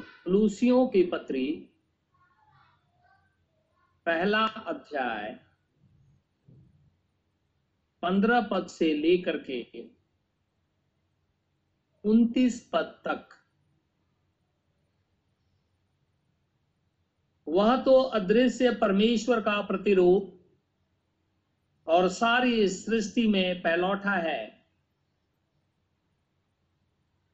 कुलूसियों 0.00 0.88
की 0.88 1.02
पत्री, 1.02 1.70
पहला 4.06 4.46
अध्याय, 4.46 5.40
पंद्रह 8.02 8.40
पद 8.40 8.66
से 8.66 8.94
लेकर 8.94 9.38
के 9.38 9.90
उन्तीस 12.04 12.70
पद 12.72 13.00
तक। 13.04 13.28
वह 17.48 17.82
तो 17.82 18.02
अदृश्य 18.02 18.74
परमेश्वर 18.74 19.40
का 19.40 19.60
प्रतिरूप 19.60 20.40
और 21.86 22.08
सारी 22.08 22.68
सृष्टि 22.68 23.26
में 23.26 23.62
पहलौठा 23.62 24.12
है। 24.12 24.55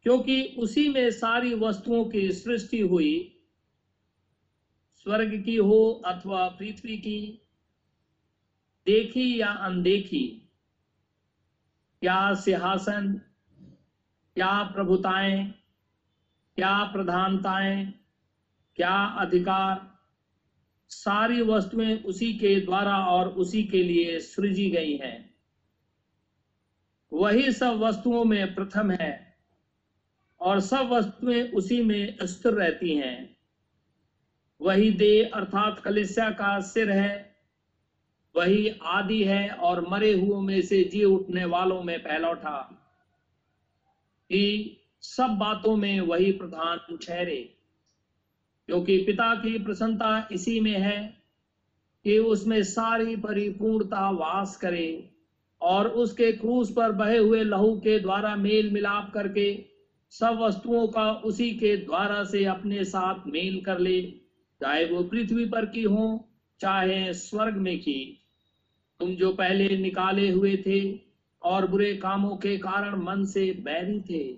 क्योंकि 0.03 0.55
उसी 0.59 0.89
में 0.89 1.11
सारी 1.11 1.55
वस्तुओं 1.55 2.04
की 2.04 2.32
सृष्टि 2.32 2.81
हुई। 2.81 3.39
स्वर्ग 4.96 5.43
की 5.45 5.57
हो 5.57 6.03
अथवा 6.07 6.49
पृथ्वी 6.49 6.96
की, 6.96 7.49
देखी 8.86 9.40
या 9.40 9.49
अनदेखी, 9.49 10.49
क्या 12.00 12.35
सिंहासन, 12.35 13.21
क्या 14.35 14.62
प्रभुताएँ, 14.62 15.54
क्या 16.57 16.84
प्रधानताएँ, 16.84 17.95
क्या 18.76 19.04
अधिकार, 19.04 19.98
सारी 20.89 21.43
वस्तुएँ 21.43 22.03
उसी 22.03 22.32
के 22.32 22.61
द्वारा 22.61 23.07
और 23.07 23.29
उसी 23.29 23.64
के 23.64 23.82
लिए 23.82 24.21
सृजी 24.21 24.71
गई 24.71 24.96
हैं। 24.96 25.34
वही 27.12 27.53
सब 27.53 27.73
वस्तुओं 27.73 28.25
में 28.25 28.54
प्रथम 28.54 28.90
है। 28.90 29.32
और 30.43 30.61
सब 30.61 30.89
वस्तुएँ 30.93 31.43
उसी 31.51 31.82
में 31.82 32.17
स्थिर 32.23 32.53
रहती 32.53 32.97
हैं। 32.97 33.37
वही 34.61 34.91
दे 34.91 35.23
अर्थात 35.25 35.79
कलिसिया 35.79 36.31
का 36.31 36.61
सिर 36.61 36.91
है, 36.91 37.34
वही 38.37 38.69
आदि 38.83 39.23
है 39.25 39.49
और 39.49 39.89
मरे 39.89 40.12
हुओं 40.12 40.41
में 40.41 40.62
से 40.62 40.84
जी 40.84 41.05
उठने 41.05 41.45
वालों 41.45 41.83
में 41.83 41.99
पहलौठा 42.03 42.59
कि 44.31 44.77
सब 45.03 45.37
बातों 45.39 45.77
में 45.77 46.01
वही 46.01 46.33
प्रधान 46.33 46.97
ठहरे 46.97 47.41
क्योंकि 48.69 48.99
पिता 48.99 49.34
की 49.34 49.59
प्रसन्नता 49.59 50.29
इसी 50.33 50.61
में 50.61 50.79
है 50.79 51.01
कि 52.05 52.19
उसमें 52.19 52.62
सारी 52.62 53.17
परिपूर्णता 53.17 54.11
वास 54.11 54.56
करे 54.56 55.11
और 55.61 55.89
उसके 55.89 56.33
क्रूस 56.33 56.73
पर 56.73 56.93
बहे 56.93 57.19
हुए 57.19 57.43
लहू 57.45 57.75
के 57.81 57.99
द्वारा 57.99 58.37
मेल 58.37 58.71
मिलाप 58.71 59.11
करके 59.15 59.72
सब 60.13 60.39
वस्तुओं 60.41 60.87
का 60.87 61.11
उसी 61.25 61.51
के 61.51 61.77
द्वारा 61.77 62.25
से 62.25 62.45
अपने 62.45 62.85
साथ 62.85 63.27
मेल 63.27 63.61
कर 63.61 63.79
ले, 63.79 64.01
चाहे 64.61 64.85
वो 64.85 65.03
पृथ्वी 65.03 65.45
पर 65.45 65.67
की 65.67 65.83
हो, 65.83 66.29
चाहे 66.61 67.13
स्वर्ग 67.13 67.57
में 67.57 67.79
की। 67.79 68.19
तुम 69.01 69.15
जो 69.15 69.33
पहले 69.33 69.77
निकाले 69.77 70.31
हुए 70.31 70.57
थे 70.57 70.81
और 71.43 71.67
बुरे 71.67 71.95
कामों 71.95 72.37
के 72.37 72.57
कारण 72.59 73.03
मन 73.03 73.25
से 73.25 73.51
बैरी 73.53 74.01
थे, 74.01 74.37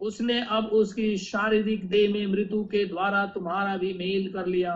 उसने 0.00 0.40
अब 0.42 0.64
उसकी 0.64 1.16
शारीरिक 1.16 1.88
देह 1.88 2.12
में 2.12 2.26
मृत्यु 2.26 2.64
के 2.64 2.84
द्वारा 2.84 3.24
तुम्हारा 3.26 3.76
भी 3.76 3.92
मेल 3.92 4.32
कर 4.32 4.46
लिया, 4.46 4.74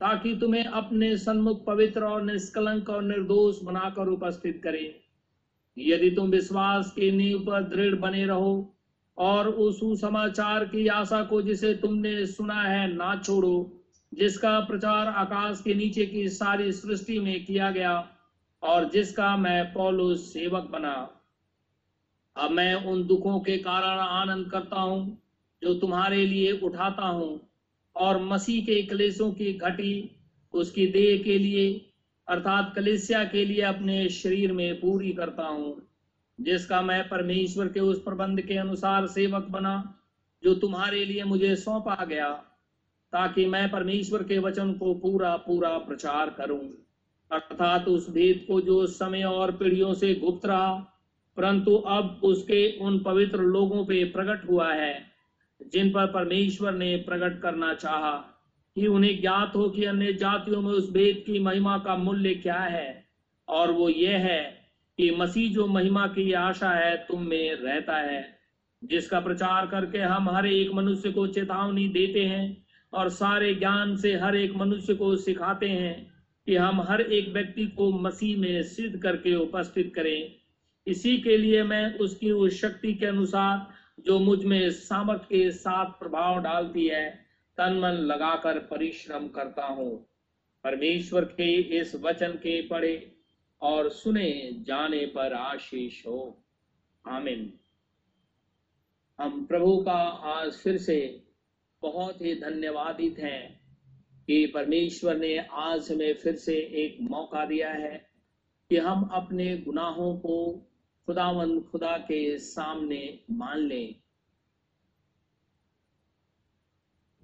ताकि 0.00 0.34
तुम्हें 0.34 0.64
अपने 0.64 1.16
सन्मुख 1.16 1.64
पवित्र 1.64 2.04
और 2.04 2.22
निष्कलंक 2.22 2.90
और 2.90 3.02
निर्दोष 3.02 3.62
बनाकर 3.62 4.08
उपस्थित 4.08 4.60
करे। 4.64 5.00
यदि 5.76 6.10
तुम 6.10 6.30
विश्वास 6.30 6.90
के 6.90 7.10
नींव 7.10 7.38
पर 7.38 7.62
दृढ़ 7.62 7.94
बने 7.94 8.24
रहो 8.26 8.74
और 9.18 9.48
उस 9.48 10.00
समाचार 10.00 10.64
की 10.64 10.86
आशा 10.86 11.22
को 11.22 11.42
जिसे 11.42 11.74
तुमने 11.74 12.26
सुना 12.26 12.62
है 12.62 12.94
ना 12.94 13.22
छोड़ो, 13.24 13.80
जिसका 14.14 14.60
प्रचार 14.60 15.06
आकाश 15.06 15.60
के 15.64 15.74
नीचे 15.74 16.06
की 16.06 16.28
सारी 16.28 16.72
सृष्टि 16.72 17.18
में 17.18 17.44
किया 17.44 17.70
गया 17.70 18.08
और 18.62 18.90
जिसका 18.90 19.36
मैं 19.36 19.72
पौलुस 19.72 20.32
सेवक 20.32 20.62
बना। 20.62 21.10
अब 22.36 22.50
मैं 22.50 22.74
उन 22.74 23.06
दुखों 23.06 23.40
के 23.40 23.58
कारण 23.58 23.98
आनंद 23.98 24.50
करता 24.50 24.80
हूँ, 24.80 25.18
जो 25.62 25.74
तुम्हारे 25.74 26.26
लिए 26.26 26.52
उठाता 26.52 27.06
हूँ, 27.06 27.40
और 27.96 28.22
मसीह 28.22 28.64
के 28.64 28.82
कलेशों 28.82 29.32
की 29.32 29.52
घटी, 29.52 30.10
उसकी 30.52 30.86
देह 30.86 31.22
के 31.22 31.38
लिए, 31.38 31.90
अर्थात 32.28 32.72
कलेसिया 32.76 33.24
के 33.24 33.44
लिए 33.44 33.62
अपने 33.62 34.08
शरीर 34.08 34.52
में 34.52 34.80
पूरी 34.80 35.12
करता 35.12 35.42
हूँ। 35.42 35.87
जिसका 36.40 36.82
मैं 36.82 37.08
परमेश्वर 37.08 37.68
के 37.68 37.80
उस 37.80 38.02
प्रबंध 38.02 38.40
के 38.40 38.54
अनुसार 38.54 39.06
सेवक 39.06 39.46
बना, 39.50 39.94
जो 40.44 40.54
तुम्हारे 40.54 41.04
लिए 41.04 41.24
मुझे 41.24 41.56
सौंपा 41.56 42.04
गया, 42.04 42.32
ताकि 43.12 43.46
मैं 43.46 43.70
परमेश्वर 43.70 44.22
के 44.22 44.38
वचन 44.38 44.72
को 44.72 44.94
पूरा 44.94 45.36
पूरा 45.36 45.78
प्रचार 45.78 46.30
करूँ। 46.30 46.68
अर्थात 47.32 47.88
उस 47.88 48.10
भेद 48.10 48.44
को 48.48 48.60
जो 48.60 48.86
समय 48.86 49.22
और 49.22 49.52
पीढ़ियों 49.52 49.94
से 49.94 50.14
गुप्त 50.14 50.46
रहा, 50.46 50.94
परंतु 51.36 51.76
अब 51.76 52.20
उसके 52.24 52.78
उन 52.78 52.98
पवित्र 52.98 53.38
लोगों 53.38 53.84
पे 53.84 54.04
प्रकट 54.04 54.50
हुआ 54.50 54.72
है, 54.72 55.06
जिन 55.72 55.90
पर 55.90 56.06
परमेश्वर 56.06 56.72
ने 56.72 56.96
प्रकट 56.96 57.40
करना 57.40 57.74
चाहा, 57.74 58.12
कि 58.76 58.86
उन्हें 58.86 59.20
ज्ञात 59.20 59.52
हो 59.56 59.68
कि 59.68 59.84
अन्य 59.84 60.12
जातियों 60.12 60.62
में 60.62 60.72
उस 60.72 60.92
भेद 60.92 61.22
की 61.26 61.38
महिमा 61.38 61.78
का 61.78 61.96
मूल्य 61.96 62.34
क्या 62.34 62.60
है। 62.60 63.08
और 63.48 63.72
वो 63.72 63.88
ये 63.88 64.12
है 64.12 64.57
कि 64.98 65.10
मसीह 65.10 65.52
जो 65.52 65.66
महिमा 65.66 66.06
की 66.06 66.32
आशा 66.32 66.70
है 66.70 66.96
तुम 66.96 67.22
में 67.22 67.54
रहता 67.54 67.96
है, 67.96 68.38
जिसका 68.84 69.20
प्रचार 69.20 69.66
करके 69.66 69.98
हम 69.98 70.28
हर 70.30 70.46
एक 70.46 70.72
मनुष्य 70.74 71.10
को 71.10 71.26
चेतावनी 71.26 71.88
देते 71.88 72.24
हैं 72.24 72.66
और 72.92 73.08
सारे 73.08 73.54
ज्ञान 73.54 73.96
से 73.96 74.14
हर 74.14 74.36
एक 74.36 74.56
मनुष्य 74.56 74.94
को 74.94 75.16
सिखाते 75.16 75.68
हैं 75.68 76.14
कि 76.46 76.56
हम 76.56 76.80
हर 76.80 77.00
एक 77.00 77.28
व्यक्ति 77.28 77.66
को 77.66 77.90
मसीह 77.92 78.38
में 78.38 78.62
सिद्ध 78.62 78.98
करके 78.98 79.34
उपस्थित 79.34 79.92
करें। 79.94 80.32
इसी 80.86 81.16
के 81.18 81.36
लिए 81.36 81.62
मैं 81.62 81.98
उसकी 81.98 82.30
उस 82.30 82.60
शक्ति 82.60 82.94
के 82.94 83.06
अनुसार 83.06 83.66
जो 84.04 84.18
मुझमें 84.18 84.70
सामर्थ्य 84.70 85.26
के 85.28 85.50
साथ 85.50 85.86
प्रभाव 85.86 86.42
डालती 86.42 86.86
है 86.86 87.08
तन 87.58 87.78
मन 87.82 87.88
लगाकर 87.88 88.58
परिश्रम 88.58 89.28
करता 89.28 89.66
हूँ। 89.66 89.96
परमेश्वर 90.64 91.24
के 91.24 91.52
इस 91.80 91.94
वचन 91.94 92.28
के 92.28 92.60
पढ़े 92.62 93.17
और 93.62 93.88
सुने 93.88 94.50
जाने 94.52 95.06
पर 95.06 95.32
आशीष 95.32 96.06
हो। 96.06 96.44
आमिन। 97.08 97.58
हम 99.20 99.46
प्रभु 99.46 99.82
का 99.84 99.98
आज 100.08 100.52
फिर 100.52 100.78
से 100.78 101.24
बहुत 101.82 102.20
ही 102.20 102.34
धन्यवादित 102.34 103.18
हैं 103.18 103.60
कि 104.26 104.46
परमेश्वर 104.46 105.16
ने 105.16 105.38
आज 105.38 105.92
हमें 105.92 106.14
फिर 106.14 106.36
से 106.36 106.56
एक 106.56 106.98
मौका 107.00 107.46
दिया 107.46 107.70
है 107.70 108.10
कि 108.70 108.76
हम 108.76 109.04
अपने 109.04 109.58
गुनाहों 109.58 110.18
को 110.18 110.62
खुदावन 111.06 111.60
खुदा 111.60 111.98
के 111.98 112.38
सामने 112.38 113.20
मान 113.30 113.58
लें। 113.58 113.94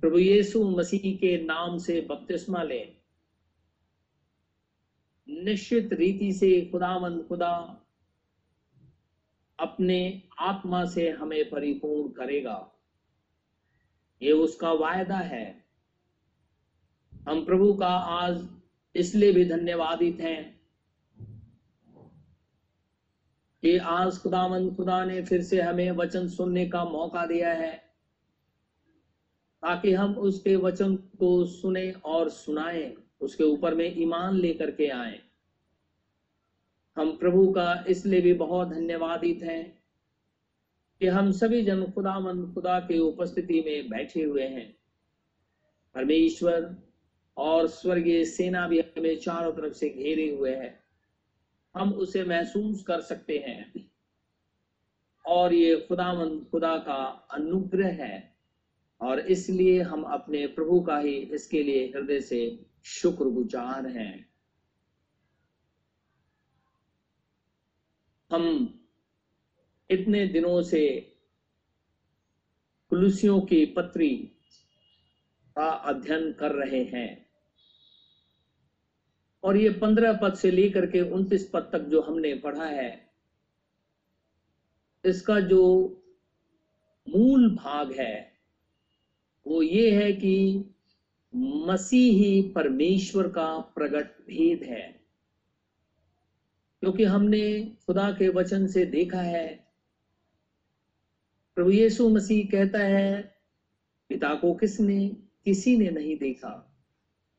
प्रभु 0.00 0.18
यीशु 0.18 0.70
मसीह 0.70 1.16
के 1.16 1.42
नाम 1.42 1.78
से 1.78 2.00
बपतिस्मा 2.00 2.62
लें। 2.62 3.03
निश्चित 5.28 5.92
रीति 5.92 6.32
से 6.32 6.60
खुदावन 6.72 7.22
खुदा 7.22 7.50
अपने 9.58 10.22
आत्मा 10.38 10.84
से 10.84 11.10
हमें 11.10 11.50
परिपूर्ण 11.50 12.08
करेगा। 12.08 12.70
ये 14.22 14.32
उसका 14.32 14.72
वायदा 14.72 15.16
है। 15.16 15.64
हम 17.28 17.44
प्रभु 17.44 17.72
का 17.74 17.88
आज 17.88 18.48
इसलिए 18.94 19.32
भी 19.32 19.44
धन्यवादित 19.44 20.20
हैं 20.20 20.60
कि 23.62 23.76
आज 23.78 24.18
खुदावंद 24.18 24.76
खुदा 24.76 25.04
ने 25.04 25.22
फिर 25.24 25.42
से 25.42 25.60
हमें 25.60 25.90
वचन 25.90 26.28
सुनने 26.28 26.66
का 26.68 26.84
मौका 26.84 27.26
दिया 27.26 27.52
है, 27.52 27.72
ताकि 29.62 29.92
हम 29.92 30.14
उसके 30.18 30.56
वचन 30.56 30.96
को 30.96 31.44
सुने 31.44 31.90
और 31.92 32.28
सुनाएँ। 32.28 33.03
उसके 33.20 33.44
ऊपर 33.44 33.74
में 33.74 33.98
ईमान 33.98 34.36
लेकर 34.36 34.70
के 34.70 34.88
आए। 34.88 35.20
हम 36.96 37.16
प्रभु 37.16 37.52
का 37.52 37.84
इसलिए 37.88 38.20
भी 38.20 38.32
बहुत 38.32 38.68
धन्यवादित 38.68 39.42
हैं 39.42 39.82
कि 41.00 41.06
हम 41.06 41.30
सभी 41.32 41.62
जन 41.62 41.84
खुदामंद 41.84 42.54
खुदा 42.54 42.80
के 42.80 42.98
उपस्थिति 42.98 43.60
में 43.60 43.90
बैठे 43.90 44.22
हुए 44.22 44.42
हैं। 44.42 44.76
परमेश्वर 45.94 46.76
और 47.36 47.66
स्वर्गीय 47.66 48.24
सेना 48.24 48.68
भी 48.68 48.80
हमें 48.80 49.18
चारों 49.18 49.52
तरफ़ 49.52 49.72
से 49.72 49.88
घेरे 49.88 50.30
हुए 50.30 50.54
हैं। 50.54 50.84
हम 51.74 51.92
उसे 51.92 52.24
महसूस 52.24 52.82
कर 52.82 53.00
सकते 53.00 53.38
हैं। 53.38 53.90
और 55.26 55.54
ये 55.54 55.76
खुदावंद 55.76 56.46
खुदा 56.50 56.78
का 56.78 57.28
अनुग्रह 57.30 58.04
है 58.04 58.36
और 59.00 59.18
इसलिए 59.18 59.82
हम 59.82 60.02
अपने 60.02 60.46
प्रभु 60.46 60.80
का 60.80 60.98
ही 60.98 61.14
इसके 61.14 61.62
लिए 61.62 61.86
हृदय 61.86 62.20
से 62.20 62.66
शुक्रगुजार 62.84 63.86
हैं। 63.88 64.26
हम 68.30 68.44
इतने 69.90 70.26
दिनों 70.26 70.62
से 70.62 70.84
कुलुसियों 72.92 73.40
की 73.40 73.64
पत्री 73.66 74.10
का 75.56 75.68
अध्ययन 75.90 76.32
कर 76.32 76.52
रहे 76.54 76.82
हैं 76.84 77.10
और 79.42 79.56
ये 79.56 79.70
पंद्रह 79.78 80.12
पद 80.22 80.34
से 80.34 80.50
लेकर 80.50 80.86
के 80.86 81.00
उनतीस 81.10 81.48
पद 81.52 81.68
तक 81.72 81.88
जो 81.88 82.00
हमने 82.00 82.34
पढ़ा 82.34 82.66
है, 82.66 82.92
इसका 85.04 85.38
जो 85.42 85.62
मूल 87.06 87.48
भाग 87.56 87.92
है 87.92 88.16
वो 89.46 89.62
ये 89.62 89.90
है 89.94 90.12
कि 90.12 90.34
मसीह 91.36 92.14
ही 92.14 92.52
परमेश्वर 92.54 93.28
का 93.28 93.60
प्रकट 93.60 94.04
भेद 94.04 94.62
है। 94.62 95.00
क्योंकि 96.80 97.04
हमने 97.04 97.64
खुदा 97.86 98.12
के 98.12 98.28
वचन 98.28 98.66
से 98.66 98.86
देखा 98.86 99.20
है, 99.20 99.68
प्रभु 101.54 101.70
यीशु 101.70 102.08
मसीह 102.08 102.46
कहता 102.46 102.78
है, 102.78 103.36
पिता 104.08 104.34
को 104.34 104.54
किसने, 104.54 105.08
किसी 105.44 105.76
ने 105.76 105.90
नहीं 105.90 106.18
देखा, 106.18 106.76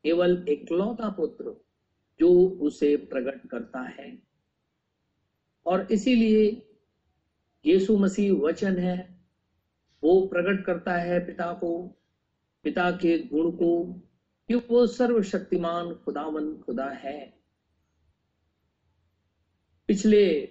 केवल 0.02 0.46
एकलौता 0.48 1.08
पुत्र 1.08 1.64
जो 2.20 2.48
उसे 2.48 2.96
प्रकट 2.96 3.48
करता 3.48 3.80
है। 3.80 4.22
और 5.66 5.92
इसीलिए 5.92 6.66
यीशु 7.66 7.96
मसीह 7.96 8.32
वचन 8.32 8.78
है, 8.78 9.20
वो 10.04 10.26
प्रकट 10.26 10.64
करता 10.64 10.96
है 10.96 11.26
पिता 11.26 11.52
को 11.52 11.98
पिता 12.66 12.90
के 12.90 13.18
गुण 13.18 13.50
को, 13.50 13.92
कि 14.48 14.54
वो 14.54 14.86
सर्वशक्तिमान 14.86 15.94
खुदावन 15.94 16.62
खुदा 16.62 16.90
है। 16.90 17.40
पिछले 19.88 20.46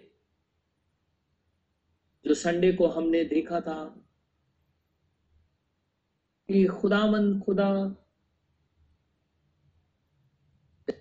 जो 2.25 2.33
संडे 2.33 2.73
को 2.73 2.87
हमने 2.87 3.25
देखा 3.25 3.61
था, 3.61 3.85
कि 6.47 6.65
खुदावन 6.65 7.41
खुदा 7.41 7.95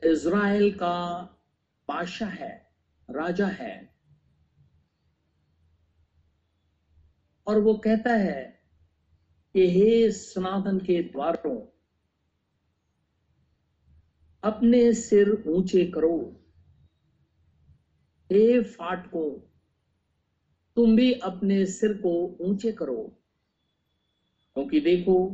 इज़राइल 0.05 0.75
का 0.75 1.23
बादशाह 1.89 2.31
है, 2.31 2.75
राजा 3.11 3.47
है। 3.47 3.95
और 7.47 7.61
वो 7.61 7.75
कहता 7.75 8.13
है 8.13 8.54
कि 9.55 9.71
हे 9.71 10.11
सनातन 10.11 10.79
के 10.79 11.03
द्वारों। 11.03 11.67
अपने 14.43 14.95
सिर 14.95 15.45
ऊँचे 15.47 15.87
करो। 15.87 16.41
हे 18.33 18.63
फाटकों, 18.63 19.39
तुम 20.77 20.97
भी 20.97 21.13
अपने 21.13 21.67
सिर 21.67 21.93
को 21.93 22.37
ऊँचे 22.41 22.73
करो। 22.73 23.23
क्योंकि 24.55 24.81
देखो, 24.81 25.31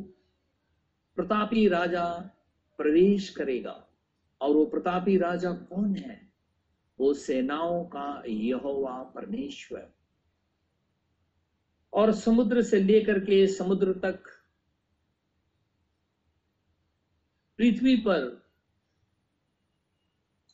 प्रतापी 1.16 1.68
राजा 1.68 2.06
प्रवेश 2.78 3.30
करेगा। 3.30 3.86
और 4.40 4.50
वो 4.50 4.64
प्रतापी 4.64 5.18
राजा 5.18 5.52
कौन 5.52 5.96
है? 5.96 6.32
वो 7.00 7.14
सेनाओं 7.14 7.84
का 7.84 8.22
यहोवा 8.28 9.02
परमेश्वर। 9.02 9.99
और 11.92 12.12
समुद्र 12.12 12.62
से 12.62 12.80
लेकर 12.80 13.18
के 13.18 13.46
समुद्र 13.46 13.92
तक। 13.92 14.24
पृथ्वी 17.58 17.96
पर 17.96 18.46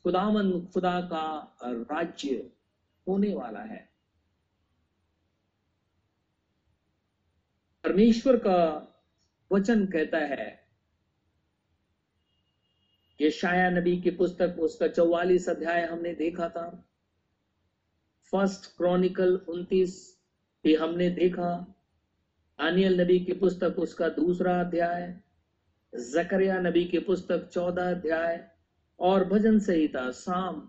खुदावन, 0.03 0.67
खुदा 0.67 1.01
का 1.01 1.57
राज्य 1.65 2.53
होने 3.09 3.35
वाला 3.35 3.61
है। 3.61 3.93
परमेश्वर 7.85 8.37
का 8.37 8.89
वचन 9.53 9.87
कहता 9.87 10.19
है 10.19 10.67
ये 13.21 13.31
शाया 13.31 13.71
नबी 13.71 14.01
की 14.01 14.11
पुस्तक, 14.11 14.57
उसका 14.61 14.89
चौवालीस 14.89 15.49
अध्याय 15.49 15.87
हमने 15.87 16.15
देखा 16.15 16.49
था। 16.49 16.89
फ़र्स्ट 18.25 18.77
क्रॉनिकल 18.77 19.37
उन्तीस 19.37 20.16
ये 20.67 20.75
हमने 20.75 21.11
देखा 21.11 21.75
आनियल 22.61 23.01
नबी 23.01 23.21
की 23.21 23.33
पुस्तक 23.33 23.75
उसका 23.79 24.09
दूसरा 24.09 24.61
अध्याय, 24.61 25.17
जकरिया 25.95 26.59
नबी 26.59 26.85
की 26.85 26.99
पुस्तक 26.99 27.49
चौदह 27.53 27.91
अध्याय, 27.91 28.49
और 29.01 29.25
भजन 29.25 29.59
संहिता 29.59 30.11
साम 30.11 30.69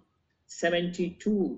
72 0.50 1.58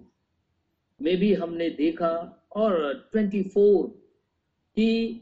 में 1.02 1.18
भी 1.18 1.34
हमने 1.34 1.70
देखा, 1.70 2.46
और 2.56 2.94
24 3.16 3.88
कि 4.76 5.22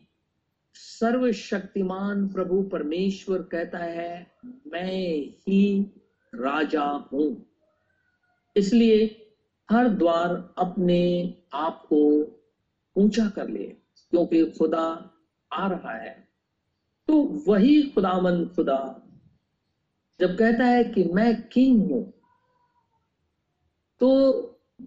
सर्वशक्तिमान 0.73 2.27
प्रभु 2.27 2.63
परमेश्वर 2.63 3.41
कहता 3.41 3.77
है, 3.77 4.27
मैं 4.45 5.21
ही 5.25 5.91
राजा 6.35 7.09
हूँ। 7.13 7.45
इसलिए 8.55 9.27
हर 9.71 9.87
द्वार 9.87 10.53
अपने 10.57 11.33
आप 11.53 11.83
को 11.85 12.33
ऊँचा 12.97 13.27
कर 13.29 13.49
ले 13.49 13.63
क्योंकि 13.63 14.45
खुदा 14.57 14.85
आ 15.51 15.67
रहा 15.67 15.93
है। 15.93 16.15
तो 17.07 17.21
वही 17.47 17.81
खुदामन 17.89 18.45
खुदा 18.55 18.79
जब 20.19 20.37
कहता 20.37 20.65
है 20.65 20.83
कि 20.83 21.03
मैं 21.13 21.33
किंग 21.49 21.81
हूँ 21.91 22.03
तो 24.01 24.09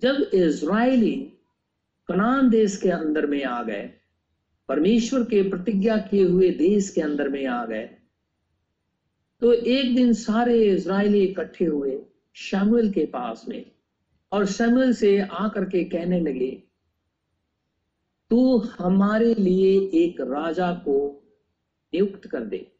जब 0.03 0.31
इज़राइली 0.35 1.17
कनान 2.09 2.51
देश 2.51 2.77
के 2.77 2.91
अंदर 2.91 3.27
में 3.27 3.43
आ 3.45 3.62
गए, 3.62 3.83
परमेश्वर 4.69 5.23
के 5.25 5.43
प्रतिज्ञा 5.51 5.97
किए 5.97 6.25
हुए 6.25 6.51
देश 6.51 6.91
के 6.91 7.01
अंदर 7.01 7.29
में 7.29 7.47
आ 7.47 7.65
गए 7.67 7.89
तो 9.43 9.53
एक 9.53 9.95
दिन 9.95 10.12
सारे 10.12 10.62
इज़राइली 10.65 11.23
इकट्ठे 11.25 11.65
हुए 11.65 11.99
शैमुएल 12.37 12.93
के 12.93 13.05
पास 13.07 13.45
में 13.49 13.65
और 14.33 14.47
शैमुएल 14.47 14.93
से 14.95 15.19
आकर 15.21 15.65
के 15.65 15.85
कहने 15.85 16.21
लगे 16.21 16.51
तू 18.31 18.59
हमारे 18.59 19.35
लिए 19.35 19.81
एक 19.81 20.21
राजा 20.21 20.73
को 20.75 21.23
नियुक्त 21.94 22.29
कर 22.29 22.41
दे। 22.41 22.73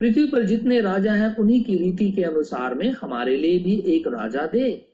पृथ्वी 0.00 0.26
पर 0.26 0.46
जितने 0.46 0.80
राजा 0.80 1.12
हैं, 1.14 1.36
उन्हीं 1.36 1.64
की 1.64 1.76
रीति 1.76 2.12
के 2.12 2.22
अनुसार 2.22 2.74
में 2.74 2.92
हमारे 2.92 3.36
लिए 3.36 3.58
भी 3.58 3.80
एक 3.80 4.06
राजा 4.06 4.46
दे। 4.46 4.92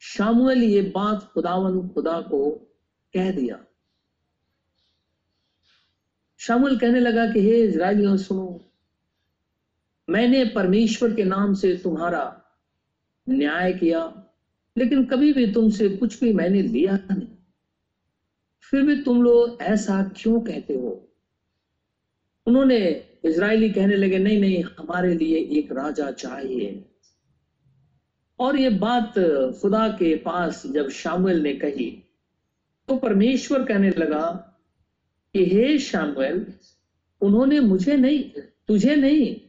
शामुएल 0.00 0.62
ये 0.62 0.82
बात 0.82 1.30
खुदावन 1.32 1.88
खुदा 1.88 2.20
को 2.20 2.50
कह 3.14 3.30
दिया। 3.30 3.64
शामुल 6.38 6.78
कहने 6.78 7.00
लगा 7.00 7.32
कि, 7.32 7.40
हे 7.40 7.64
इजराइलियों, 7.64 8.16
सुनो। 8.16 8.72
मैंने 10.10 10.44
परमेश्वर 10.44 11.14
के 11.14 11.24
नाम 11.24 11.54
से 11.54 11.76
तुम्हारा 11.76 12.42
न्याय 13.28 13.72
किया 13.72 14.24
लेकिन 14.76 15.04
कभी 15.04 15.32
भी 15.32 15.52
तुमसे 15.52 15.88
कुछ 15.88 16.20
भी 16.20 16.32
मैंने 16.32 16.62
लिया 16.62 16.96
नहीं। 16.96 17.28
फिर 18.60 18.82
भी 18.82 19.02
तुम 19.02 19.22
लोग 19.22 19.62
ऐसा 19.62 20.12
क्यों 20.16 20.40
कहते 20.40 20.74
हो? 20.74 21.14
उन्होंने 22.46 23.04
इजरायली 23.24 23.70
कहने 23.70 23.96
लगे, 23.96 24.18
नहीं 24.18 24.40
नहीं, 24.40 24.62
हमारे 24.62 25.14
लिए 25.14 25.36
एक 25.36 25.72
राजा 25.72 26.10
चाहिए। 26.10 26.84
और 28.38 28.56
ये 28.56 28.70
बात 28.70 29.14
खुदा 29.62 29.88
के 29.88 30.16
पास 30.16 30.66
जब 30.66 30.88
शामुएल 30.88 31.40
ने 31.40 31.54
कही 31.54 32.04
तो 32.88 32.96
परमेश्वर 32.96 33.64
कहने 33.64 33.90
लगा 33.90 34.54
कि, 35.34 35.44
हे 35.44 35.78
शामुएल, 35.78 36.52
उन्होंने 37.20 37.60
मुझे 37.60 37.96
नहीं, 37.96 38.30
तुझे 38.40 38.96
नहीं, 38.96 39.40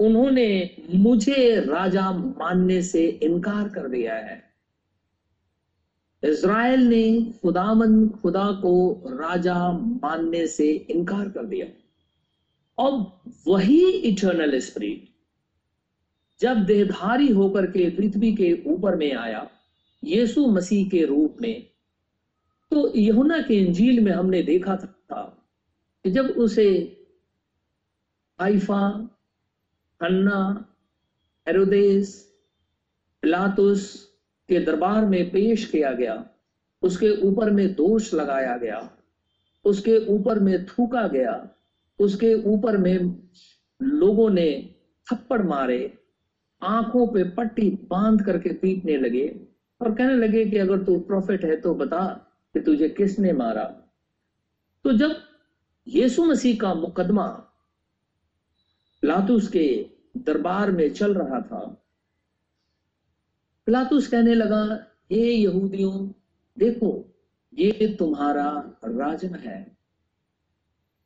उन्होंने 0.00 0.76
मुझे 0.94 1.60
राजा 1.60 2.10
मानने 2.12 2.82
से 2.82 3.08
इनकार 3.08 3.68
कर 3.68 3.88
दिया 3.88 4.14
है। 4.14 4.45
इज़राइल 6.22 6.80
ने 6.80 7.32
खुदामन 7.42 8.08
खुदा 8.08 8.50
को 8.52 9.02
राजा 9.06 9.72
मानने 9.72 10.46
से 10.46 10.72
इनकार 10.72 11.28
कर 11.28 11.44
दिया। 11.44 11.66
और 12.78 12.92
वही 13.48 13.90
इटर्नल 13.90 14.58
स्पिरिट 14.58 15.08
जब 16.40 16.56
देहधारी 16.56 17.28
होकर 17.32 17.66
के 17.66 17.88
पृथ्वी 17.90 18.34
के 18.36 18.62
ऊपर 18.66 18.96
में 18.96 19.12
आया, 19.14 19.48
यीशु 20.04 20.46
मसीह 20.46 20.88
के 20.88 21.04
रूप 21.04 21.36
में 21.40 21.66
तो 22.70 22.92
यहुना 22.96 23.40
के 23.42 23.54
इंजील 23.54 24.00
में 24.00 24.12
हमने 24.12 24.42
देखा 24.42 24.76
था 24.76 25.22
कि 26.04 26.10
जब 26.10 26.26
उसे 26.26 26.68
आइफा 28.40 29.10
अन्ना 30.00 30.68
हेरोदेस, 31.48 32.32
पिलातुस 33.22 34.05
के 34.48 34.60
दरबार 34.60 35.06
में 35.06 35.30
पेश 35.30 35.64
किया 35.64 35.92
गया। 35.92 36.28
उसके 36.82 37.22
ऊपर 37.22 37.50
में 37.50 37.74
दोष 37.74 38.14
लगाया 38.14 38.56
गया। 38.56 38.90
उसके 39.64 40.06
ऊपर 40.06 40.38
में 40.38 40.66
थूका 40.66 41.08
गया। 41.08 41.50
उसके 41.98 42.34
ऊपर 42.34 42.76
में 42.76 43.28
लोगों 43.82 44.30
ने 44.30 44.74
थप्पड़ 45.12 45.42
मारे। 45.42 45.98
आँखों 46.62 47.06
पे 47.06 47.24
पट्टी 47.24 47.70
बाँध 47.70 48.22
करके 48.22 48.52
पीटने 48.52 48.96
लगे 48.96 49.46
और 49.80 49.94
कहने 49.94 50.14
लगे 50.14 50.44
कि 50.44 50.58
अगर 50.58 50.82
तू 50.82 50.98
प्रॉफिट 50.98 51.44
है 51.44 51.56
तो 51.56 51.74
बता 51.74 52.06
कि 52.54 52.60
तुझे 52.60 52.88
किसने 52.88 53.32
मारा। 53.32 53.64
तो 54.84 54.92
जब 54.92 55.16
यीशु 55.88 56.24
मसीह 56.24 56.56
का 56.56 56.74
मुकदमा 56.74 57.26
पिलातुस 59.02 59.48
के 59.48 59.86
दरबार 60.16 60.70
में 60.70 60.90
चल 60.90 61.14
रहा 61.14 61.40
था 61.40 61.85
पिलातुस 63.66 64.06
कहने 64.06 64.34
लगा, 64.34 64.86
हे 65.12 65.32
यहूदियों, 65.32 66.12
देखो, 66.58 67.04
ये 67.54 67.96
तुम्हारा 67.98 68.78
राजन 68.84 69.34
है। 69.34 69.76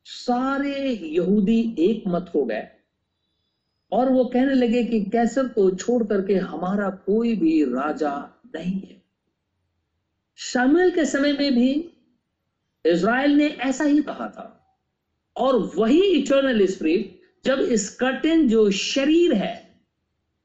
सारे 0.05 0.89
यहूदी 0.91 1.77
एक 1.79 2.05
मत 2.07 2.33
हो 2.35 2.45
गए 2.45 2.69
और 3.93 4.09
वो 4.09 4.25
कहने 4.25 4.55
लगे 4.55 4.85
कि 4.85 5.05
कैसर 5.05 5.49
को 5.49 5.71
छोड़ 5.71 6.05
करके 6.05 6.35
हमारा 6.35 6.91
कोई 6.91 7.37
भी 7.37 7.65
राजा 7.65 8.43
नहीं 8.55 8.81
है। 8.81 9.03
शामिल 10.37 10.91
के 10.91 11.05
समय 11.05 11.33
में 11.33 11.55
भी 11.55 11.91
इज़राइल 12.87 13.31
ने 13.31 13.49
ऐसा 13.49 13.85
ही 13.85 14.03
कहा 14.03 14.29
था 14.29 14.77
और 15.37 15.73
वही 15.77 16.03
इटर्नल 16.03 16.67
स्पिरिट 16.67 17.21
जब 17.45 17.59
इस 17.59 17.97
कर्टन 17.97 18.49
जो 18.49 18.71
शरीर 18.71 19.33
है, 19.33 19.75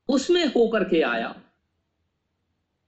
उसमें 0.07 0.45
होकर 0.45 0.84
के 0.84 1.01
आया। 1.01 1.41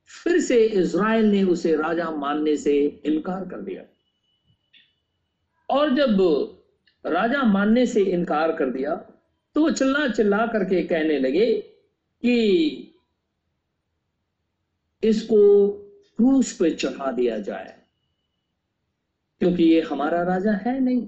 फिर 0.09 0.39
से 0.41 0.63
इज़राइल 0.65 1.25
ने 1.25 1.43
उसे 1.45 1.75
राजा 1.75 2.09
मानने 2.11 2.55
से 2.57 2.75
इनकार 3.05 3.47
कर 3.49 3.61
दिया। 3.61 3.83
और 5.69 5.95
जब 5.95 6.17
राजा 7.05 7.43
मानने 7.45 7.85
से 7.85 8.03
इनकार 8.03 8.51
कर 8.57 8.69
दिया 8.71 8.95
तो 9.55 9.61
वो 9.61 9.69
चिल्ला 9.71 10.07
चिल्ला 10.07 10.45
करके 10.47 10.83
कहने 10.83 11.17
लगे 11.19 11.53
कि 12.23 12.93
इसको 15.03 15.67
क्रूस 16.19 16.51
पे 16.57 16.69
चढ़ा 16.71 17.11
दिया 17.11 17.37
जाए, 17.39 17.73
क्योंकि 19.41 19.63
ये 19.63 19.81
हमारा 19.81 20.21
राजा 20.23 20.51
है 20.61 20.79
नहीं। 20.79 21.07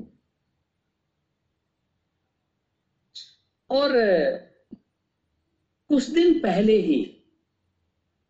और 3.69 3.91
कुछ 5.89 6.09
दिन 6.09 6.39
पहले 6.39 6.77
ही 6.79 7.01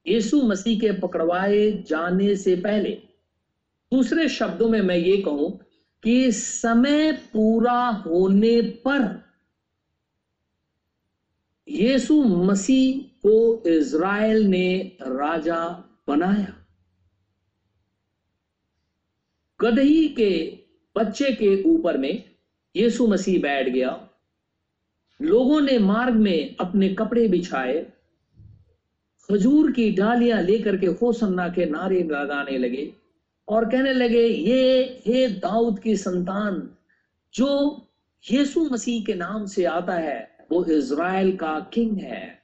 यीशु 0.07 0.41
मसीह 0.41 0.79
के 0.79 0.91
पकड़वाए 0.91 1.71
जाने 1.71 2.35
से 2.35 2.55
पहले, 2.55 2.89
दूसरे 3.91 4.29
शब्दों 4.29 4.69
में 4.69 4.81
मैं 4.81 4.97
ये 4.97 5.17
कहूँ 5.17 5.59
कि 6.03 6.31
समय 6.31 7.11
पूरा 7.11 7.87
होने 7.87 8.61
पर 8.61 9.29
यीशु 11.67 12.23
मसीह 12.23 13.01
को 13.01 13.63
इज़राइल 13.69 14.43
ने 14.43 14.97
राजा 15.01 15.65
बनाया। 16.07 16.55
गदही 19.61 20.07
के 20.07 20.59
बच्चे 20.97 21.31
के 21.31 21.63
ऊपर 21.63 21.97
में 21.97 22.23
यीशु 22.75 23.07
मसीह 23.07 23.41
बैठ 23.41 23.69
गया। 23.69 24.09
लोगों 25.21 25.61
ने 25.61 25.77
मार्ग 25.79 26.13
में 26.13 26.55
अपने 26.59 26.89
कपड़े 26.89 27.27
बिछाए। 27.27 27.93
खजूर 29.31 29.71
की 29.71 29.89
डालियाँ 29.91 30.41
लेकर 30.41 30.77
के 30.77 30.87
होसन्ना 31.01 31.47
के 31.49 31.65
नारे 31.65 32.01
लगाने 32.03 32.57
लगे 32.57 32.91
और 33.47 33.65
कहने 33.69 33.93
लगे, 33.93 34.25
ये, 34.25 35.01
हे 35.05 35.27
दाऊद 35.27 35.79
की 35.79 35.95
संतान, 35.97 36.69
जो 37.33 37.49
यीशु 38.25 38.63
मसीह 38.71 39.03
के 39.05 39.13
नाम 39.13 39.45
से 39.45 39.65
आता 39.65 39.93
है, 39.93 40.29
वो 40.51 40.63
इज़राइल 40.65 41.35
का 41.37 41.59
किंग 41.73 41.97
है, 41.97 42.39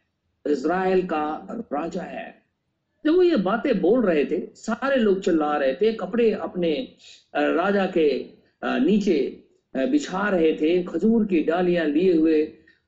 इज़राइल 0.45 1.05
का 1.05 1.25
राजा 1.73 2.01
है। 2.01 2.33
जब 3.05 3.15
वो 3.15 3.23
ये 3.23 3.35
बातें 3.35 3.79
बोल 3.81 4.05
रहे 4.05 4.25
थे, 4.25 4.39
सारे 4.55 4.95
लोग 4.95 5.19
चिल्ला 5.21 5.55
रहे 5.57 5.73
थे, 5.73 5.91
कपड़े 5.93 6.31
अपने 6.31 6.71
राजा 7.35 7.85
के 7.97 8.07
नीचे 8.63 9.17
बिछा 9.73 10.29
रहे 10.29 10.53
थे, 10.53 10.81
खजूर 10.83 11.25
की 11.25 11.43
डालियाँ 11.43 11.85
लिए 11.85 12.13
हुए 12.13 12.41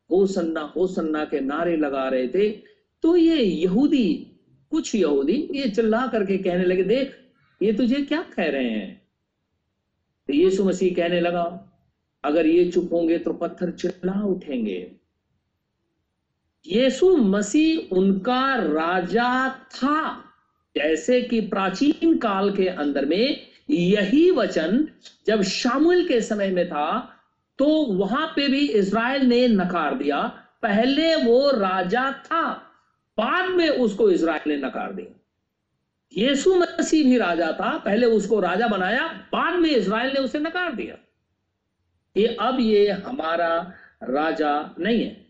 हो 0.09 0.25
सन्ना 0.27 0.61
हो 0.75 0.87
सन्ना 0.87 1.23
के 1.25 1.39
नारे 1.41 1.75
लगा 1.77 2.07
रहे 2.09 2.27
थे। 2.27 2.49
तो 3.03 3.15
ये 3.15 3.43
यहूदी, 3.43 4.13
कुछ 4.71 4.93
यहूदी 4.95 5.33
ये 5.53 5.69
चिल्ला 5.69 6.05
करके 6.07 6.37
कहने 6.37 6.65
लगे, 6.65 6.83
देख, 6.83 7.15
ये 7.61 7.73
तुझे 7.73 8.01
क्या 8.01 8.21
कह 8.35 8.49
रहे 8.49 8.69
हैं? 8.69 9.01
तो 10.29 10.33
यीशु 10.33 10.63
मसीह 10.63 10.95
कहने 10.95 11.19
लगा, 11.21 11.43
अगर 12.23 12.45
ये 12.45 12.69
चुप 12.71 12.93
होंगे 12.93 13.17
तो 13.17 13.33
पत्थर 13.33 13.71
चिल्ला 13.71 14.21
उठेंगे। 14.21 14.79
यीशु 16.65 17.15
मसीह 17.17 17.95
उनका 17.95 18.55
राजा 18.55 19.49
था। 19.49 20.23
जैसे 20.75 21.21
कि 21.21 21.39
प्राचीन 21.41 22.17
काल 22.17 22.51
के 22.55 22.67
अंदर 22.67 23.05
में 23.05 23.47
यही 23.69 24.29
वचन 24.31 24.87
जब 25.27 25.41
शामुल 25.41 26.07
के 26.07 26.19
समय 26.21 26.51
में 26.51 26.67
था 26.67 27.13
तो 27.59 27.65
वहाँ 27.85 28.27
पे 28.35 28.47
भी 28.47 28.59
इज़राइल 28.69 29.21
ने 29.21 29.47
नकार 29.47 29.95
दिया, 29.97 30.21
पहले 30.61 31.15
वो 31.15 31.49
राजा 31.51 32.11
था। 32.11 32.66
बाद 33.17 33.49
में 33.49 33.69
उसको 33.69 34.11
इसराइल 34.11 34.49
ने 34.49 34.57
नकार 34.57 34.93
दिया। 34.93 35.13
यीशु 36.17 36.55
मसीह 36.55 37.09
भी 37.09 37.17
राजा 37.17 37.51
था, 37.51 37.77
पहले 37.77 38.05
उसको 38.05 38.39
राजा 38.39 38.67
बनाया, 38.67 39.07
बाद 39.07 39.59
में 39.59 39.69
इसराइल 39.69 40.13
ने 40.13 40.19
उसे 40.19 40.39
नकार 40.39 40.75
दिया। 40.75 40.97
ये 42.17 42.27
अब 42.27 42.57
ये 42.59 42.91
हमारा 42.91 43.73
राजा 44.03 44.75
नहीं 44.79 45.03
है। 45.03 45.27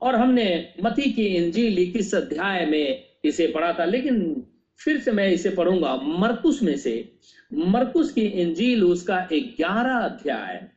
और 0.00 0.16
हमने 0.16 0.74
मती 0.84 1.12
की 1.12 1.26
इंजील 1.26 1.78
इक्कीस 1.78 2.14
अध्याय 2.14 2.66
में 2.66 3.04
इसे 3.24 3.46
पढ़ा 3.46 3.72
था, 3.72 3.84
लेकिन 3.84 4.46
फिर 4.78 5.00
से 5.00 5.12
मैं 5.12 5.28
इसे 5.28 5.50
पढ़ूँगा। 5.50 5.96
मरकुस 5.96 6.62
में 6.62 6.76
से, 6.76 7.12
मरकुस 7.54 8.12
की 8.12 8.20
इंजील 8.20 8.84
उसका 8.84 9.28
ग्यारह 9.32 9.96
अध्याय। 9.96 10.68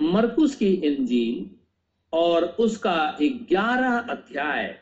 मरकुस 0.00 0.54
की 0.54 0.74
इंजील 0.74 1.50
और 2.12 2.44
उसका 2.44 3.18
ग्यारह 3.22 3.98
अध्याय। 3.98 4.81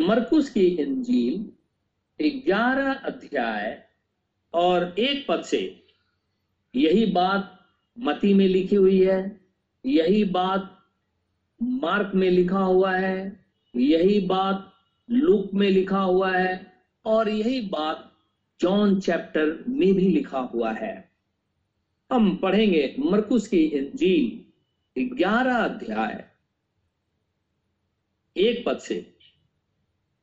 मरकुस 0.00 0.48
की 0.50 0.66
इंजील 0.80 2.30
ग्यारह 2.46 2.92
अध्याय 2.92 3.82
और 4.54 4.94
एक 4.98 5.24
पद 5.28 5.42
से 5.42 5.60
यही 6.74 7.04
बात 7.06 7.58
मती 7.96 8.32
में 8.34 8.46
लिखी 8.48 8.76
हुई 8.76 9.00
है, 9.04 9.40
यही 9.84 10.24
बात 10.24 10.76
मार्क 11.60 12.12
में 12.14 12.30
लिखा 12.30 12.58
हुआ 12.58 12.92
है, 12.92 13.44
यही 13.74 14.18
बात 14.26 14.72
लुक 15.08 15.54
में 15.54 15.68
लिखा 15.70 16.00
हुआ 16.00 16.32
है 16.32 16.72
और 17.04 17.28
यही 17.28 17.60
बात 17.68 18.10
जॉन 18.60 18.98
चैप्टर 19.00 19.64
में 19.68 19.92
भी 19.94 20.08
लिखा 20.08 20.38
हुआ 20.38 20.72
है। 20.72 21.10
हम 22.10 22.36
पढ़ेंगे 22.36 22.94
मरकुस 23.00 23.48
की 23.48 23.62
इंजील 23.64 25.06
ग्यारह 25.16 25.56
अध्याय, 25.56 26.24
एक 28.36 28.64
पद 28.66 28.78
से। 28.78 29.06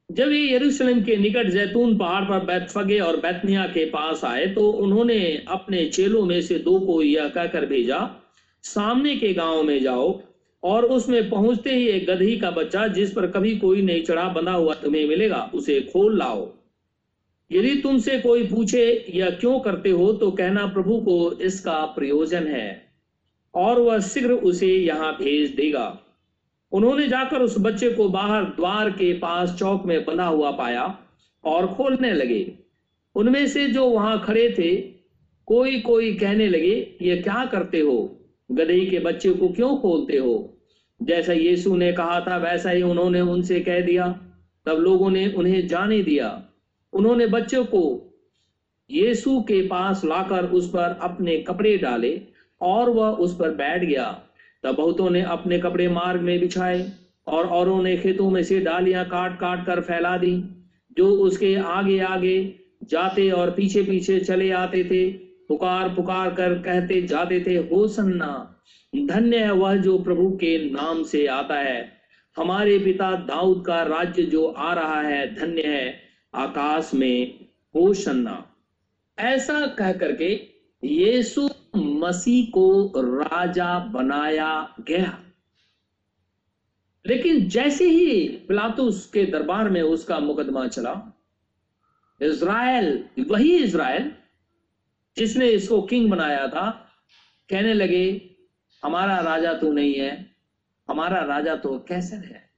जब 0.10 0.32
ये 0.32 0.54
यरूशलेम 0.54 1.02
के 1.04 1.16
निकट 1.18 1.50
जैतून 1.50 1.98
पहाड़ 1.98 2.24
पर 2.24 2.46
बैतफगे 2.46 3.00
और 3.00 3.18
बैतनिया 3.18 3.66
के 3.68 3.84
पास 3.86 4.24
आए 4.26 4.46
तो 4.48 4.70
उन्होंने 4.72 5.20
अपने 5.48 5.86
चेलों 5.86 6.26
में 6.26 6.42
से 6.42 6.60
दो 6.60 6.80
को 6.80 7.02
यह 7.02 7.28
कहकर 7.30 7.66
भेजा, 7.66 8.00
सामने 8.64 9.16
के 9.16 9.34
गाँव 9.34 9.64
में 9.64 9.82
जाओ 9.84 10.22
और 10.64 10.86
उसमें 10.86 11.30
पहुँचते 11.30 11.74
ही 11.76 11.88
एक 11.88 12.08
गधी 12.10 12.38
का 12.38 12.52
बच्चा, 12.52 12.88
जिस 12.88 13.12
पर 13.12 13.28
कभी 13.28 13.56
कोई 13.58 13.82
नहीं 13.82 14.04
चढ़ा, 14.04 14.28
बंधा 14.28 14.52
हुआ 14.52 14.74
तुम्हें 14.74 15.08
मिलेगा, 15.08 15.52
उसे 15.54 15.80
खोल 15.82 16.18
लाओ। 16.18 16.48
यदि 17.52 17.76
तुमसे 17.76 18.18
कोई 18.20 18.48
पूछे 18.48 19.12
या 19.14 19.30
क्यों 19.30 19.60
करते 19.60 19.90
हो? 19.90 20.12
तो 20.14 20.32
कहना, 20.32 20.66
प्रभु 20.66 21.00
को 21.02 21.32
इसका 21.42 21.86
प्रयोजन 21.86 22.48
है 22.48 22.90
और 23.54 23.80
वह 23.80 24.00
शीघ्र 24.00 24.32
उसे 24.32 24.68
यहाँ 24.68 25.14
भेज 25.14 25.56
देगा। 25.56 25.88
उन्होंने 26.71 27.07
जाकर 27.07 27.41
उस 27.41 27.55
बच्चे 27.59 27.89
को 27.89 28.09
बाहर 28.09 28.43
द्वार 28.43 28.89
के 28.89 29.13
पास 29.13 29.55
चौक 29.59 29.86
में 29.86 30.05
बंधा 30.05 30.25
हुआ 30.25 30.51
पाया 30.51 31.00
और 31.43 31.67
खोलने 31.67 32.13
लगे। 32.13 32.53
उनमें 33.15 33.47
से 33.47 33.67
जो 33.67 33.86
वहाँ 33.86 34.24
खड़े 34.24 34.55
थे 34.59 34.75
कोई 35.45 35.79
कोई 35.79 36.13
कहने 36.13 36.47
लगे, 36.47 36.97
ये 37.01 37.17
क्या 37.17 37.45
करते 37.45 37.79
हो? 37.79 38.19
गधे 38.51 38.86
के 38.86 39.00
बच्चे 39.00 39.33
को 39.33 39.47
क्यों 39.47 39.77
खोलते 39.77 40.17
हो? 40.17 40.57
जैसा 41.01 41.33
यीशु 41.33 41.75
ने 41.75 41.93
कहा 41.93 42.21
था, 42.21 42.38
वैसा 42.38 42.69
ही 42.69 42.81
उन्होंने 42.81 43.21
उनसे 43.21 43.59
कह 43.59 43.81
दिया। 43.81 44.21
तब 44.65 44.77
लोगों 44.77 45.09
ने 45.09 45.33
उन्हें 45.33 45.67
जाने 45.67 46.03
दिया। 46.03 46.43
उन्होंने 46.93 47.27
बच्चों 47.27 47.65
को 47.65 48.13
यीशु 48.91 49.41
के 49.41 49.67
पास 49.67 50.05
लाकर 50.05 50.45
उस 50.45 50.69
पर 50.69 51.00
अपने 51.01 51.38
कपड़े 51.38 51.77
डाले 51.77 52.21
और 52.62 52.89
वह 52.89 53.09
उस 53.09 53.36
पर 53.39 53.51
बैठ 53.51 53.83
गया। 53.83 54.24
तब 54.64 54.76
बहुतों 54.76 55.10
ने 55.10 55.22
अपने 55.22 55.60
कपड़े 55.60 55.88
मार्ग 55.88 56.22
में 56.22 56.40
बिछाए 56.40 56.92
और 57.28 57.48
औरों 57.48 57.82
ने 57.84 57.98
खेतों 57.98 58.30
में 58.30 58.44
से 58.44 58.60
डालियाँ 58.60 59.06
काट 59.06 59.40
काट 59.40 59.66
कर 59.66 59.82
फैला 59.82 60.18
दी, 60.18 60.44
जो 60.98 61.08
उसके 61.12 61.56
आगे 61.56 62.00
आगे 62.00 62.56
जाते 62.84 63.30
और 63.32 63.52
पीछे 63.52 63.82
पीछे 63.82 64.20
चले 64.20 64.52
आते 64.52 64.84
थे, 64.84 65.12
पुकार 65.48 65.90
पुकार 65.90 66.30
कर 66.30 66.54
कहते 66.54 67.02
जाते 67.02 67.44
थे, 67.48 67.56
हो 67.56 67.88
सन्ना, 67.88 68.62
धन्य 68.96 69.38
है 69.38 69.52
वह 69.52 69.76
जो 69.76 69.98
प्रभु 69.98 70.30
के 70.30 70.58
नाम 70.72 71.04
से 71.04 71.26
आता 71.28 71.56
है। 71.56 71.98
हमारे 72.38 72.80
पिता 72.80 73.12
दाऊद 73.16 73.64
का 73.66 73.82
राज्य 73.84 74.24
जो 74.24 74.46
आ 74.46 74.74
रहा 74.74 75.02
है, 75.02 75.36
धन्य 75.36 75.62
है, 75.62 76.00
आकाश 76.36 76.92
में, 76.94 77.40
हो 77.76 77.94
सन्ना। 77.94 78.44
ऐसा 79.20 79.66
कह 79.68 79.92
करके 79.94 80.34
यीशु 80.84 81.50
मसीह 81.77 82.51
को 82.51 82.91
राजा 82.98 83.79
बनाया 83.79 84.75
गया। 84.79 85.24
लेकिन 87.07 87.50
जैसे 87.50 87.89
ही 87.89 88.27
पिलातुस 88.29 89.05
के 89.05 89.25
दरबार 89.25 89.69
में 89.69 89.81
उसका 89.81 90.19
मुकदमा 90.19 90.67
चला, 90.67 91.24
इज़राइल, 92.22 93.10
वही 93.19 93.57
इज़राइल, 93.57 94.12
जिसने 95.17 95.48
इसको 95.48 95.81
किंग 95.81 96.12
बनाया 96.12 96.48
था, 96.48 96.69
कहने 97.50 97.74
लगे, 97.74 98.36
हमारा 98.84 99.19
राजा 99.19 99.53
तो 99.53 99.72
नहीं 99.72 99.93
है, 99.93 100.36
हमारा 100.89 101.22
राजा 101.22 101.55
तो 101.55 101.79
कैसर 101.79 102.17
है। 102.17 102.50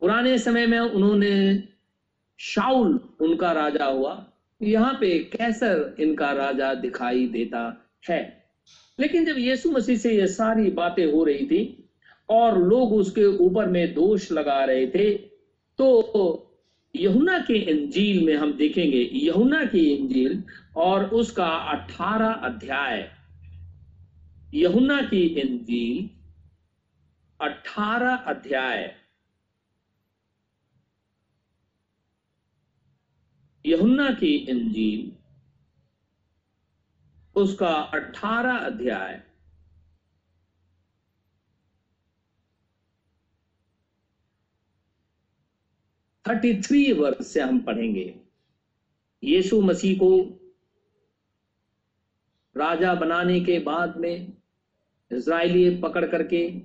पुराने 0.00 0.38
समय 0.38 0.66
में 0.66 0.78
उन्होंने 0.78 1.68
शाउल 2.38 3.16
उनका 3.20 3.52
राजा 3.52 3.84
हुआ। 3.84 4.27
यहाँ 4.60 4.92
पे 4.94 5.18
कैसर 5.32 5.94
इनका 6.00 6.30
राजा 6.32 6.72
दिखाई 6.74 7.26
देता 7.26 7.60
है। 8.08 8.22
लेकिन 8.98 9.24
जब 9.24 9.38
यीशु 9.38 9.70
मसीह 9.70 9.96
से 9.96 10.16
ये 10.16 10.26
सारी 10.26 10.70
बातें 10.70 11.04
हो 11.12 11.24
रही 11.24 11.46
थी 11.46 11.62
और 12.28 12.58
लोग 12.62 12.92
उसके 12.92 13.24
ऊपर 13.24 13.66
में 13.66 13.94
दोष 13.94 14.30
लगा 14.32 14.64
रहे 14.64 14.86
थे 14.86 15.10
तो 15.78 16.44
यहुना 16.94 17.38
के 17.38 17.54
इंजील 17.54 18.24
में 18.26 18.34
हम 18.34 18.52
देखेंगे, 18.52 19.10
यहुना 19.14 19.64
की 19.64 19.84
इंजील 19.86 20.42
और 20.76 21.04
उसका 21.04 21.46
अठारह 21.46 22.30
अध्याय। 22.30 23.10
यहुना 24.54 25.00
की 25.02 25.22
इंजील, 25.40 26.08
अठारह 27.40 28.14
अध्याय। 28.26 28.94
यहुन्ना 33.68 34.10
की 34.10 34.34
इंजील, 34.34 35.12
उसका 37.36 37.68
अठारह 37.68 38.56
अध्याय। 38.56 39.22
थर्टी 46.28 46.60
थ्री 46.62 46.92
वर्ष 46.92 47.26
से 47.26 47.40
हम 47.40 47.60
पढ़ेंगे। 47.60 48.20
यीशु 49.24 49.60
मसीह 49.60 49.98
को 49.98 50.10
राजा 52.56 52.94
बनाने 52.94 53.40
के 53.40 53.58
बाद 53.58 53.96
में 53.96 54.32
इसराइली 55.12 55.80
पकड़ 55.80 56.06
करके, 56.06 56.58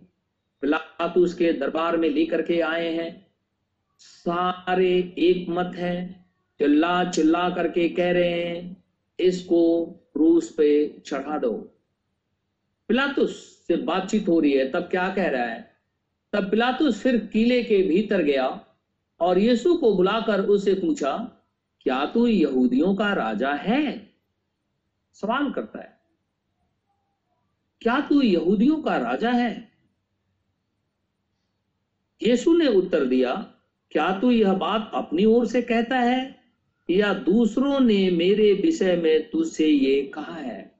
पिलातुस 0.62 1.34
के 1.34 1.54
दरबार 1.54 1.98
में 1.98 2.10
लेकर 2.10 2.42
के 2.42 2.62
आए 2.62 2.94
हैं। 2.94 3.28
सारे 3.98 5.16
एक 5.18 5.50
मत 5.50 5.72
है। 5.76 6.23
चिल्ला 6.64 7.04
चिल्ला 7.06 7.50
करके 7.50 7.88
कह 7.90 8.12
रहे 8.12 8.34
हैं, 8.34 8.84
इसको 9.20 9.86
क्रूस 10.14 10.50
पे 10.52 10.68
चढ़ा 11.06 11.38
दो। 11.38 11.52
पिलातुस 12.90 13.32
से 13.68 13.76
बातचीत 13.78 14.28
हो 14.28 14.40
रही 14.40 14.52
है, 14.52 14.70
तब 14.72 14.88
क्या 14.92 15.08
कह 15.10 15.28
रहा 15.30 15.46
है? 15.46 15.62
तब 16.34 16.50
पिलातुस 16.52 17.02
फिर 17.02 17.18
किले 17.34 17.62
के 17.64 17.82
भीतर 17.84 18.22
गया 18.22 18.46
और 19.20 19.38
यीशु 19.40 19.76
को 19.78 19.94
बुलाकर 19.94 20.42
उसे 20.48 20.74
पूछा, 20.74 21.16
क्या 21.82 22.06
तू 22.06 22.26
यहूदियों 22.28 22.94
का 22.96 23.12
राजा 23.14 23.52
है? 23.54 24.12
सवाल 25.16 25.52
करता 25.52 25.80
है, 25.80 25.92
क्या 27.82 28.00
तू 28.02 28.22
यहूदियों 28.22 28.78
का 28.82 28.98
राजा 29.00 29.32
है? 29.32 29.52
यीशु 32.22 32.54
ने 32.54 32.68
उत्तर 32.68 33.06
दिया, 33.06 33.34
क्या 33.92 34.10
तू 34.22 34.32
यह 34.32 34.54
बात 34.56 34.92
अपनी 34.94 35.26
ओर 35.26 35.46
से 35.48 35.62
कहता 35.64 36.00
है? 36.00 36.43
या 36.90 37.14
दूसरों 37.14 37.80
ने 37.80 38.10
मेरे 38.12 38.54
विषय 38.54 38.96
में 38.96 39.30
तुझसे 39.30 39.68
ये 39.68 40.02
कहा 40.04 40.36
है? 40.36 40.76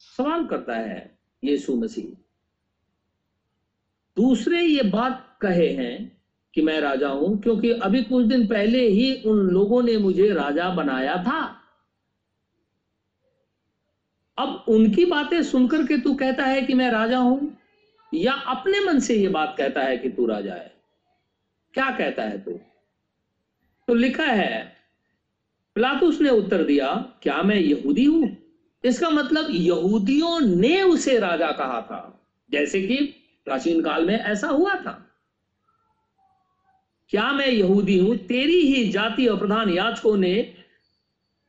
सवाल 0.00 0.46
करता 0.46 0.74
है 0.74 1.18
यीशु 1.44 1.76
मसीह। 1.76 2.04
दूसरे 4.16 4.62
ये 4.62 4.82
बात 4.82 5.38
कहे 5.40 5.68
हैं 5.68 6.22
कि 6.54 6.62
मैं 6.62 6.80
राजा 6.80 7.08
हूँ, 7.08 7.40
क्योंकि 7.40 7.70
अभी 7.70 8.02
कुछ 8.02 8.26
दिन 8.26 8.46
पहले 8.46 8.88
ही 8.88 9.22
उन 9.22 9.38
लोगों 9.38 9.82
ने 9.82 9.96
मुझे 9.96 10.32
राजा 10.32 10.70
बनाया 10.70 11.16
था। 11.16 11.62
अब 14.38 14.64
उनकी 14.68 15.04
बातें 15.04 15.42
सुनकर 15.42 15.82
के 15.82 15.98
तू 15.98 16.14
कहता 16.14 16.44
है 16.44 16.62
कि 16.62 16.74
मैं 16.74 16.90
राजा 16.90 17.18
हूँ, 17.18 17.56
या 18.14 18.32
अपने 18.32 18.80
मन 18.80 18.98
से 18.98 19.14
यह 19.14 19.30
बात 19.30 19.54
कहता 19.58 19.82
है 19.82 19.98
कि 19.98 20.08
तू 20.08 20.26
राजा 20.26 20.54
है? 20.54 20.74
क्या 21.74 21.90
कहता 21.90 22.22
है 22.22 22.38
तू? 22.38 22.60
तो 23.88 23.94
लिखा 23.94 24.24
है, 24.24 24.76
पिलातुस 25.74 26.20
ने 26.20 26.30
उत्तर 26.30 26.62
दिया, 26.62 26.94
क्या 27.22 27.42
मैं 27.42 27.56
यहूदी 27.56 28.04
हूँ? 28.04 28.36
इसका 28.84 29.10
मतलब 29.10 29.46
यहूदियों 29.50 30.40
ने 30.40 30.82
उसे 30.82 31.18
राजा 31.18 31.52
कहा 31.52 31.82
था। 31.82 32.28
जैसे 32.50 32.82
कि 32.82 32.96
प्राचीन 33.44 33.82
काल 33.82 34.06
में 34.06 34.18
ऐसा 34.18 34.48
हुआ 34.48 34.74
था। 34.74 35.10
क्या 37.08 37.32
मैं 37.32 37.46
यहूदी 37.46 37.98
हूँ? 37.98 38.16
तेरी 38.16 38.60
ही 38.60 38.88
जाति 38.88 39.26
और 39.26 39.38
प्रधान 39.38 39.70
याचकों 39.70 40.16
ने 40.16 40.54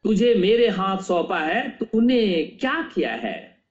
तुझे 0.04 0.36
मेरे 0.36 0.68
हाथ 0.68 0.98
सौंपा 0.98 1.40
है, 1.40 1.70
तूने 1.70 2.44
क्या 2.60 2.92
किया 2.96 3.14
है? 3.14 3.64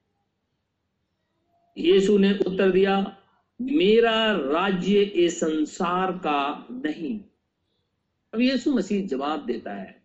यीशु 1.77 2.17
ने 2.17 2.39
उत्तर 2.47 2.71
दिया, 2.71 3.17
मेरा 3.61 4.31
राज्य 4.31 5.01
इस 5.01 5.39
संसार 5.39 6.11
का 6.11 6.67
नहीं। 6.71 7.19
अब 8.33 8.41
यीशु 8.41 8.73
मसीह 8.73 9.05
जवाब 9.07 9.45
देता 9.45 9.73
है, 9.73 9.95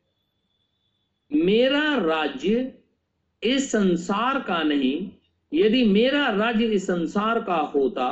मेरा 1.31 1.97
राज्य 1.97 2.73
इस 3.43 3.71
संसार 3.73 4.39
का 4.41 4.63
नहीं, 4.63 5.11
यदि 5.53 5.83
मेरा 5.87 6.27
राज्य 6.33 6.67
इस 6.67 6.87
संसार 6.87 7.41
का 7.43 7.57
होता 7.75 8.09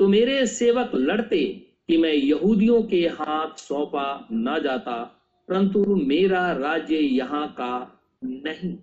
तो 0.00 0.08
मेरे 0.08 0.46
सेवक 0.46 0.90
लड़ते 0.94 1.44
कि 1.88 1.96
मैं 1.96 2.12
यहूदियों 2.12 2.82
के 2.82 3.00
हाथ 3.10 3.58
सौंपा 3.58 4.28
न 4.32 4.58
जाता, 4.64 5.02
परंतु 5.48 5.84
मेरा 5.96 6.50
राज्य 6.52 6.96
यहाँ 6.96 7.46
का 7.50 8.00
नहीं। 8.22 8.76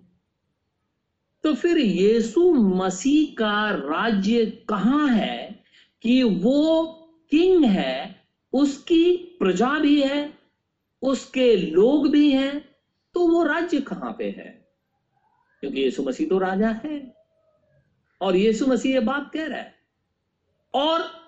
तो 1.44 1.52
फिर 1.54 1.78
यीशु 1.78 2.52
मसीह 2.52 3.34
का 3.34 3.70
राज्य 3.72 4.44
कहाँ 4.68 5.08
है 5.08 5.64
कि 6.04 6.22
वो 6.22 6.84
किंग 7.32 7.64
है, 7.64 8.16
उसकी 8.52 9.16
प्रजा 9.38 9.78
भी 9.78 10.00
है 10.02 10.32
उसके 11.02 11.56
लोग 11.56 12.10
भी 12.10 12.30
हैं 12.30 12.68
तो 13.14 13.28
वो 13.28 13.42
राज्य 13.42 13.80
कहाँ 13.80 14.16
पे 14.18 14.24
है? 14.24 14.68
क्योंकि 15.60 15.80
यीशु 15.80 16.02
मसीह 16.02 16.28
तो 16.28 16.38
राजा 16.38 16.80
है। 16.84 17.14
और 18.20 18.36
यीशु 18.36 18.66
मसीह 18.66 18.94
ये 18.94 19.00
बात 19.00 19.30
कह 19.32 19.46
रहा 19.46 19.58
है। 19.58 19.74
और 20.74 21.22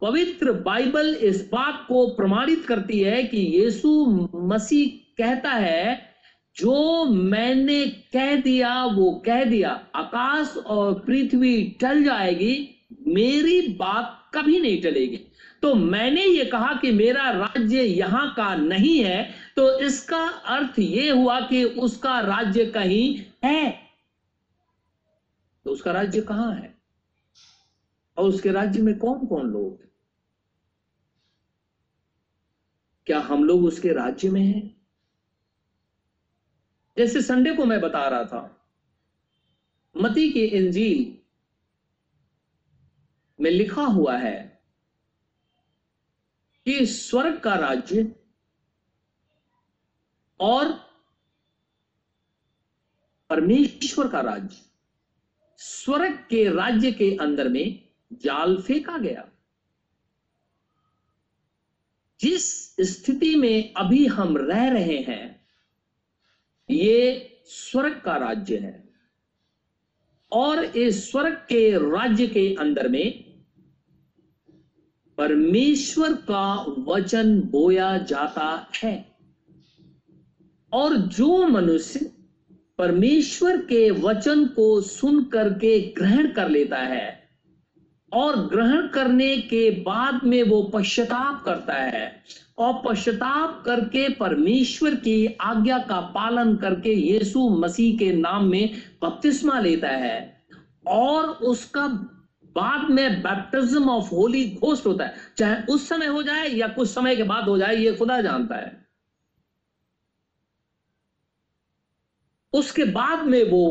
पवित्र 0.00 0.52
बाइबल 0.52 1.14
इस 1.14 1.48
बात 1.52 1.84
को 1.88 2.06
प्रमाणित 2.06 2.64
करती 2.64 3.00
है 3.00 3.22
कि 3.22 3.36
यीशु 3.36 4.06
मसीह 4.34 5.10
कहता 5.18 5.50
है, 5.50 6.10
जो 6.56 7.04
मैंने 7.04 7.86
कह 7.86 8.36
दिया, 8.36 8.84
वो 8.84 9.22
कह 9.26 9.44
दिया। 9.44 9.86
आकाश 9.94 10.56
और 10.56 10.94
पृथ्वी 10.94 11.76
टल 11.80 12.04
जाएगी, 12.04 12.86
मेरी 13.06 13.68
बात 13.68 14.30
कभी 14.34 14.60
नहीं 14.60 14.82
टलेगी। 14.82 15.29
तो 15.62 15.74
मैंने 15.74 16.24
ये 16.24 16.44
कहा 16.44 16.72
कि 16.74 16.90
मेरा 16.92 17.30
राज्य 17.30 17.82
यहाँ 17.82 18.32
का 18.34 18.54
नहीं 18.56 18.98
है 19.04 19.22
तो 19.56 19.68
इसका 19.80 20.24
अर्थ 20.28 20.78
ये 20.78 21.10
हुआ 21.10 21.40
कि 21.40 21.64
उसका 21.64 22.18
राज्य 22.20 22.64
कहीं 22.66 23.24
है। 23.44 23.70
तो 25.66 25.70
उसका 25.70 25.92
राज्य 25.92 26.20
कहाँ 26.20 26.54
है? 26.54 26.74
और 28.16 28.28
उसके 28.28 28.52
राज्य 28.52 28.82
में 28.82 28.98
कौन 28.98 29.26
कौन 29.26 29.46
लोग 29.46 29.78
क्या 33.06 33.20
हम 33.20 33.44
लोग 33.44 33.64
उसके 33.64 33.92
राज्य 33.92 34.30
में 34.30 34.42
हैं? 34.42 34.76
जैसे 36.96 37.22
संडे 37.22 37.54
को 37.54 37.64
मैं 37.64 37.80
बता 37.80 38.06
रहा 38.08 38.24
था, 38.24 38.56
मती 39.94 40.30
की 40.30 40.44
इंजील 40.44 41.16
में 43.38 43.50
लिखा 43.50 43.82
हुआ 43.82 44.16
है 44.16 44.49
कि 46.64 46.86
स्वर्ग 46.86 47.40
का 47.40 47.54
राज्य 47.54 48.16
और 50.40 50.72
परमेश्वर 53.30 54.08
का 54.08 54.20
राज्य 54.20 54.56
स्वर्ग 55.56 56.12
के 56.12 56.50
राज्य 56.56 56.92
के 56.92 57.16
अंदर 57.20 57.48
में 57.48 57.88
जाल 58.12 58.62
फेंका 58.62 58.98
गया। 58.98 59.28
जिस 62.20 62.76
स्थिति 62.80 63.36
में 63.36 63.74
अभी 63.74 64.06
हम 64.06 64.36
रह 64.36 64.68
रहे 64.68 64.98
हैं, 64.98 65.46
ये 66.70 67.26
स्वर्ग 67.44 68.00
का 68.00 68.16
राज्य 68.16 68.58
है। 68.58 68.88
और 70.32 70.64
इस 70.64 71.10
स्वर्ग 71.10 71.34
के 71.34 71.90
राज्य 71.90 72.26
के 72.26 72.54
अंदर 72.54 72.88
में 72.88 73.29
परमेश्वर 75.20 76.12
का 76.12 76.66
वचन 76.88 77.40
बोया 77.40 77.98
जाता 77.98 78.66
है। 78.84 78.94
और 80.72 80.96
जो 80.96 81.46
मनुष्य 81.46 82.10
परमेश्वर 82.78 83.56
के 83.56 83.90
वचन 83.90 84.46
को 84.46 84.80
सुन 84.80 85.24
करके 85.24 85.80
ग्रहण 85.80 86.32
कर 86.32 86.48
लेता 86.48 86.78
है 86.78 87.30
और 88.12 88.36
ग्रहण 88.36 88.86
करने 88.88 89.36
के 89.36 89.70
बाद 89.70 90.20
में 90.24 90.42
वो 90.42 90.62
पश्चाताप 90.62 91.42
करता 91.44 91.74
है 91.74 92.22
और 92.58 92.82
पश्चाताप 92.86 93.62
करके 93.66 94.08
परमेश्वर 94.08 94.94
की 94.94 95.26
आज्ञा 95.40 95.78
का 95.78 96.00
पालन 96.00 96.56
करके 96.56 96.94
यीशु 96.94 97.48
मसीह 97.48 97.98
के 97.98 98.12
नाम 98.12 98.44
में 98.44 98.70
बपतिस्मा 99.02 99.60
लेता 99.60 99.88
है 99.88 100.42
और 100.86 101.24
उसका 101.24 101.86
बाद 102.50 102.90
में 102.90 103.22
बैप्टिज्म 103.22 103.88
ऑफ़ 103.90 104.10
होली 104.10 104.44
घोस्ट 104.56 104.86
होता 104.86 105.04
है। 105.04 105.14
चाहे 105.36 105.62
उस 105.64 105.88
समय 105.88 106.06
हो 106.06 106.22
जाए 106.22 106.48
या 106.48 106.68
कुछ 106.68 106.88
समय 106.88 107.16
के 107.16 107.22
बाद 107.22 107.44
हो 107.44 107.58
जाए, 107.58 107.74
ये 107.74 107.92
खुदा 107.92 108.20
जानता 108.20 108.56
है। 108.56 108.86
उसके 112.52 112.84
बाद 112.84 113.26
में 113.26 113.42
वो 113.44 113.64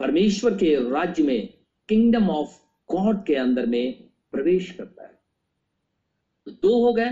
परमेश्वर 0.00 0.54
के 0.54 0.74
राज्य 0.90 1.22
में 1.22 1.46
किंगडम 1.88 2.30
ऑफ़ 2.30 2.58
गॉड 2.92 3.24
के 3.24 3.34
अंदर 3.34 3.66
में 3.66 3.92
प्रवेश 4.32 4.70
करता 4.70 5.02
है। 5.02 5.20
तो 6.44 6.50
दो 6.52 6.84
हो 6.86 6.92
गए। 6.92 7.10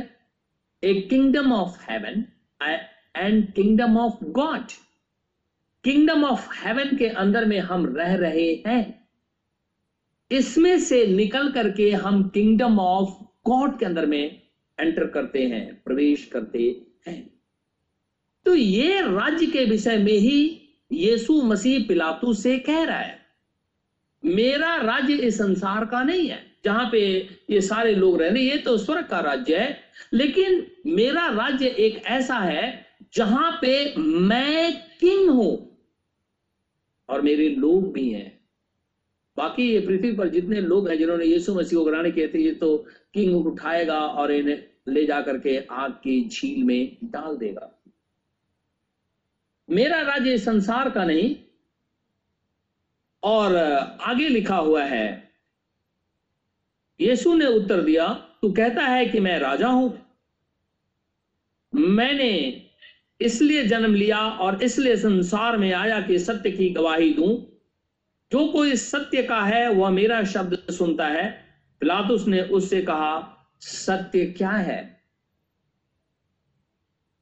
A 0.85 1.01
kingdom 1.01 1.53
of 1.53 1.91
heaven 1.91 2.25
and 3.17 3.53
kingdom 3.53 3.97
of 3.99 4.25
God 4.25 4.67
kingdom 5.85 6.25
of 6.25 6.49
heaven 6.55 6.97
के 6.97 7.09
अंदर 7.09 7.45
में 7.45 7.59
हम 7.61 7.87
रह 7.97 8.15
रहे 8.15 8.53
हैं। 8.67 9.02
इसमें 10.33 10.79
से 10.81 11.05
निकल 11.07 11.51
करके 11.53 11.91
हम 11.93 12.23
किंगडम 12.29 12.79
ऑफ़ 12.81 13.11
गॉड 13.47 13.79
के 13.79 13.87
अंदर 13.87 14.07
में 14.07 14.41
एंटर 14.79 15.07
करते 15.07 15.43
हैं, 15.43 15.83
प्रवेश 15.85 16.25
करते 16.25 16.59
हैं। 17.07 17.31
तो 18.47 18.55
ये 18.55 19.01
राज्य 19.03 19.47
के 19.47 19.65
विषय 19.65 19.97
में 19.97 20.13
ही 20.13 20.59
यीशु 20.91 21.41
मसीह 21.43 21.87
पिलातू 21.89 22.33
से 22.35 22.59
कह 22.59 22.83
रहा 22.83 22.99
है, 22.99 23.19
मेरा 24.23 24.75
राज्य 24.77 25.15
इस 25.17 25.39
संसार 25.39 25.85
का 25.85 26.03
नहीं 26.03 26.29
है, 26.29 26.39
जहाँ 26.65 26.89
पे 26.93 27.01
ये 27.51 27.61
सारे 27.61 27.95
लोग 27.95 28.21
रहने, 28.23 28.41
ये 28.41 28.57
तो 28.59 28.77
स्वर्ग 28.79 29.07
का 29.07 29.21
राज्य 29.21 29.57
है, 29.57 29.79
लेकिन 30.13 30.67
मेरा 30.89 31.27
राज्य 31.29 31.67
एक 31.67 32.03
ऐसा 32.07 32.39
है 32.39 32.87
जहाँ 33.15 33.51
पे 33.63 33.95
मैं 33.97 34.73
किंग 35.01 35.31
हूँ 35.31 35.57
और 37.09 37.21
मेरे 37.23 37.49
लोग 37.49 37.93
भी 37.93 38.09
हैं। 38.11 38.32
बाकी 39.37 39.63
ये 39.65 39.79
पृथ्वी 39.81 40.13
पर 40.13 40.29
जितने 40.29 40.61
लोग 40.61 40.89
हैं 40.89 40.97
जिन्होंने 40.99 41.25
यीशु 41.25 41.55
मसीह 41.55 41.79
को 41.79 41.85
ग्रहण 41.85 42.11
किए 42.11 42.29
थे, 42.29 42.39
ये 42.39 42.53
तो 42.55 42.77
किंग 43.15 43.47
उठाएगा 43.47 43.99
और 43.99 44.33
इन्हें 44.33 44.63
ले 44.89 45.05
जाकर 45.07 45.39
के 45.39 45.59
आग 45.73 45.91
की 46.05 46.29
झील 46.29 46.63
में 46.65 46.97
डाल 47.05 47.37
देगा। 47.37 47.71
मेरा 49.69 50.01
राज्य 50.03 50.39
संसार 50.39 50.91
का 50.91 51.05
नहीं, 51.05 51.35
और 53.23 53.57
आगे 53.57 54.29
लिखा 54.29 54.57
हुआ 54.57 54.83
है, 54.85 55.33
यीशु 57.01 57.35
ने 57.35 57.47
उत्तर 57.49 57.81
दिया, 57.83 58.09
तू 58.43 58.53
कहता 58.53 58.83
है 58.85 59.05
कि 59.07 59.21
मैं 59.21 59.39
राजा 59.39 59.69
हूँ। 59.69 59.99
मैंने 61.73 62.31
इसलिए 63.21 63.65
जन्म 63.67 63.95
लिया 63.95 64.19
और 64.19 64.63
इसलिए 64.63 64.97
संसार 64.97 65.57
में 65.57 65.73
आया 65.73 66.01
कि 66.01 66.19
सत्य 66.19 66.51
की 66.51 66.69
गवाही 66.71 67.13
दूँ 67.15 67.31
जो 68.33 68.53
कोई 68.53 68.77
सत्य 68.77 69.23
का 69.23 69.41
है, 69.41 69.69
वह 69.69 69.91
मेरा 69.91 70.25
शब्द 70.25 70.73
सुनता 70.73 71.07
है। 71.07 71.45
पिलातुस 71.81 72.27
ने 72.27 72.43
उससे 72.43 72.83
कहा, 72.83 73.37
सत्य 73.61 74.27
क्या 74.27 74.51
है? 74.51 75.05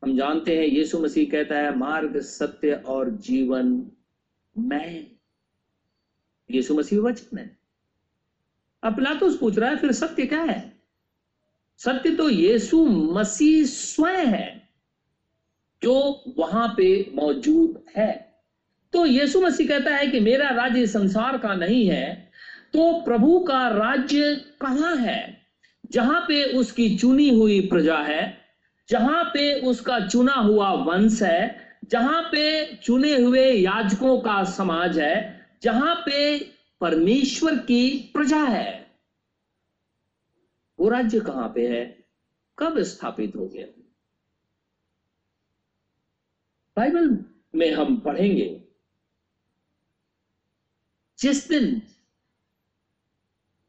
हम 0.04 0.16
जानते 0.16 0.58
हैं, 0.58 0.64
यीशु 0.64 0.98
मसीह 0.98 1.30
कहता 1.30 1.58
है, 1.58 1.76
मार्ग, 1.76 2.20
सत्य 2.20 2.72
और 2.74 3.10
जीवन 3.10 3.90
मैं। 4.58 5.06
यीशु 6.50 6.74
मसीह 6.74 7.00
वचन 7.00 7.38
है। 7.38 7.58
अब 8.82 8.96
पिलातुस 8.96 9.38
पूछ 9.38 9.58
रहा 9.58 9.70
है, 9.70 9.76
फिर 9.76 9.92
सत्य 9.92 10.26
क्या 10.26 10.42
है? 10.42 10.80
सत्य 11.78 12.16
तो 12.16 12.30
यीशु 12.30 12.86
मसीह 12.86 13.66
स्वयं 13.66 14.26
है, 14.26 14.68
जो 15.82 16.22
वहाँ 16.38 16.74
पे 16.76 17.10
मौजूद 17.14 17.84
है। 17.96 18.29
तो 18.92 19.06
यीशु 19.06 19.40
मसीह 19.40 19.68
कहता 19.68 19.96
है 19.96 20.06
कि 20.06 20.20
मेरा 20.20 20.48
राज्य 20.48 20.86
संसार 20.86 21.38
का 21.38 21.54
नहीं 21.54 21.86
है 21.86 22.30
तो 22.72 22.92
प्रभु 23.02 23.40
का 23.40 23.68
राज्य 23.68 24.34
कहाँ 24.60 24.96
है? 24.96 25.40
जहाँ 25.90 26.20
पे 26.20 26.44
उसकी 26.44 26.98
चुनी 26.98 27.28
हुई 27.28 27.60
प्रजा 27.60 27.98
है, 27.98 28.38
जहाँ 28.88 29.24
पे 29.24 29.60
उसका 29.60 30.08
चुना 30.08 30.32
हुआ 30.32 30.72
वंश 30.72 31.22
है, 31.22 31.76
जहाँ 31.84 32.22
पे 32.22 32.76
चुने 32.76 33.16
हुए 33.16 33.46
याजकों 33.52 34.20
का 34.20 34.44
समाज 34.44 34.98
है, 34.98 35.46
जहाँ 35.62 35.94
पे 35.94 36.38
परमेश्वर 36.80 37.56
की 37.56 38.10
प्रजा 38.14 38.42
है। 38.44 38.90
वो 40.78 40.88
राज्य 40.88 41.20
कहाँ 41.20 41.48
पे 41.48 41.68
है? 41.68 41.84
कब 42.58 42.78
स्थापित 42.82 43.36
हो 43.36 43.46
गया? 43.46 43.66
बाइबल 46.76 47.18
में 47.54 47.72
हम 47.74 47.96
पढ़ेंगे 47.96 48.69
जिस 51.20 51.48
दिन 51.48 51.78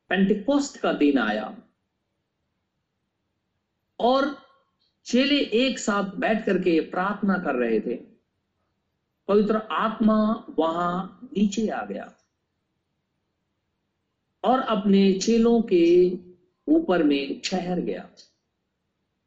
पेंटिकोस्ट 0.09 0.77
का 0.77 0.91
दिन 0.93 1.17
आया, 1.19 1.55
और 3.99 4.35
चेले 5.05 5.39
एक 5.57 5.79
साथ 5.79 6.15
बैठ 6.15 6.45
करके 6.45 6.79
प्रार्थना 6.89 7.37
कर 7.37 7.55
रहे 7.55 7.79
थे, 7.79 7.95
पवित्र 9.29 9.57
आत्मा 9.71 10.45
वहाँ 10.59 11.29
नीचे 11.33 11.67
आ 11.67 11.83
गया, 11.85 12.11
और 14.43 14.59
अपने 14.59 15.13
चेलों 15.13 15.61
के 15.61 15.85
ऊपर 16.67 17.03
में 17.03 17.41
ठहर 17.41 17.79
गया। 17.79 18.09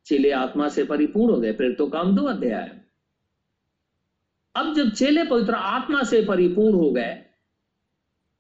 चेले 0.07 0.31
आत्मा 0.33 0.69
से 0.69 0.85
परिपूर्ण 0.85 1.35
हो 1.35 1.41
गए, 1.41 1.53
फिर 1.53 1.75
तो 1.75 1.87
काम 1.87 2.17
दो 2.17 2.25
अध्याय। 2.25 2.81
अब 4.55 4.75
जब 4.75 4.91
चेले 4.91 5.25
पवित्र 5.25 5.55
आत्मा 5.55 6.03
से 6.03 6.25
परिपूर्ण 6.25 6.75
हो 6.75 6.91
गए 6.91 7.23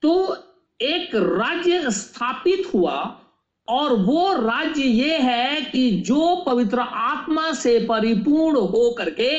तो 0.04 0.36
एक 0.80 1.14
राज्य 1.14 1.90
स्थापित 1.90 2.74
हुआ 2.74 3.20
और 3.68 3.92
वो 3.92 4.34
राज्य 4.34 4.82
ये 4.82 5.18
है 5.18 5.60
कि 5.60 5.90
जो 5.90 6.44
पवित्र 6.46 6.80
आत्मा 6.80 7.52
से 7.52 7.86
परिपूर्ण 7.86 8.56
हो 8.56 8.94
करके 8.98 9.30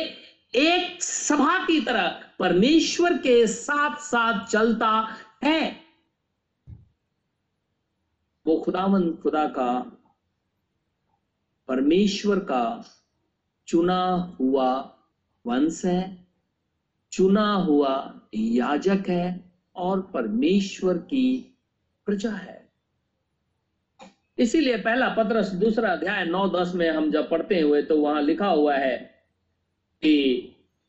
एक 0.56 1.04
सभा 1.04 1.66
की 1.66 1.82
तरह 1.82 2.08
परमेश्वर 2.40 3.18
के 3.18 3.48
साथ 3.48 3.96
साथ 3.98 4.46
चलता 4.48 5.18
है। 5.44 5.80
वो 8.48 8.58
खुदावन 8.58 9.12
खुदा 9.12 9.48
का, 9.48 9.80
परमेश्वर 11.68 12.40
का 12.40 12.86
चुना 13.68 14.36
हुआ 14.40 14.98
वंश 15.48 15.86
है, 15.86 16.28
चुना 17.12 17.54
हुआ 17.54 18.22
याजक 18.36 19.04
है 19.08 19.45
और 19.76 20.02
परमेश्वर 20.02 20.98
की 20.98 21.58
प्रजा 22.06 22.32
है। 22.32 22.70
इसीलिए 24.38 24.78
पहला 24.78 25.10
पत्रस 25.10 25.50
दूसरा 25.50 25.92
अध्याय 25.92 26.26
नौ 26.26 26.48
दस 26.50 26.72
में 26.76 26.90
हम 26.90 27.12
जब 27.12 27.30
पढ़ते 27.30 27.60
हुए 27.62 27.82
तो 27.82 27.98
वहाँ 27.98 28.22
लिखा 28.22 28.48
हुआ 28.48 28.76
है 28.76 28.98
कि 30.02 30.16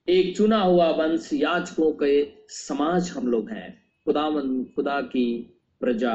एक 0.08 0.36
चुना 0.36 0.60
हुआ 0.62 0.90
वंश 0.90 1.30
याचकों 1.32 1.92
के 1.92 2.32
समाज 2.48 3.10
हम 3.10 3.26
लोग 3.26 3.50
हैं। 3.50 3.82
खुदावन, 4.04 4.64
खुदा 4.64 5.00
की 5.00 5.26
प्रजा 5.80 6.14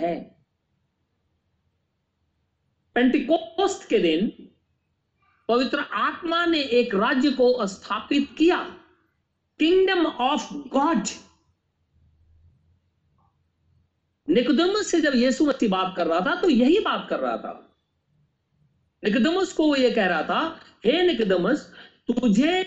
है। 0.00 0.38
पेंटिकोस्ट 2.94 3.88
के 3.88 3.98
दिन 3.98 4.28
पवित्र 5.48 5.78
आत्मा 5.78 6.46
ने 6.46 6.60
एक 6.60 6.94
राज्य 6.94 7.30
को 7.30 7.66
स्थापित 7.66 8.28
किया। 8.38 8.62
किंगडम 9.60 10.06
ऑफ़ 10.06 10.52
गॉड 10.68 11.04
निकोदमस 14.28 14.86
से 14.86 15.00
जब 15.00 15.12
यीशु 15.14 15.46
मसीह 15.46 15.70
बात 15.70 15.94
कर 15.96 16.06
रहा 16.06 16.20
था 16.20 16.34
तो 16.34 16.48
यही 16.48 16.78
बात 16.78 17.06
कर 17.10 17.20
रहा 17.20 17.36
था। 17.36 17.80
निकोदमस 19.04 19.52
को 19.52 19.66
वो 19.66 19.76
ये 19.76 19.90
कह 19.90 20.06
रहा 20.06 20.22
था, 20.22 20.60
हे 20.86 21.02
निकोदमस, 21.02 21.72
तुझे 22.06 22.64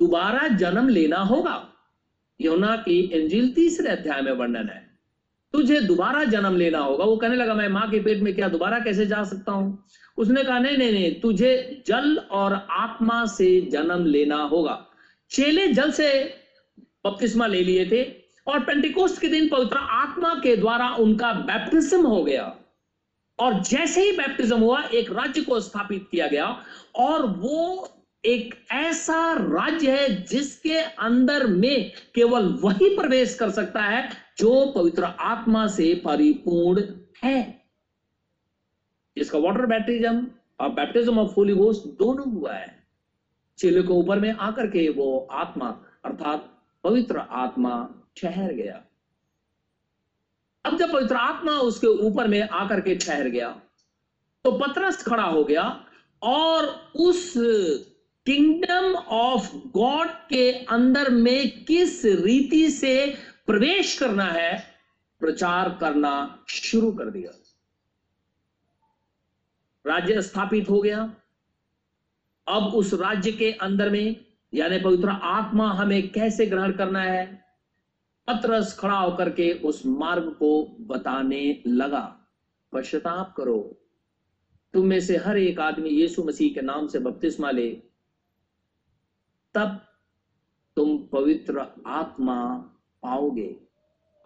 दोबारा 0.00 0.48
जन्म 0.48 0.88
लेना 0.88 1.18
होगा। 1.18 1.68
योना 2.40 2.76
की 2.76 3.00
इंजिल 3.00 3.52
तीसरे 3.54 3.88
अध्याय 3.88 4.22
में 4.22 4.32
वर्णन 4.32 4.68
है। 4.68 4.88
तुझे 5.52 5.80
दोबारा 5.80 6.24
जन्म 6.24 6.56
लेना 6.56 6.78
होगा। 6.78 7.04
वो 7.04 7.16
कहने 7.16 7.36
लगा, 7.36 7.54
मैं 7.54 7.68
माँ 7.68 7.90
के 7.90 8.00
पेट 8.00 8.20
में 8.20 8.34
क्या 8.34 8.48
दोबारा 8.48 8.78
कैसे 8.78 9.06
जा 9.06 9.24
सकता 9.24 9.52
हूँ? 9.52 9.84
उसने 10.18 10.44
कहा, 10.44 10.58
नहीं 10.58 10.78
नहीं 10.78 10.92
नहीं, 10.92 11.20
तुझे 11.20 11.82
जल 11.86 12.16
और 12.30 12.66
आत्मा 12.70 13.26
से 13.26 13.60
जन्म 13.60 14.06
लेना 14.06 14.36
होगा। 14.36 14.86
चेले 15.30 15.68
जल 15.68 15.90
से 15.90 16.34
बपतिस्मा 17.06 17.46
ले 17.46 17.62
लिए 17.62 17.86
थे 17.90 18.17
और 18.48 18.64
पेंटिकोस्ट 18.64 19.20
के 19.20 19.28
दिन 19.28 19.48
पवित्र 19.48 19.76
आत्मा 19.76 20.34
के 20.34 20.56
द्वारा 20.56 20.88
उनका 20.94 21.32
बैप्टिज्म 21.32 22.06
हो 22.06 22.24
गया। 22.24 22.56
और 23.38 23.60
जैसे 23.60 24.02
ही 24.02 24.12
बैप्टिज्म 24.12 24.60
हुआ, 24.60 24.82
एक 24.82 25.10
राज्य 25.12 25.40
को 25.40 25.60
स्थापित 25.60 26.08
किया 26.10 26.26
गया 26.26 26.64
और 26.96 27.26
वो 27.26 27.88
एक 28.24 28.54
ऐसा 28.72 29.32
राज्य 29.32 29.96
है 29.96 30.22
जिसके 30.22 30.78
अंदर 30.78 31.46
में 31.46 31.92
केवल 32.14 32.48
वही 32.62 32.96
प्रवेश 32.96 33.34
कर 33.34 33.50
सकता 33.50 33.82
है 33.82 34.08
जो 34.38 34.72
पवित्र 34.76 35.04
आत्मा 35.04 35.66
से 35.66 35.94
परिपूर्ण 36.04 36.82
है। 37.24 37.62
इसका 39.16 39.38
वाटर 39.38 39.66
बैप्टिज्म 39.66 40.26
और 40.60 40.68
बैप्टिज्म 40.68 41.18
ऑफ़ 41.18 41.30
होली 41.30 41.54
घोस्ट 41.54 41.98
दोनों 41.98 42.32
हुआ 42.32 42.52
है। 42.52 42.86
चेले 43.58 43.82
को 43.82 43.94
ऊपर 43.94 44.18
में 44.20 44.32
आकर 44.32 44.66
के 44.66 44.88
वो 44.88 45.28
आत्मा, 45.30 45.68
अर्थात 46.04 46.62
पवित्र 46.84 47.18
आत्मा 47.18 47.97
ठहर 48.20 48.52
गया। 48.52 48.82
अब 50.64 50.76
जब 50.78 50.92
पवित्र 50.92 51.16
आत्मा 51.16 51.52
उसके 51.60 51.86
ऊपर 51.86 52.28
में 52.28 52.40
आकर 52.42 52.80
के 52.80 52.94
ठहर 52.96 53.28
गया 53.28 53.50
तो 54.44 54.50
पतरस 54.58 55.02
खड़ा 55.02 55.22
हो 55.22 55.44
गया 55.44 55.62
और 56.22 56.66
उस 56.96 57.32
किंगडम 58.26 58.94
ऑफ़ 58.94 59.50
गॉड 59.68 60.08
के 60.28 60.50
अंदर 60.52 61.10
में 61.10 61.64
किस 61.64 62.04
रीति 62.04 62.70
से 62.70 62.94
प्रवेश 63.46 63.98
करना 63.98 64.24
है, 64.24 64.58
प्रचार 65.20 65.68
करना 65.80 66.44
शुरू 66.48 66.90
कर 66.92 67.10
दिया। 67.10 67.30
राज्य 69.84 70.22
स्थापित 70.22 70.68
हो 70.70 70.80
गया। 70.80 70.98
अब 72.46 72.74
उस 72.74 72.92
राज्य 72.94 73.32
के 73.32 73.50
अंदर 73.52 73.90
में, 73.90 74.16
यानी 74.54 74.80
पवित्र 74.80 75.08
आत्मा 75.08 75.70
हमें 75.72 76.08
कैसे 76.08 76.46
ग्रहण 76.46 76.72
करना 76.72 77.02
है 77.02 77.47
पत्रस 78.28 78.78
खड़ा 78.78 78.98
होकर 78.98 79.30
के 79.30 79.52
उस 79.52 79.86
मार्ग 79.86 80.30
को 80.38 80.76
बताने 80.80 81.62
लगा। 81.66 82.20
पश्चाताप 82.72 83.34
करो। 83.36 83.80
तुम 84.74 84.86
में 84.86 85.00
से 85.00 85.16
हर 85.16 85.38
एक 85.38 85.60
आदमी 85.60 85.88
यीशु 85.88 86.24
मसीह 86.24 86.54
के 86.54 86.60
नाम 86.60 86.86
से 86.86 86.98
बपतिस्मा 86.98 87.50
ले। 87.50 87.82
तब 89.54 89.80
तुम 90.76 90.98
पवित्र 90.98 91.66
आत्मा 91.86 92.56
पाओगे 93.02 93.60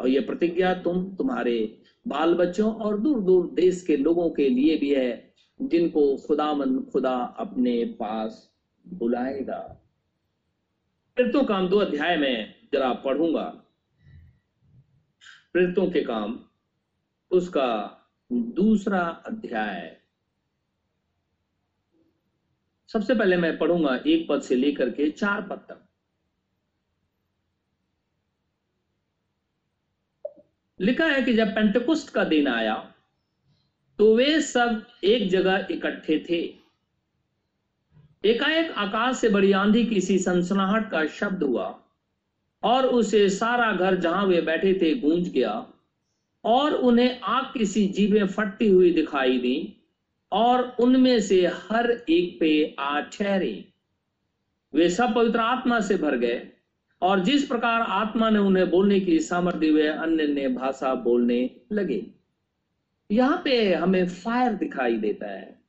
और 0.01 0.09
यह 0.09 0.27
प्रतिज्ञा 0.27 0.75
तुम, 0.75 1.15
तुम्हारे 1.17 1.83
बाल 2.09 2.35
बच्चों 2.35 2.75
और 2.75 2.99
दूर 2.99 3.21
दूर 3.21 3.51
देश 3.51 3.85
के 3.87 3.97
लोगों 3.97 4.31
के 4.31 4.49
लिए 4.49 4.79
भी 4.79 4.95
है, 4.95 5.35
जिनको 5.63 6.17
खुदामन 6.17 6.81
खुदा 6.81 7.37
अपने 7.39 7.85
पास 7.85 8.51
बुलाएगा। 8.89 9.83
फिर 11.17 11.33
तो 11.33 11.43
काम 11.43 11.69
दो 11.69 11.79
अध्याय 11.79 12.17
में, 12.17 12.55
जरा 12.73 12.93
पढ़ूँगा। 12.93 13.62
प्रेरितों 15.55 15.91
के 15.91 16.03
काम, 16.03 16.39
उसका 17.31 17.99
दूसरा 18.31 19.01
अध्याय। 19.27 19.97
सबसे 22.89 23.15
पहले 23.15 23.37
मैं 23.37 23.57
पढ़ूँगा 23.59 23.95
एक 24.07 24.27
पद 24.29 24.43
से 24.43 24.55
लेकर 24.55 24.91
के 24.91 25.11
चार 25.11 25.43
पद 25.43 25.67
तक। 25.69 25.79
लिखा 30.81 31.07
है 31.07 31.23
कि 31.23 31.35
जब 31.35 31.55
पेंटकुस्ट 31.55 32.11
का 32.11 32.25
दिन 32.25 32.49
आया 32.49 32.75
तो 33.99 34.15
वे 34.17 34.41
सब 34.41 34.83
एक 35.05 35.29
जगह 35.31 35.69
इकट्ठे 35.71 36.19
थे। 36.31 36.41
एकाएक 38.25 38.71
आकाश 38.71 39.17
से 39.17 39.29
बड़ी 39.29 39.53
आंधी 39.53 39.85
की 39.87 40.01
सी 40.01 40.19
सनसनाहट 40.19 40.91
का 40.91 41.07
शब्द 41.07 41.43
हुआ। 41.43 41.82
और 42.65 42.87
उसे 42.87 43.29
सारा 43.29 43.73
घर 43.73 43.95
जहाँ 43.95 44.27
वे 44.27 44.41
बैठे 44.41 44.75
थे 44.75 44.95
गूंज 44.95 45.29
गया, 45.29 45.67
और 46.45 46.73
उन्हें 46.73 47.21
आग 47.21 47.53
की 47.55 47.67
सी 47.67 47.87
जीवें 47.89 48.27
फटती 48.27 48.69
हुई 48.69 48.93
दिखाई 48.93 49.39
दी, 49.39 49.77
और 50.33 50.77
उनमें 50.81 51.21
से 51.21 51.47
हर 51.47 51.91
एक 52.11 52.41
पे 52.41 52.77
आ 52.79 53.01
ठहरे। 53.01 53.65
वे 54.75 54.89
सब 54.91 55.15
पवित्र 55.15 55.39
आत्मा 55.39 55.81
से 55.81 55.97
भर 55.97 56.17
गए, 56.17 56.49
और 57.03 57.21
जिस 57.21 57.47
प्रकार 57.47 57.81
आत्मा 57.81 58.31
ने 58.31 58.39
उन्हें 58.39 58.71
बोलने 58.71 59.01
की 59.01 59.21
सामर्थ्य 59.21 59.71
वे 59.71 59.87
अन्य 59.87 60.27
ने 60.27 60.49
भाषा 60.49 60.95
बोलने 60.95 61.51
लगे। 61.73 62.07
यहाँ 63.11 63.41
पे 63.45 63.75
हमें 63.75 64.09
फायर 64.09 64.53
दिखाई 64.53 64.97
देता 64.97 65.31
है। 65.31 65.61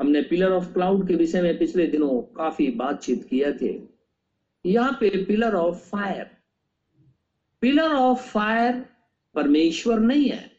हमने 0.00 0.22
पिलर 0.22 0.52
ऑफ़ 0.52 0.72
क्लाउड 0.72 1.08
के 1.08 1.14
विषय 1.14 1.42
में 1.42 1.58
पिछले 1.58 1.86
दिनों 1.86 2.20
काफ़ी 2.36 2.70
बातचीत 2.70 3.26
किया 3.30 3.52
थे। 3.52 3.93
यहाँ 4.66 4.92
पे 4.92 5.24
pillar 5.24 5.54
of 5.54 5.76
fire 5.76 6.30
pillar 7.60 7.92
of 7.92 8.22
fire 8.22 8.86
परमेश्वर 9.34 10.00
नहीं 10.00 10.28
है। 10.28 10.50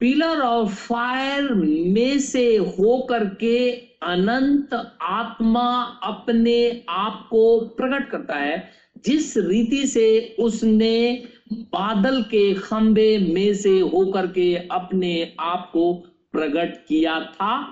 पिलर 0.00 0.40
ऑफ़ 0.40 0.74
फायर 0.74 1.54
में 1.54 2.18
से 2.18 2.56
होकर 2.56 3.24
के 3.24 3.70
अनंत 4.02 4.74
आत्मा 5.02 5.82
अपने 5.82 6.84
आप 6.88 7.26
को 7.30 7.60
प्रकट 7.60 8.10
करता 8.10 8.34
है। 8.34 8.70
जिस 9.04 9.36
रीति 9.36 9.86
से 9.86 10.36
उसने 10.40 11.26
बादल 11.52 12.22
के 12.22 12.54
खंबे 12.54 13.18
में 13.34 13.54
से 13.54 13.80
होकर 13.80 14.26
के 14.26 14.56
अपने 14.56 15.36
आप 15.40 15.70
को 15.72 15.92
प्रकट 16.32 16.86
किया 16.86 17.20
था, 17.20 17.66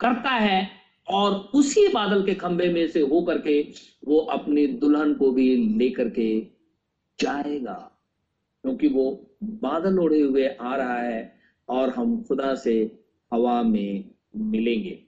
करता 0.00 0.30
है। 0.30 0.83
और 1.08 1.32
उसी 1.32 1.88
बादल 1.88 2.26
के 2.26 2.34
खंबे 2.34 2.68
में 2.68 2.88
से 2.88 3.00
होकर 3.00 3.38
के 3.38 3.74
वो 4.04 4.18
अपनी 4.18 4.66
दुल्हन 4.66 5.14
को 5.14 5.30
भी 5.30 5.56
लेकर 5.56 6.10
के 6.10 6.40
जाएगा। 7.20 7.90
क्योंकि 8.62 8.88
वो 8.88 9.36
बादल 9.42 9.98
ओढ़े 9.98 10.20
हुए 10.20 10.48
आ 10.48 10.76
रहा 10.76 10.98
है 10.98 11.40
और 11.68 11.90
हम 11.90 12.22
खुदा 12.22 12.54
से 12.54 13.04
हवा 13.32 13.62
में 13.62 14.14
मिलेंगे। 14.36 15.06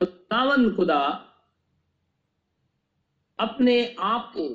तो 0.00 0.06
तावन 0.06 0.76
खुदा 0.76 1.24
अपने 3.38 3.96
आप 3.98 4.32
को 4.36 4.48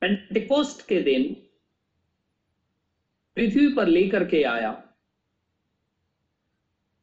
पेंटिकोस्ट 0.00 0.88
के 0.88 1.00
दिन 1.00 1.34
पृथ्वी 3.36 3.74
पर 3.74 3.86
लेकर 3.86 4.24
के 4.24 4.42
आया। 4.42 4.87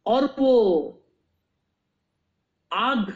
और 0.06 0.26
वो 0.40 0.54
आग 2.72 3.12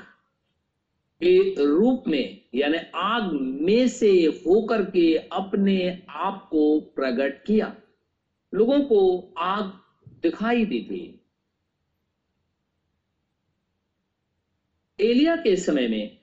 के 1.22 1.66
रूप 1.66 2.04
में, 2.08 2.42
यानी 2.56 2.78
आग 2.96 3.32
में 3.62 3.88
से 3.88 4.12
होकर 4.48 4.84
के 4.92 5.16
अपने 5.18 6.06
आप 6.10 6.48
को 6.52 6.80
प्रकट 6.96 7.44
किया। 7.46 7.76
लोगों 8.54 8.82
को 8.82 9.34
आग 9.38 9.74
दिखाई 10.24 10.66
दी 10.66 10.82
थी 10.82 11.16
एलिया 15.00 15.36
के 15.36 15.56
समय 15.56 15.88
में 15.88 16.18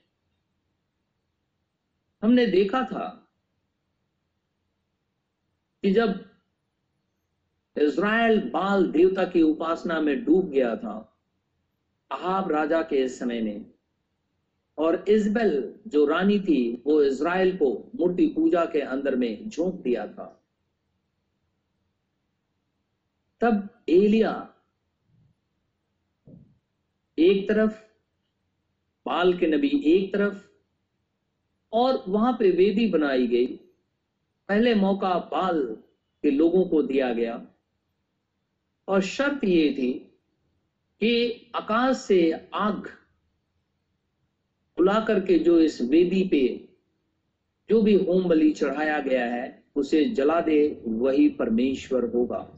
हमने 2.23 2.47
देखा 2.47 2.83
था 2.83 3.09
कि 5.83 5.91
जब 5.91 6.36
इज़राइल 7.79 8.51
बाल 8.51 8.87
देवता 8.87 9.25
की 9.25 9.43
उपासना 9.43 10.01
में 10.01 10.25
डूब 10.25 10.51
गया 10.51 10.77
था, 10.77 11.19
अहाब 12.11 12.51
राजा 12.53 12.83
के 12.83 13.09
समय 13.09 13.41
में। 13.41 13.71
और 14.79 15.05
इजबेल 15.09 15.75
जो 15.87 16.07
रानी 16.07 16.41
थी, 16.41 16.83
वो 16.87 17.03
इज़राइल 17.03 17.57
को 17.57 17.91
मूर्ति 17.95 18.27
पूजा 18.27 18.65
के 18.65 18.81
अंदर 18.81 19.17
में 19.17 19.49
झोंक 19.49 19.75
दिया 19.75 20.07
था। 20.07 20.43
तब 23.41 23.69
एलिया 23.89 24.55
एक 27.19 27.49
तरफ़, 27.49 27.83
बाल 29.07 29.39
के 29.39 29.47
नबी 29.47 29.69
एक 29.69 30.12
तरफ़, 30.15 30.49
और 31.73 32.05
वहाँ 32.09 32.33
पे 32.33 32.51
वेदी 32.51 32.87
बनाई 32.87 33.27
गई। 33.27 33.47
पहले 34.49 34.75
मौका 34.75 35.19
बाल 35.19 35.77
के 36.23 36.31
लोगों 36.31 36.65
को 36.65 36.83
दिया 36.83 37.12
गया। 37.12 37.47
और 38.88 39.03
शर्त 39.03 39.44
ये 39.44 39.75
थी 39.79 39.92
कि 41.01 41.51
आकाश 41.55 41.96
से 41.96 42.49
आग 42.55 42.87
बुला 44.77 45.01
करके 45.01 45.38
जो 45.38 45.61
इस 45.61 45.83
वेदी 45.83 46.29
पे 46.29 46.68
जो 47.68 47.83
भी 47.83 47.94
होम 47.94 48.29
बलि 48.29 48.51
चढ़ाया 48.51 49.01
गया 49.01 49.25
है, 49.25 49.64
उसे 49.77 50.05
जला 50.05 50.40
दे, 50.40 50.83
वही 50.87 51.29
परमेश्वर 51.29 52.05
होगा। 52.05 52.53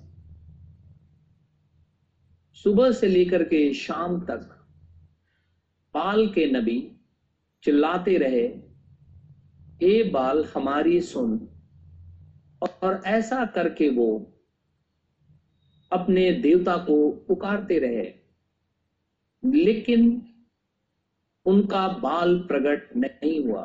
सुबह 2.55 2.93
से 2.93 3.07
लेकर 3.07 3.43
के 3.43 3.75
शाम 3.75 4.21
तक 4.21 4.67
बाल 5.95 6.29
के 6.29 6.47
नबी 6.47 6.93
चिल्लाते 7.63 8.19
रहे 8.19 8.47
ए 9.83 10.11
बाल 10.11 10.45
हमारी 10.45 11.01
सुन। 11.01 11.49
और 12.63 13.03
ऐसा 13.07 13.45
करके 13.45 13.89
वो 13.89 14.38
अपने 15.93 16.33
देवता 16.33 16.77
को 16.77 17.11
पुकारते 17.11 17.79
रहे। 17.79 18.15
लेकिन 19.65 20.29
उनका 21.47 21.89
बाल 21.89 22.39
प्रकट 22.39 22.97
नहीं 22.97 23.45
हुआ। 23.45 23.63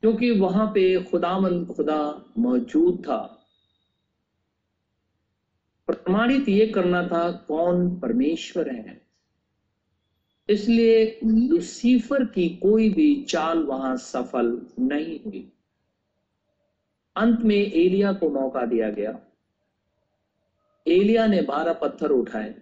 क्योंकि 0.00 0.30
वहाँ 0.30 0.66
पे 0.66 1.04
खुदामंद 1.04 1.66
खुदा 1.66 2.24
मौजूद 2.38 3.04
था। 3.08 3.38
प्रमाणित 5.86 6.48
ये 6.48 6.66
करना 6.66 7.06
था 7.06 7.32
कौन 7.32 8.00
परमेश्वर 8.00 8.70
है। 8.70 9.06
इसलिए 10.48 11.20
लुसीफर 11.24 12.24
की 12.24 12.48
कोई 12.48 12.90
भी 12.90 13.24
चाल 13.24 13.58
वहाँ 13.58 13.96
सफल 13.96 14.66
नहीं 14.78 15.20
हुई। 15.20 15.52
अंत 17.16 17.40
में 17.40 17.56
एलिया 17.56 18.12
को 18.12 18.30
मौका 18.30 18.66
दिया 18.66 18.90
गया। 18.90 19.31
एलिया 20.86 21.26
ने 21.26 21.42
बारह 21.42 21.72
पत्थर 21.72 22.10
उठाए 22.10 22.54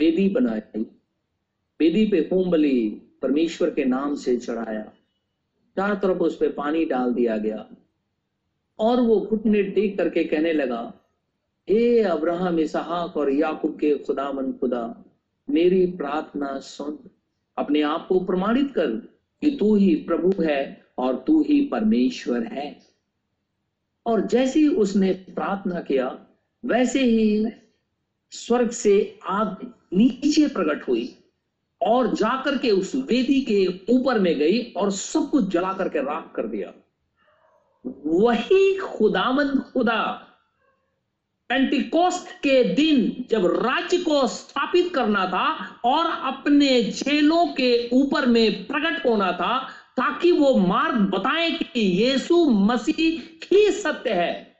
वेदी 0.00 0.28
बनाई 0.28 0.80
वेदी 1.80 2.06
पे 2.06 2.28
होम 2.32 2.50
बलि 2.50 3.02
परमेश्वर 3.22 3.70
के 3.70 3.84
नाम 3.84 4.14
से 4.14 4.36
चढ़ाया। 4.36 4.82
चारों 5.76 5.96
तरफ़ 5.96 6.18
उस 6.18 6.36
पर 6.36 6.52
पानी 6.52 6.84
डाल 6.84 7.14
दिया 7.14 7.36
गया। 7.36 7.68
और 8.78 9.00
वो 9.00 9.20
घुटने 9.20 9.62
टेक 9.62 9.98
करके 9.98 10.24
कहने 10.24 10.52
लगा, 10.52 10.94
हे 11.70 12.02
अब्राहम, 12.02 12.58
इसहाक 12.58 13.16
और 13.16 13.32
याकूब 13.32 13.78
के 13.78 13.98
खुदा 13.98 14.32
मन 14.32 14.52
खुदा, 14.52 15.04
मेरी 15.50 15.86
प्रार्थना 15.86 16.58
सुन। 16.58 16.98
अपने 17.56 17.82
आप 17.82 18.06
को 18.08 18.20
प्रमाणित 18.20 18.74
कर 18.74 18.90
कि 19.40 19.56
तू 19.60 19.74
ही 19.76 19.94
प्रभु 19.94 20.42
है 20.42 20.84
और 20.98 21.24
तू 21.26 21.42
ही 21.42 21.66
परमेश्वर 21.66 22.42
है। 22.42 22.78
और 24.06 24.26
जैसे 24.26 24.60
ही 24.60 24.68
उसने 24.68 25.12
प्रार्थना 25.12 25.80
किया 25.80 26.26
वैसे 26.64 27.04
ही 27.04 27.46
स्वर्ग 28.30 28.70
से 28.70 29.18
आग 29.28 29.72
नीचे 29.94 30.48
प्रकट 30.48 30.88
हुई 30.88 31.18
और 31.82 32.14
जाकर 32.14 32.58
के 32.58 32.70
उस 32.70 32.94
वेदी 32.94 33.40
के 33.40 33.66
ऊपर 33.92 34.18
में 34.18 34.38
गई 34.38 34.62
और 34.76 34.90
सब 34.90 35.30
कुछ 35.30 35.48
जला 35.48 35.72
करके 35.72 35.98
राख 35.98 36.32
कर 36.36 36.46
दिया। 36.46 36.72
वही 38.06 38.76
खुदामंद 38.76 39.58
खुदा 39.72 40.28
पेंटिकोस्ट 41.48 42.28
के 42.28 42.64
दिन 42.64 43.24
जब 43.30 43.46
राज्य 43.46 43.98
को 43.98 44.26
स्थापित 44.26 44.94
करना 44.94 45.26
था 45.26 45.66
और 45.84 46.06
अपने 46.06 46.82
झेलों 46.82 47.46
के 47.46 47.88
ऊपर 47.92 48.26
में 48.26 48.66
प्रकट 48.66 49.06
होना 49.06 49.32
था 49.32 49.68
ताकि 49.96 50.32
वो 50.32 50.54
मार्ग 50.54 50.94
बताए 50.94 51.50
कि 51.50 51.80
यीशु 51.80 52.44
मसीह 52.44 53.20
ही 53.52 53.70
सत्य 53.72 54.10
है। 54.10 54.51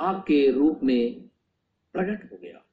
आग 0.00 0.16
के 0.16 0.50
रूप 0.50 0.80
में 0.84 1.12
प्रकट 1.92 2.32
हो 2.32 2.38
गया। 2.42 2.66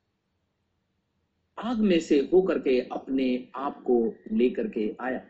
आग 1.70 1.78
में 1.78 2.00
से 2.00 2.30
होकर 2.34 2.60
के 2.60 2.90
अपने 2.92 3.48
आप 3.56 3.84
को 3.84 4.16
लेकर 4.32 4.68
के 4.68 4.96
आया। 5.02 5.22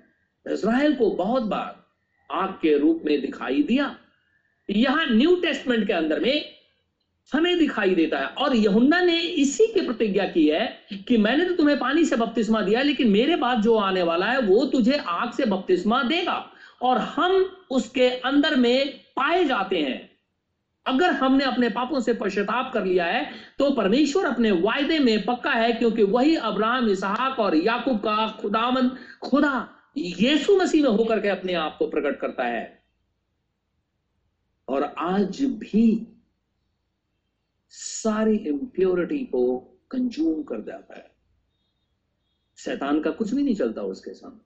इज़राइल 0.51 0.95
को 0.95 1.09
बहुत 1.09 1.43
बार 1.43 1.85
आग 2.31 2.49
के 2.49 2.77
रूप 2.77 3.01
में 3.05 3.21
दिखाई 3.21 3.63
दिया। 3.63 3.97
यहाँ 4.69 5.05
न्यू 5.05 5.35
टेस्टमेंट 5.35 5.87
के 5.87 5.93
अंदर 5.93 6.19
में 6.19 6.49
हमें 7.33 7.57
दिखाई 7.57 7.95
देता 7.95 8.19
है। 8.19 8.25
और 8.25 8.55
यहुन्ना 8.55 9.01
ने 9.01 9.21
इसी 9.21 9.67
की 9.67 9.81
प्रतिज्ञा 9.81 10.25
की 10.25 10.47
है 10.47 10.79
कि 11.07 11.17
मैंने 11.17 11.45
तो 11.45 11.55
तुम्हें 11.55 11.79
पानी 11.79 12.05
से 12.05 12.15
बपतिस्मा 12.15 12.61
दिया, 12.61 12.81
लेकिन 12.81 13.09
मेरे 13.11 13.35
बाद 13.35 13.61
जो 13.61 13.75
आने 13.75 14.03
वाला 14.03 14.25
है, 14.25 14.41
वो 14.41 14.65
तुझे 14.65 14.97
आग 14.97 15.31
से 15.31 15.45
बपतिस्मा 15.45 16.03
देगा। 16.03 16.51
और 16.81 16.97
हम 16.97 17.31
उसके 17.71 18.09
अंदर 18.09 18.55
में 18.55 18.97
पाए 18.97 19.45
जाते 19.45 19.77
हैं। 19.77 20.12
अगर 20.85 21.11
हमने 21.13 21.43
अपने 21.45 21.69
पापों 21.69 21.99
से 22.01 22.13
पश्चाताप 22.13 22.71
कर 22.73 22.85
लिया 22.85 23.05
है 23.05 23.25
तो 23.59 23.69
परमेश्वर 23.71 24.25
अपने 24.25 24.51
वायदे 24.51 24.99
में 24.99 25.25
पक्का 25.25 25.51
है, 25.51 25.71
क्योंकि 25.73 26.03
वही 26.03 26.35
अब्राहम, 26.37 26.89
इसहाक 26.89 27.39
और 27.39 27.55
याकूब 27.55 27.99
का 27.99 28.27
खुदामन 28.41 28.89
खुदा 29.21 29.69
यीशु 29.97 30.57
मसीह 30.57 30.83
में 30.83 30.89
होकर 30.89 31.19
के 31.19 31.29
अपने 31.29 31.53
आप 31.55 31.75
को 31.79 31.87
प्रकट 31.87 32.19
करता 32.19 32.45
है। 32.45 32.83
और 34.67 34.83
आज 34.83 35.41
भी 35.59 36.07
सारी 37.71 38.35
इंप्योरिटी 38.37 39.19
को 39.25 39.57
कंज्यूम 39.91 40.41
कर 40.43 40.61
जाता 40.61 40.95
है। 40.95 41.11
शैतान 42.57 43.01
का 43.01 43.11
कुछ 43.11 43.33
भी 43.33 43.43
नहीं 43.43 43.55
चलता 43.55 43.81
उसके 43.83 44.13
सामने, 44.13 44.39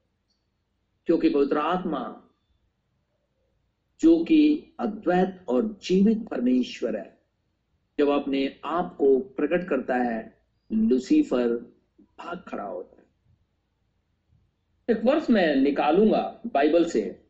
क्योंकि 1.08 1.30
पवित्र 1.30 1.58
आत्मा 1.58 2.00
जो 4.00 4.24
कि 4.24 4.74
अद्वैत 4.80 5.46
और 5.48 5.80
जीवित 5.84 6.28
परमेश्वर 6.28 6.98
है। 6.98 7.22
जब 8.00 8.10
अपने 8.10 8.60
आप 8.66 8.96
को 8.96 9.20
प्रकट 9.20 9.70
करता 9.70 9.96
है, 9.96 10.42
लुसीफर 10.72 11.48
भाग 12.02 12.46
खड़ा 12.48 12.64
होता 12.64 13.02
है। 13.02 13.08
एक 14.98 15.06
वर्ष 15.06 15.30
मैं 15.30 15.56
निकालूँगा 15.56 16.42
बाइबल 16.54 16.86
से। 16.86 17.24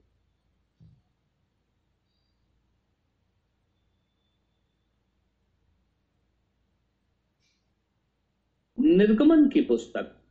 निर्गमन 8.80 9.50
की 9.50 9.62
पुस्तक, 9.62 10.22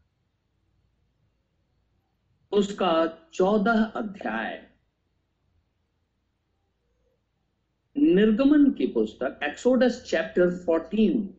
उसका 2.53 3.19
चौदह 3.33 3.85
अध्याय। 3.85 4.66
निर्गमन 8.07 8.71
की 8.71 8.87
पुस्तक 8.87 9.41
एक्सोडस 9.43 10.03
चैप्टर 10.07 10.51
फोर्टीन 10.57 11.33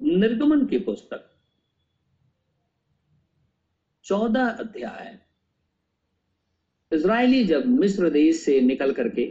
निर्गमन 0.00 0.64
की 0.66 0.78
पुस्तक, 0.78 1.26
चौदह 4.04 4.48
अध्याय। 4.48 5.18
इज़राइली 6.92 7.44
जब 7.44 7.66
मिस्र 7.66 8.10
देश 8.10 8.36
से 8.36 8.60
निकल 8.60 8.92
करके 8.92 9.26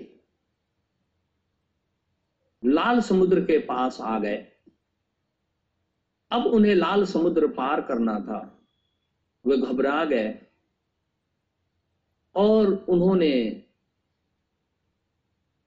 लाल 2.63 3.02
समुद्र 3.02 3.41
के 3.41 3.58
पास 3.60 4.00
आ 4.02 4.17
गए, 4.19 4.38
अब 6.32 6.45
उन्हें 6.45 6.76
लाल 6.76 7.06
समुद्र 7.06 7.48
पार 7.48 7.82
करना 7.82 8.19
था, 8.19 8.39
वे 9.45 9.58
घबरा 9.58 10.04
गए 10.06 10.30
और 12.39 12.86
उन्होंने 12.89 13.52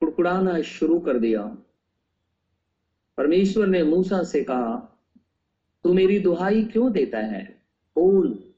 कुड़कुड़ाना 0.01 0.61
शुरू 0.61 1.01
कर 1.01 1.19
दिया। 1.19 1.43
परमेश्वर 3.17 3.67
ने 3.67 3.83
मूसा 3.83 4.23
से 4.23 4.45
कहा, 4.45 4.77
तू 5.85 5.93
मेरी 5.93 6.19
दुहाई 6.19 6.65
क्यों 6.65 6.93
देता 6.93 7.19
है? 7.19 7.63
बोल। 7.97 8.55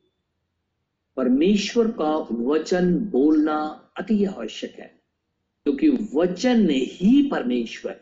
परमेश्वर 1.16 1.90
का 1.90 2.16
वचन 2.30 2.98
बोलना 2.98 3.90
अति 3.96 4.24
आवश्यक 4.24 4.74
है, 4.74 5.00
क्योंकि 5.64 5.90
वचन 6.14 6.70
ही 6.70 7.28
परमेश्वर। 7.30 8.00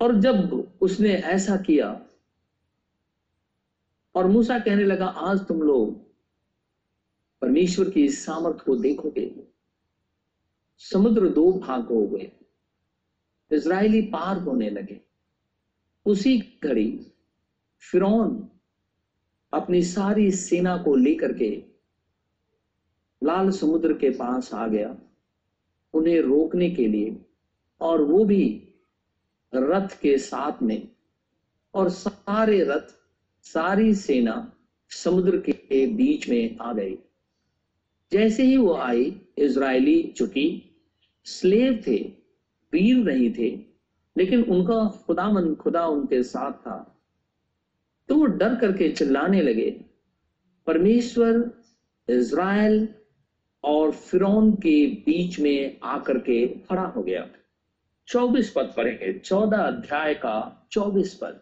और 0.00 0.20
जब 0.20 0.52
उसने 0.80 1.14
ऐसा 1.14 1.56
किया, 1.56 2.06
और 4.14 4.26
मूसा 4.26 4.58
कहने 4.58 4.84
लगा, 4.84 5.06
आज 5.06 5.40
तुम 5.40 5.62
लोग 5.62 6.05
परमेश्वर 7.46 7.90
की 7.90 8.08
सामर्थ 8.08 8.60
को 8.60 8.74
देखोगे, 8.76 9.30
समुद्र 10.78 11.28
दो 11.28 11.52
भाग 11.52 11.84
हो 11.84 12.06
गए 12.06 12.30
इज़राइली 13.50 14.00
पार 14.02 14.38
होने 14.38 14.70
लगे। 14.70 15.00
उसी 16.06 16.38
घड़ी 16.64 17.06
फिर 17.80 18.02
अपनी 19.52 19.82
सारी 19.82 20.30
सेना 20.30 20.76
को 20.76 20.94
लेकर 20.96 21.32
के 21.32 21.50
लाल 23.22 23.50
समुद्र 23.50 23.92
के 23.92 24.10
पास 24.10 24.54
आ 24.54 24.66
गया, 24.66 24.96
उन्हें 25.94 26.20
रोकने 26.20 26.70
के 26.70 26.86
लिए, 26.88 27.16
और 27.80 28.02
वो 28.02 28.24
भी 28.24 28.68
रथ 29.54 29.98
के 30.00 30.18
साथ 30.18 30.62
में, 30.62 30.88
और 31.74 31.90
सारे 31.90 32.62
रथ, 32.64 32.94
सारी 33.42 33.94
सेना 33.94 34.52
समुद्र 34.90 35.38
के 35.38 35.86
बीच 35.86 36.28
में 36.28 36.56
आ 36.58 36.72
गई। 36.72 36.98
जैसे 38.12 38.42
ही 38.42 38.56
वो 38.56 38.74
आई 38.74 39.20
इसराइली 39.38 40.02
चुकी। 40.16 40.62
स्लेव 41.26 41.82
थे 41.86 41.96
वीर 42.72 42.96
नहीं 42.96 43.30
थे, 43.32 43.50
लेकिन 44.16 44.42
उनका 44.42 44.84
खुदा 45.06 45.28
मन 45.30 45.54
खुदा 45.54 45.86
उनके 45.86 46.22
साथ 46.22 46.52
था। 46.52 46.76
तो 48.08 48.14
वो 48.14 48.26
डर 48.26 48.54
करके 48.54 48.88
चिल्लाने 48.88 49.42
लगे, 49.42 49.70
परमेश्वर, 50.66 51.50
इज़राइल 52.08 52.88
और 53.64 53.90
फिरौन 53.92 54.52
के 54.54 54.86
बीच 54.86 55.38
में 55.40 55.78
आकर 55.82 56.18
के 56.18 56.46
खड़ा 56.46 56.82
हो 56.82 57.02
गया। 57.02 57.26
चौबीस 58.08 58.52
पद 58.56 58.72
पढ़ेंगे, 58.76 59.12
चौदह 59.18 59.58
अध्याय 59.58 60.14
का 60.14 60.68
चौबीस 60.72 61.14
पद। 61.14 61.40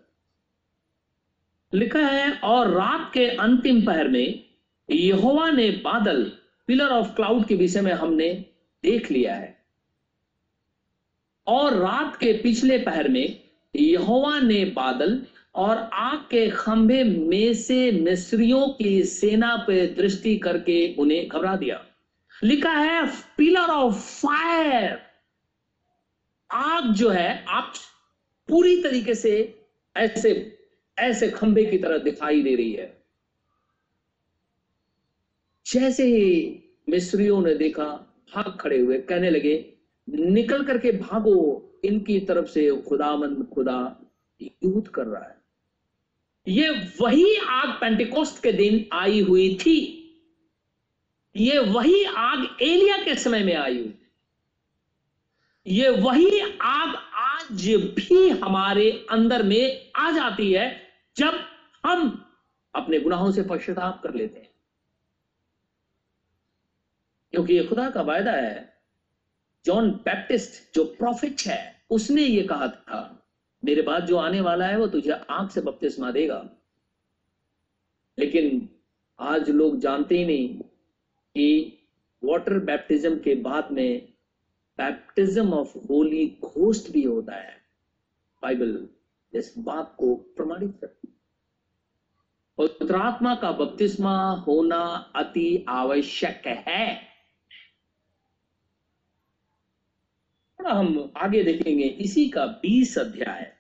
लिखा 1.72 2.00
है, 2.00 2.32
और 2.32 2.70
रात 2.70 3.10
के 3.14 3.26
अंतिम 3.28 3.84
पहर 3.86 4.08
में 4.08 4.44
यहोवा 4.88 5.50
ने 5.50 5.70
बादल 5.84 6.32
पिलर 6.66 6.88
ऑफ़ 6.88 7.14
क्लाउड 7.14 7.46
के 7.46 7.54
विषय 7.54 7.80
में 7.80 7.92
हमने 7.92 8.44
देख 8.82 9.10
लिया 9.10 9.34
है। 9.34 9.64
और 11.46 11.74
रात 11.74 12.16
के 12.16 12.32
पिछले 12.32 12.78
पहर 12.78 13.08
में 13.08 13.40
यहोवा 13.76 14.40
ने 14.40 14.64
बादल 14.64 15.26
और 15.54 15.76
आग 15.92 16.18
के 16.18 16.50
खंभे 16.50 17.04
में 17.04 17.54
से 17.54 17.92
मिस्रियों 17.92 18.68
की 18.68 19.04
सेना 19.04 19.56
पे 19.56 19.86
दृष्टि 19.86 20.36
करके 20.36 20.94
उन्हें 20.94 21.28
घबरा 21.28 21.56
दिया। 21.56 21.86
लिखा 22.44 22.70
है, 22.70 23.06
पिलर 23.36 23.60
ऑफ़ 23.60 23.94
फायर। 23.94 24.98
आग 26.50 26.92
जो 26.92 27.10
है, 27.10 27.44
आप 27.48 27.72
पूरी 28.48 28.82
तरीके 28.82 29.14
से 29.14 29.62
ऐसे 29.96 30.58
ऐसे 30.98 31.30
खंबे 31.30 31.64
की 31.64 31.78
तरह 31.78 31.98
दिखाई 31.98 32.42
दे 32.42 32.54
रही 32.54 32.72
है। 32.72 33.03
जैसे 35.66 36.04
ही 36.06 36.60
मिस्रियों 36.88 37.42
ने 37.42 37.54
देखा, 37.54 37.84
भाग 38.34 38.58
खड़े 38.60 38.78
हुए, 38.78 38.98
कहने 38.98 39.30
लगे, 39.30 39.74
निकल 40.10 40.64
करके 40.64 40.92
भागो। 40.92 41.70
इनकी 41.84 42.20
तरफ़ 42.20 42.46
से 42.46 42.82
खुदामंद 42.88 43.48
खुदा 43.54 44.00
युद्ध 44.42 44.88
कर 44.88 45.06
रहा 45.06 45.24
है। 45.24 45.40
ये 46.48 46.70
वही 47.00 47.36
आग 47.36 47.68
पेंटिकोस्ट 47.68 48.42
के 48.42 48.52
दिन 48.52 48.86
आई 48.92 49.20
हुई 49.20 49.54
थी। 49.54 50.00
ये 51.36 51.58
वही 51.58 52.04
आग 52.04 52.56
एलिया 52.62 52.96
के 52.96 53.14
समय 53.14 53.44
में 53.44 53.56
आई 53.56 53.78
हुई 53.78 53.94
ये 55.66 55.88
वही 55.88 56.40
आग 56.60 56.94
आज 57.14 57.74
भी 57.76 58.28
हमारे 58.28 59.06
अंदर 59.10 59.42
में 59.42 59.92
आ 59.96 60.10
जाती 60.10 60.52
है, 60.52 60.82
जब 61.16 61.34
हम 61.86 62.26
अपने 62.74 63.00
गुनाहों 63.00 63.32
से 63.32 63.42
पश्चाताप 63.42 64.00
कर 64.02 64.14
लेते 64.14 64.40
हैं। 64.40 64.53
क्योंकि 67.34 67.54
ये 67.54 67.64
खुदा 67.64 67.90
का 67.90 68.02
वायदा 68.02 68.32
है। 68.32 68.74
जॉन 69.64 69.90
बैप्टिस्ट 69.90 70.74
जो 70.74 70.84
प्रॉफिट 70.84 71.36
है, 71.46 71.84
उसने 71.90 72.22
ये 72.22 72.42
कहा 72.42 72.68
था, 72.68 73.26
मेरे 73.64 73.82
बाद 73.82 74.06
जो 74.06 74.16
आने 74.16 74.40
वाला 74.40 74.66
है 74.66 74.78
वो 74.78 74.86
तुझे 74.86 75.10
आँख 75.10 75.50
से 75.50 75.60
बपतिस्मा 75.60 76.10
देगा। 76.10 76.50
लेकिन 78.18 78.68
आज 79.20 79.50
लोग 79.50 79.78
जानते 79.78 80.18
ही 80.18 80.24
नहीं 80.24 80.58
कि 81.34 81.78
वाटर 82.24 82.58
बैप्टिज्म 82.58 83.18
के 83.18 83.34
बाद 83.34 83.68
में 83.70 84.12
बैप्टिज्म 84.78 85.52
ऑफ़ 85.52 85.78
होली 85.78 86.38
घोस्ट 86.44 86.92
भी 86.92 87.02
होता 87.02 87.34
है। 87.34 87.56
बाइबल 88.42 88.88
इस 89.34 89.54
बात 89.58 89.96
को 89.98 90.14
प्रमाणित 90.14 90.78
करती 90.80 91.08
पवित्रात्मा 92.58 93.34
का 93.34 93.52
बपतिस्मा 93.52 94.30
होना 94.30 95.12
अति 95.16 95.64
आवश्यक 95.68 96.42
है। 96.46 97.13
हम 100.64 101.12
आगे 101.16 101.42
देखेंगे। 101.44 101.84
इसी 101.84 102.28
का 102.28 102.46
बीस 102.62 102.98
अध्याय। 102.98 103.52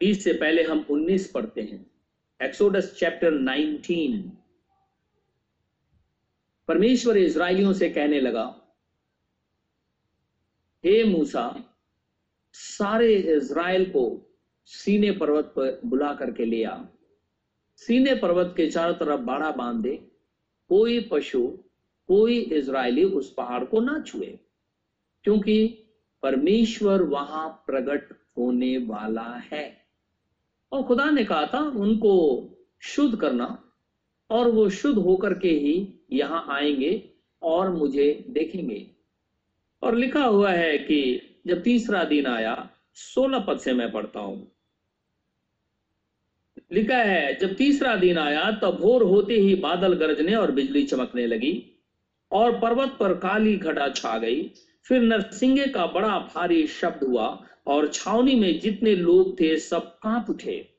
बीस 0.00 0.24
से 0.24 0.32
पहले 0.32 0.62
हम 0.62 0.84
उन्नीस 0.90 1.30
पढ़ते 1.30 1.60
हैं। 1.62 1.84
एक्सोडस 2.40 2.94
चैप्टर 2.98 3.30
नाइनटीन 3.30 4.20
परमेश्वर 6.68 7.16
इज़राइलियों 7.16 7.72
से 7.72 7.88
कहने 7.90 8.20
लगा, 8.20 8.44
हे 10.84 11.04
मूसा, 11.04 11.74
सारे 12.54 13.14
इज़राइल 13.14 13.84
को 13.90 14.04
सीने 14.68 15.10
पर्वत 15.10 15.44
पर 15.56 15.80
बुला 15.84 16.12
करके 16.14 16.44
ले 16.44 16.62
आ। 16.64 16.76
सीने 17.78 18.14
पर्वत 18.14 18.54
के 18.56 18.70
चारों 18.70 18.94
तरफ़ 18.94 19.20
बाड़ा 19.20 19.50
बाँध 19.50 19.82
दे। 19.82 19.96
कोई 20.70 21.00
पशु 21.12 21.58
कोई 22.08 22.38
इज़राइली 22.38 23.04
उस 23.04 23.34
पहाड़ 23.34 23.64
को 23.64 23.80
ना 23.80 24.04
छुए, 24.06 24.38
क्योंकि 25.24 25.84
परमेश्वर 26.22 27.02
वहाँ 27.02 27.48
प्रकट 27.66 28.12
होने 28.38 28.78
वाला 28.78 29.42
है। 29.52 29.86
और 30.72 30.82
खुदा 30.82 31.10
ने 31.10 31.24
कहा 31.24 31.46
था, 31.46 31.58
उनको 31.58 32.44
शुद्ध 32.80 33.18
करना, 33.18 33.72
और 34.30 34.50
वो 34.50 34.68
शुद्ध 34.70 34.98
होकर 34.98 35.34
के 35.34 35.48
ही 35.48 35.94
यहाँ 36.12 36.46
आएँगे 36.48 37.10
और 37.42 37.70
मुझे 37.70 38.24
देखेंगे। 38.28 38.90
और 39.82 39.94
लिखा 39.94 40.24
हुआ 40.24 40.50
है 40.50 40.78
कि 40.78 41.22
जब 41.46 41.62
तीसरा 41.62 42.04
दिन 42.04 42.26
आया, 42.26 42.70
सोलह 42.94 43.38
पद 43.38 43.58
से 43.58 43.72
मैं 43.72 43.92
पढ़ता 43.92 44.20
हूँ। 44.20 44.52
लिखा 46.72 46.96
है, 46.96 47.34
जब 47.34 47.54
तीसरा 47.56 47.96
दिन 47.96 48.18
आया, 48.18 48.50
तब 48.50 48.70
भोर 48.70 49.02
होते 49.02 49.34
ही 49.34 49.54
बादल 49.54 49.94
गरजने 49.94 50.34
और 50.34 50.50
बिजली 50.50 50.82
चमकने 50.82 51.26
लगी। 51.26 51.77
और 52.32 52.60
पर्वत 52.60 52.96
पर 53.00 53.14
काली 53.14 53.56
घटा 53.56 53.88
छा 53.88 54.18
गई। 54.18 54.50
फिर 54.84 55.00
नरसिंह 55.00 55.66
का 55.66 55.86
बड़ा 55.86 56.18
भारी 56.18 56.66
शब्द 56.66 57.04
हुआ 57.04 57.42
और 57.66 57.88
छावनी 57.88 58.34
में 58.34 58.60
जितने 58.60 58.96
लोग 58.96 59.40
थे, 59.40 59.56
सब 59.56 59.98
काँप 59.98 60.30
उठे। 60.30 60.74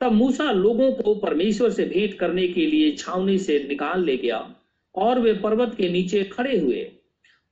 तब 0.00 0.12
मूसा 0.12 0.52
लोगों 0.52 0.92
को 0.92 1.14
परमेश्वर 1.14 1.70
से 1.70 1.84
भेंट 1.84 2.14
करने 2.14 2.48
के 2.48 2.66
लिए 2.66 2.96
छावनी 2.96 3.38
से 3.38 3.64
निकाल 3.68 4.04
ले 4.04 4.16
गया 4.16 4.54
और 4.94 5.18
वे 5.18 5.32
पर्वत 5.32 5.74
के 5.74 5.88
नीचे 5.88 6.24
खड़े 6.24 6.58
हुए। 6.58 6.92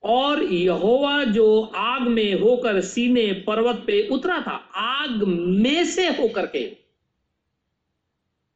और 0.02 0.42
यहोवा 0.42 1.24
जो 1.24 1.62
आग 1.62 2.02
में 2.02 2.34
होकर 2.34 2.80
सीने 2.80 3.32
पर्वत 3.32 3.76
पे 3.76 4.08
उतरा 4.08 4.40
था, 4.40 4.56
आग 4.74 5.22
में 5.28 5.84
से 5.84 6.06
होकर 6.08 6.46
के। 6.46 6.76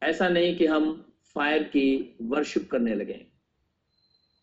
ऐसा 0.03 0.29
नहीं 0.29 0.57
कि 0.57 0.67
हम 0.67 1.13
फायर 1.35 1.63
की 1.63 2.17
वर्शिप 2.23 2.71
करने 2.71 2.95
लगे। 2.95 3.30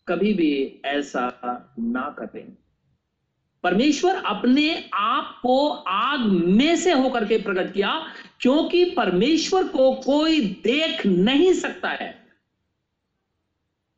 कभी 0.08 0.34
भी 0.34 0.80
ऐसा 0.84 1.26
ना 1.78 2.16
करें। 2.18 2.56
परमेश्वर 3.62 4.14
अपने 4.14 4.90
आप 4.94 5.40
को 5.42 5.68
आग 5.88 6.20
में 6.30 6.76
से 6.76 6.92
होकर 6.92 7.24
के 7.24 7.38
प्रकट 7.38 7.74
किया, 7.74 8.06
क्योंकि 8.40 8.84
परमेश्वर 8.84 9.64
को 9.64 9.94
कोई 9.94 10.40
देख 10.40 11.06
नहीं 11.06 11.52
सकता 11.52 11.88
है। 11.88 12.28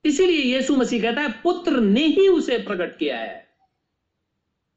इसीलिए 0.05 0.57
यीशु 0.57 0.77
मसीह 0.77 1.03
कहता 1.03 1.21
है, 1.21 1.29
पुत्र 1.29 1.81
ने 1.81 2.07
ही 2.07 2.29
उसे 2.29 2.59
प्रकट 2.59 2.99
किया 2.99 3.19
है। 3.19 3.49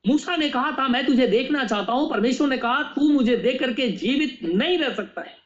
मूसा 0.08 0.36
ने 0.36 0.50
कहा, 0.50 0.72
था, 0.72 0.88
मैं 0.88 1.06
तुझे 1.06 1.28
देखना 1.28 1.64
चाहता 1.66 1.94
हूँ। 1.94 2.10
परमेश्वर 2.10 2.48
ने 2.48 2.58
कहा, 2.58 2.84
तू 2.84 3.10
मुझे 3.10 3.38
देख 3.38 3.60
करके 3.60 3.88
जीवित 3.88 4.40
नहीं 4.44 4.78
रह 4.78 4.94
सकता 4.94 5.22
है। 5.22 5.43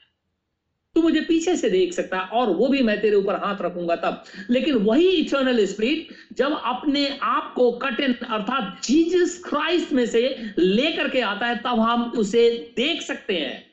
तू 0.98 1.02
मुझे 1.02 1.22
पीछे 1.22 1.56
से 1.56 1.70
देख 1.70 1.94
सकता 1.94 2.18
है, 2.18 2.28
और 2.30 2.50
वो 2.50 2.68
भी 2.68 2.82
मैं 2.84 3.00
तेरे 3.02 3.16
ऊपर 3.16 3.36
हाथ 3.36 3.62
रखूँगा 3.62 3.96
तब। 3.96 4.24
लेकिन 4.50 4.76
वही 4.76 5.10
इटर्नल 5.10 5.66
स्पिरिट 5.66 6.36
जब 6.38 6.58
अपने 6.66 7.08
आप 7.24 7.54
को 7.56 7.72
कठिन, 7.72 8.14
अर्थात 8.14 8.82
जीसस 8.84 9.42
क्राइस्ट 9.50 9.94
में 9.94 10.06
से 10.06 10.54
लेकर 10.58 11.10
के 11.10 11.22
आता 11.22 11.46
है, 11.46 11.58
तब 11.58 11.80
हम 11.80 12.12
उसे 12.18 12.74
देख 12.76 13.02
सकते 13.02 13.38
हैं। 13.38 13.66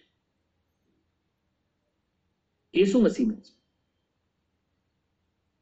यीशु 2.74 3.00
मसीह 3.00 3.26
में। 3.26 3.36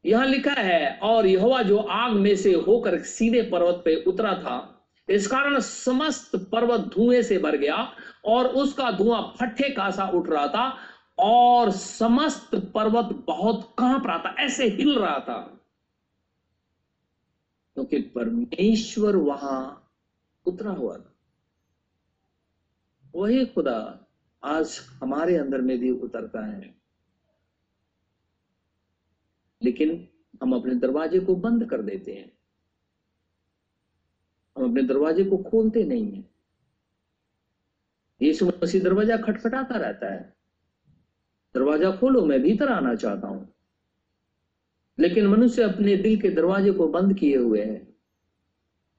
यहाँ 0.04 0.26
लिखा 0.26 0.52
है, 0.52 0.98
और 1.02 1.26
यहोवा 1.26 1.62
जो 1.62 1.78
आग 1.78 2.12
में 2.12 2.36
से 2.36 2.52
होकर 2.54 3.02
सीधे 3.02 3.42
पर्वत 3.42 3.82
पे 3.84 3.94
उतरा 4.06 4.34
था, 4.34 4.68
इस 5.08 5.26
कारण 5.26 5.60
समस्त 5.60 6.36
पर्वत 6.52 6.80
धुएँ 6.80 7.22
से 7.22 7.38
भर 7.38 7.56
गया, 7.56 7.92
और 8.24 8.46
उसका 8.46 8.90
धुआँ 8.90 9.22
फट्टे 9.40 9.68
का 9.68 9.90
सा 9.90 10.04
उठ 10.04 10.28
रहा 10.28 10.46
था 10.48 10.78
और 11.22 11.70
समस्त 11.70 12.54
पर्वत 12.54 13.04
बहुत 13.04 13.74
काँप 13.78 14.06
रहा 14.06 14.18
था, 14.18 14.34
ऐसे 14.38 14.68
हिल 14.68 14.98
रहा 14.98 15.18
था। 15.18 15.40
क्योंकि 17.74 18.02
परमेश्वर 18.02 19.16
वहाँ 19.16 19.92
उतरा 20.46 20.70
हुआ 20.70 20.96
था। 20.98 21.14
वही 23.14 23.46
खुदा 23.46 24.06
आज 24.44 24.80
हमारे 25.02 25.36
अंदर 25.36 25.60
में 25.60 25.78
भी 25.78 25.90
उतरता 25.90 26.46
है। 26.46 26.74
लेकिन 29.62 30.08
हम 30.42 30.56
अपने 30.56 30.74
दरवाजे 30.74 31.20
को 31.20 31.36
बंद 31.36 31.70
कर 31.70 31.82
देते 31.82 32.12
हैं। 32.12 32.38
हम 34.58 34.68
अपने 34.68 34.82
दरवाजे 34.82 35.24
को 35.24 35.36
खोलते 35.36 35.84
नहीं 35.84 36.12
है। 36.12 36.30
यीशु 38.22 38.52
मसीह 38.62 38.82
दरवाज़ा 38.82 39.16
खटखटाता 39.16 39.76
रहता 39.76 40.12
है। 40.12 40.41
दरवाज़ा 41.54 41.90
खोलो, 41.90 42.26
मैं 42.26 42.42
भीतर 42.42 42.68
आना 42.68 42.94
चाहता 42.94 43.28
हूँ। 43.28 43.54
लेकिन 44.98 45.26
मनुष्य 45.26 45.62
अपने 45.62 45.96
दिल 45.96 46.20
के 46.20 46.28
दरवाजे 46.28 46.70
को 46.70 46.88
बंद 46.88 47.14
किए 47.14 47.36
हुए 47.36 47.60
है। 47.60 47.88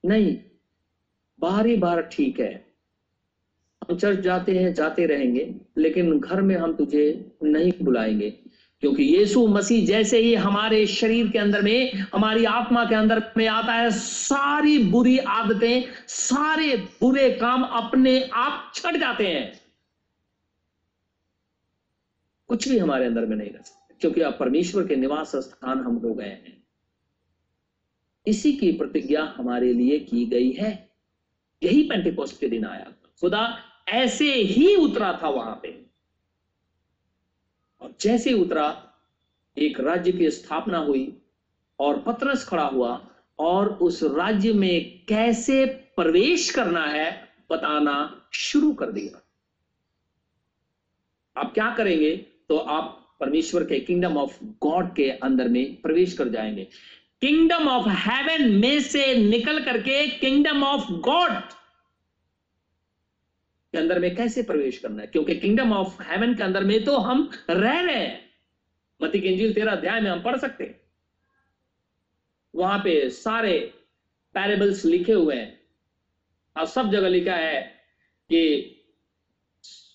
नहीं, 0.04 0.38
बाहर 1.40 1.66
ही 1.66 1.76
बाहर 1.76 2.02
ठीक 2.02 2.40
है। 2.40 2.74
हम 3.82 3.96
चर्च 3.96 4.18
जाते 4.18 4.58
हैं, 4.58 4.74
जाते 4.74 5.06
रहेंगे, 5.06 5.54
लेकिन 5.78 6.20
घर 6.20 6.42
में 6.42 6.56
हम 6.56 6.76
तुझे 6.76 7.32
नहीं 7.42 7.72
बुलाएँगे, 7.82 8.30
क्योंकि 8.80 9.02
यीशु 9.02 9.46
मसीह 9.46 9.86
जैसे 9.86 10.18
ही 10.18 10.34
हमारे 10.34 10.86
शरीर 10.86 11.30
के 11.30 11.38
अंदर 11.38 11.62
में, 11.62 11.92
हमारी 11.92 12.44
आत्मा 12.44 12.84
के 12.84 12.94
अंदर 12.94 13.32
में 13.36 13.46
आता 13.46 13.72
है, 13.72 13.90
सारी 13.90 14.78
बुरी 14.78 15.18
आदतें, 15.18 15.84
सारे 16.08 16.76
बुरे 16.76 17.30
काम 17.30 17.62
अपने 17.62 18.30
आप 18.34 18.72
छट 18.74 18.96
जाते 18.96 19.26
हैं। 19.26 19.63
कुछ 22.54 22.68
भी 22.68 22.78
हमारे 22.78 23.06
अंदर 23.06 23.24
में 23.26 23.36
नहीं 23.36 23.50
रह 23.50 23.62
सकते, 23.62 23.94
क्योंकि 24.00 24.20
आप 24.20 24.36
परमेश्वर 24.40 24.86
के 24.86 24.96
निवास 24.96 25.36
स्थान 25.36 25.80
हम 25.80 25.96
हो 25.96 26.14
गए 26.14 26.24
हैं। 26.24 26.62
इसी 28.26 28.52
की 28.52 28.72
प्रतिज्ञा 28.72 29.34
हमारे 29.36 29.72
लिए 29.72 29.98
की 29.98 30.26
गई 30.26 30.50
है। 30.52 30.90
यही 31.62 31.82
पेंटिकोस्ट 31.82 32.40
के 32.40 32.48
दिन 32.48 32.64
आया 32.64 32.92
खुदा 33.20 33.58
ऐसे 33.88 34.34
ही 34.34 34.76
उतरा 34.76 35.20
था 35.22 35.28
वहाँ 35.28 35.60
पे। 35.62 35.86
और 37.80 37.94
जैसे 38.00 38.32
उतरा, 38.32 38.94
एक 39.58 39.80
राज्य 39.80 40.12
की 40.12 40.30
स्थापना 40.30 40.78
हुई 40.78 41.22
और 41.78 41.98
पत्रस 42.02 42.44
खड़ा 42.48 42.66
हुआ 42.66 43.08
और 43.38 43.68
उस 43.68 44.02
राज्य 44.02 44.52
में 44.52 45.06
कैसे 45.06 45.64
प्रवेश 45.96 46.50
करना 46.50 46.84
है 46.84 47.28
बताना 47.50 48.28
शुरू 48.32 48.72
कर 48.72 48.92
दिया। 48.92 49.20
आप 51.40 51.54
क्या 51.54 51.74
करेंगे? 51.74 52.26
तो 52.48 52.56
आप 52.56 53.16
परमेश्वर 53.20 53.64
के 53.64 53.80
किंगडम 53.80 54.16
ऑफ़ 54.16 54.44
गॉड 54.44 54.94
के 54.96 55.10
अंदर 55.10 55.48
में 55.48 55.80
प्रवेश 55.80 56.18
कर 56.18 56.28
जाएँगे। 56.28 56.64
किंगडम 57.20 57.68
ऑफ़ 57.68 57.88
हेवन 57.88 58.52
में 58.52 58.80
से 58.80 59.14
निकल 59.28 59.64
करके 59.64 60.06
किंगडम 60.06 60.64
ऑफ़ 60.64 60.92
गॉड 60.92 61.32
के 63.72 63.78
अंदर 63.78 63.98
में 63.98 64.16
कैसे 64.16 64.42
प्रवेश 64.42 64.78
करना 64.78 65.02
है? 65.02 65.06
क्योंकि 65.06 65.36
किंगडम 65.36 65.72
ऑफ़ 65.72 66.02
हेवन 66.02 66.34
के 66.34 66.42
अंदर 66.42 66.64
में 66.64 66.84
तो 66.84 66.96
हम 66.96 67.30
रह 67.50 67.80
रहे 67.80 67.94
हैं। 67.94 68.30
मती 69.02 69.20
के 69.20 69.52
तेरह 69.52 69.72
अध्याय 69.72 70.00
में 70.00 70.10
हम 70.10 70.22
पढ़ 70.22 70.36
सकते 70.36 70.64
हैं। 70.64 70.80
वहाँ 72.54 72.78
पे 72.78 73.10
सारे 73.10 73.74
पैरेबल्स 74.34 74.84
लिखे 74.84 75.12
हुए 75.12 75.36
हैं। 75.36 75.60
और 76.56 76.66
सब 76.66 76.90
जगह 76.90 77.08
लिखा 77.08 77.34
है 77.34 77.62
कि 78.30 78.70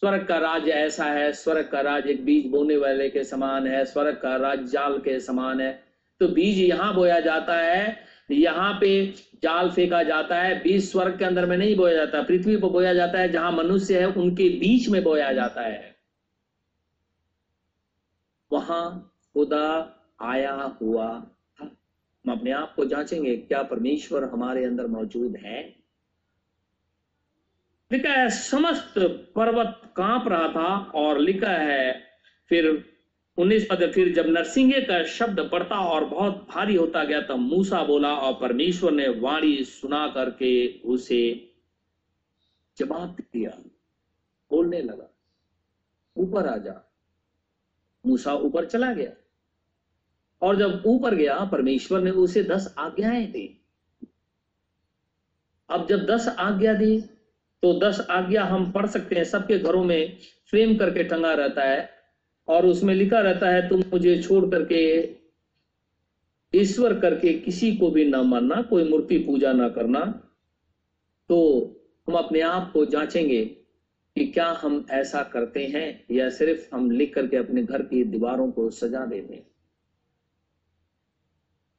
स्वर्ग 0.03 0.25
का 0.27 0.37
राज्य 0.37 0.71
ऐसा 0.71 1.05
है, 1.05 1.33
स्वर्ग 1.33 1.69
का 1.71 1.81
राज 1.81 2.07
एक 2.07 2.25
बीज 2.25 2.47
बोने 2.47 2.77
वाले 2.77 3.09
के 3.09 3.23
समान 3.23 3.67
है, 3.67 3.85
स्वर्ग 3.85 4.15
का 4.15 4.35
राज 4.35 4.59
जाल 4.59 4.97
के 4.97 5.19
समान 5.19 5.61
है। 5.61 5.83
तो 6.19 6.27
बीज 6.27 6.59
यहाँ 6.59 6.95
बोया 6.95 7.19
जाता 7.19 7.55
है, 7.55 7.97
यहाँ 8.31 8.77
पे 8.81 9.13
जाल 9.43 9.71
फेंका 9.71 10.03
जाता 10.03 10.41
है, 10.41 10.63
बीज 10.63 10.91
स्वर्ग 10.91 11.19
के 11.19 11.25
अंदर 11.25 11.45
में 11.45 11.57
नहीं 11.57 11.75
बोया 11.75 11.93
जाता, 11.93 12.21
पृथ्वी 12.21 12.57
पर 12.57 12.67
बोया 12.67 12.93
जाता 12.93 13.19
है, 13.19 13.31
जहाँ 13.31 13.51
मनुष्य 13.51 13.99
है, 13.99 14.05
उनके 14.05 14.49
बीच 14.49 14.89
में 14.89 15.03
बोया 15.03 15.33
जाता 15.33 15.61
है। 15.61 15.95
वहाँ 18.51 19.15
खुदा 19.33 19.95
आया 20.21 20.75
हुआ 20.81 21.07
था। 21.07 21.77
हम 22.25 22.31
अपने 22.31 22.51
आप 22.51 22.73
को 22.75 22.85
जांचेंगे, 22.85 23.37
क्या 23.37 23.63
परमेश्वर 23.63 24.23
हमारे 24.23 24.65
अंदर 24.65 24.87
मौजूद 24.87 25.35
है? 25.35 25.78
लिखा 27.91 28.09
है 28.09 28.29
समस्त 28.29 28.93
पर्वत 29.35 29.93
काँप 29.97 30.27
रहा 30.27 30.47
था 30.47 30.91
और 30.91 31.19
लिखा 31.19 31.51
है, 31.51 32.03
फिर 32.49 32.85
उन्नीस 33.37 33.67
पद 33.69 33.91
फिर 33.95 34.13
जब 34.13 34.25
नरसिंह 34.27 34.73
का 34.79 35.03
शब्द 35.03 35.39
बढ़ता 35.39 35.79
और 35.79 36.05
बहुत 36.05 36.47
भारी 36.49 36.75
होता 36.75 37.03
गया, 37.03 37.21
तब 37.21 37.35
मूसा 37.35 37.83
बोला, 37.83 38.13
और 38.13 38.41
परमेश्वर 38.41 38.91
ने 38.91 39.07
वाणी 39.07 39.63
सुना 39.63 40.07
करके 40.07 40.79
उसे 40.85 41.53
जवाब 42.77 43.17
दिया। 43.19 43.49
बोलने 44.51 44.81
लगा। 44.81 45.13
ऊपर 46.17 46.47
आ 46.47 46.57
जा। 46.57 46.91
मूसा 48.05 48.33
ऊपर 48.33 48.65
चला 48.65 48.93
गया। 48.93 49.11
और 50.41 50.55
जब 50.55 50.83
ऊपर 50.85 51.15
गया, 51.15 51.39
परमेश्वर 51.39 52.01
ने 52.01 52.11
उसे 52.11 52.43
दस 52.43 52.75
आज्ञाएँ 52.77 53.27
दी। 53.27 53.61
अब 55.69 55.87
जब 55.87 56.05
दस 56.05 56.27
आज्ञा 56.27 56.73
दी 56.73 57.03
तो 57.64 57.80
दस 57.80 58.07
आज्ञा 58.10 58.43
हम 58.43 58.72
पढ़ 58.72 58.86
सकते 58.86 59.16
हैं, 59.16 59.24
सबके 59.24 59.60
घरों 59.60 59.84
में 59.84 60.18
फ्रेम 60.49 60.78
करके 60.78 61.03
टंगा 61.03 61.34
रहता 61.34 61.64
है 61.64 61.89
और 62.47 62.66
उसमें 62.66 62.95
लिखा 62.95 63.20
रहता 63.20 63.49
है, 63.49 63.70
तुम 63.70 63.80
मुझे 63.80 64.22
छोड़ 64.24 64.45
करके, 64.45 65.16
ईश्वर 66.55 66.99
करके 66.99 67.34
किसी 67.34 67.76
को 67.76 67.91
भी 67.91 68.05
ना 68.05 68.22
मानना, 68.22 68.62
कोई 68.62 68.89
मूर्ति 68.89 69.18
पूजा 69.18 69.53
ना 69.53 69.70
करना। 69.70 70.30
तो 71.30 71.66
हम 72.07 72.16
अपने 72.16 72.41
आप 72.41 72.72
को 72.72 72.86
जांचेंगे 72.86 73.45
कि 74.16 74.28
क्या 74.28 74.47
हम 74.51 74.86
ऐसा 74.91 75.24
करते 75.24 75.68
हैं 75.68 76.05
या 76.12 76.30
सिर्फ़ 76.30 76.76
हम 76.76 76.91
लिख 76.91 77.16
करके 77.16 77.38
अपने 77.38 77.64
घर 77.64 77.82
की 77.82 78.03
दीवारों 78.03 78.51
को 78.51 78.70
सजा 78.70 79.05
देते 79.05 79.34
हैं। 79.34 79.47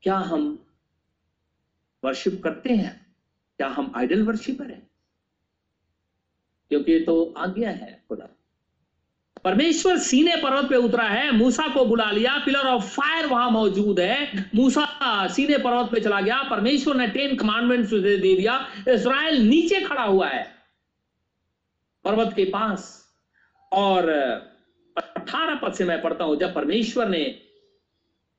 क्या 0.02 0.16
हम 0.16 0.66
वर्शिप 2.04 2.40
करते 2.44 2.70
हैं? 2.70 3.06
क्या 3.56 3.68
हम 3.68 3.92
आइडल 3.96 4.22
वर्शिपर 4.22 4.66
हैं? 4.66 4.89
क्योंकि 6.70 6.98
तो 7.00 7.34
आज्ञा 7.38 7.70
है 7.70 8.04
खुदा। 8.08 8.28
परमेश्वर 9.44 9.96
सीने 9.98 10.36
पर्वत 10.36 10.68
पे 10.70 10.76
उतरा 10.76 11.04
है, 11.04 11.30
मूसा 11.30 11.66
को 11.68 11.84
बुला 11.84 12.10
लिया, 12.10 12.36
पिलर 12.38 12.66
ऑफ़ 12.66 12.84
फायर 12.84 13.26
वहाँ 13.26 13.50
मौजूद 13.50 14.00
है। 14.00 14.48
मूसा 14.54 14.86
सीने 15.28 15.58
पर्वत 15.58 15.90
पे 15.92 16.00
चला 16.00 16.20
गया, 16.20 16.42
परमेश्वर 16.42 16.96
ने 16.96 17.06
टेन 17.06 17.36
कमांडमेंट्स 17.36 17.92
दे 17.92 18.16
दिया। 18.18 18.54
इसराइल 18.88 19.40
नीचे 19.42 19.80
खड़ा 19.80 20.02
हुआ 20.02 20.28
है 20.28 20.42
पर्वत 22.04 22.32
के 22.36 22.44
पास। 22.44 22.82
और, 23.72 24.08
अठारह 24.96 25.54
पद 25.54 25.72
से 25.72 25.84
मैं 25.84 26.00
पढ़ता 26.02 26.24
हूँ, 26.24 26.36
जब 26.36 26.54
परमेश्वर 26.54 27.08
ने 27.08 27.24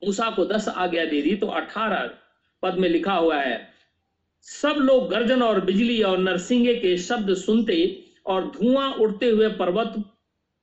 मूसा 0.02 0.30
को 0.30 0.46
दस 0.46 0.68
आज्ञा 0.68 1.06
दे 1.06 1.22
दी 1.22 1.36
तो 1.36 1.48
अठारह 1.48 2.10
पद 2.64 2.76
में 2.76 2.88
लिखा 2.90 3.14
हुआ 3.14 3.38
है, 3.38 3.68
सब 4.44 4.76
लोग 4.78 5.10
गर्जन 5.10 5.42
और 5.42 5.60
बिजली 5.62 6.02
और 6.04 6.18
नरसिंगे 6.18 6.76
के 6.76 6.98
शब्द 6.98 7.34
सुनते 7.34 7.76
और 8.26 8.52
धुआँ 8.52 8.92
उड़ते 8.94 9.30
हुए 9.30 9.48
पर्वत 9.48 9.94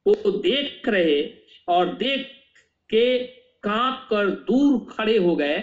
को 0.07 0.31
देख 0.31 0.89
रहे 0.89 1.23
और 1.69 1.95
देख 1.95 2.27
के 2.91 3.19
काँप 3.63 4.07
कर 4.11 4.31
दूर 4.31 4.87
खड़े 4.91 5.19
हो 5.19 5.37
गए। 5.37 5.63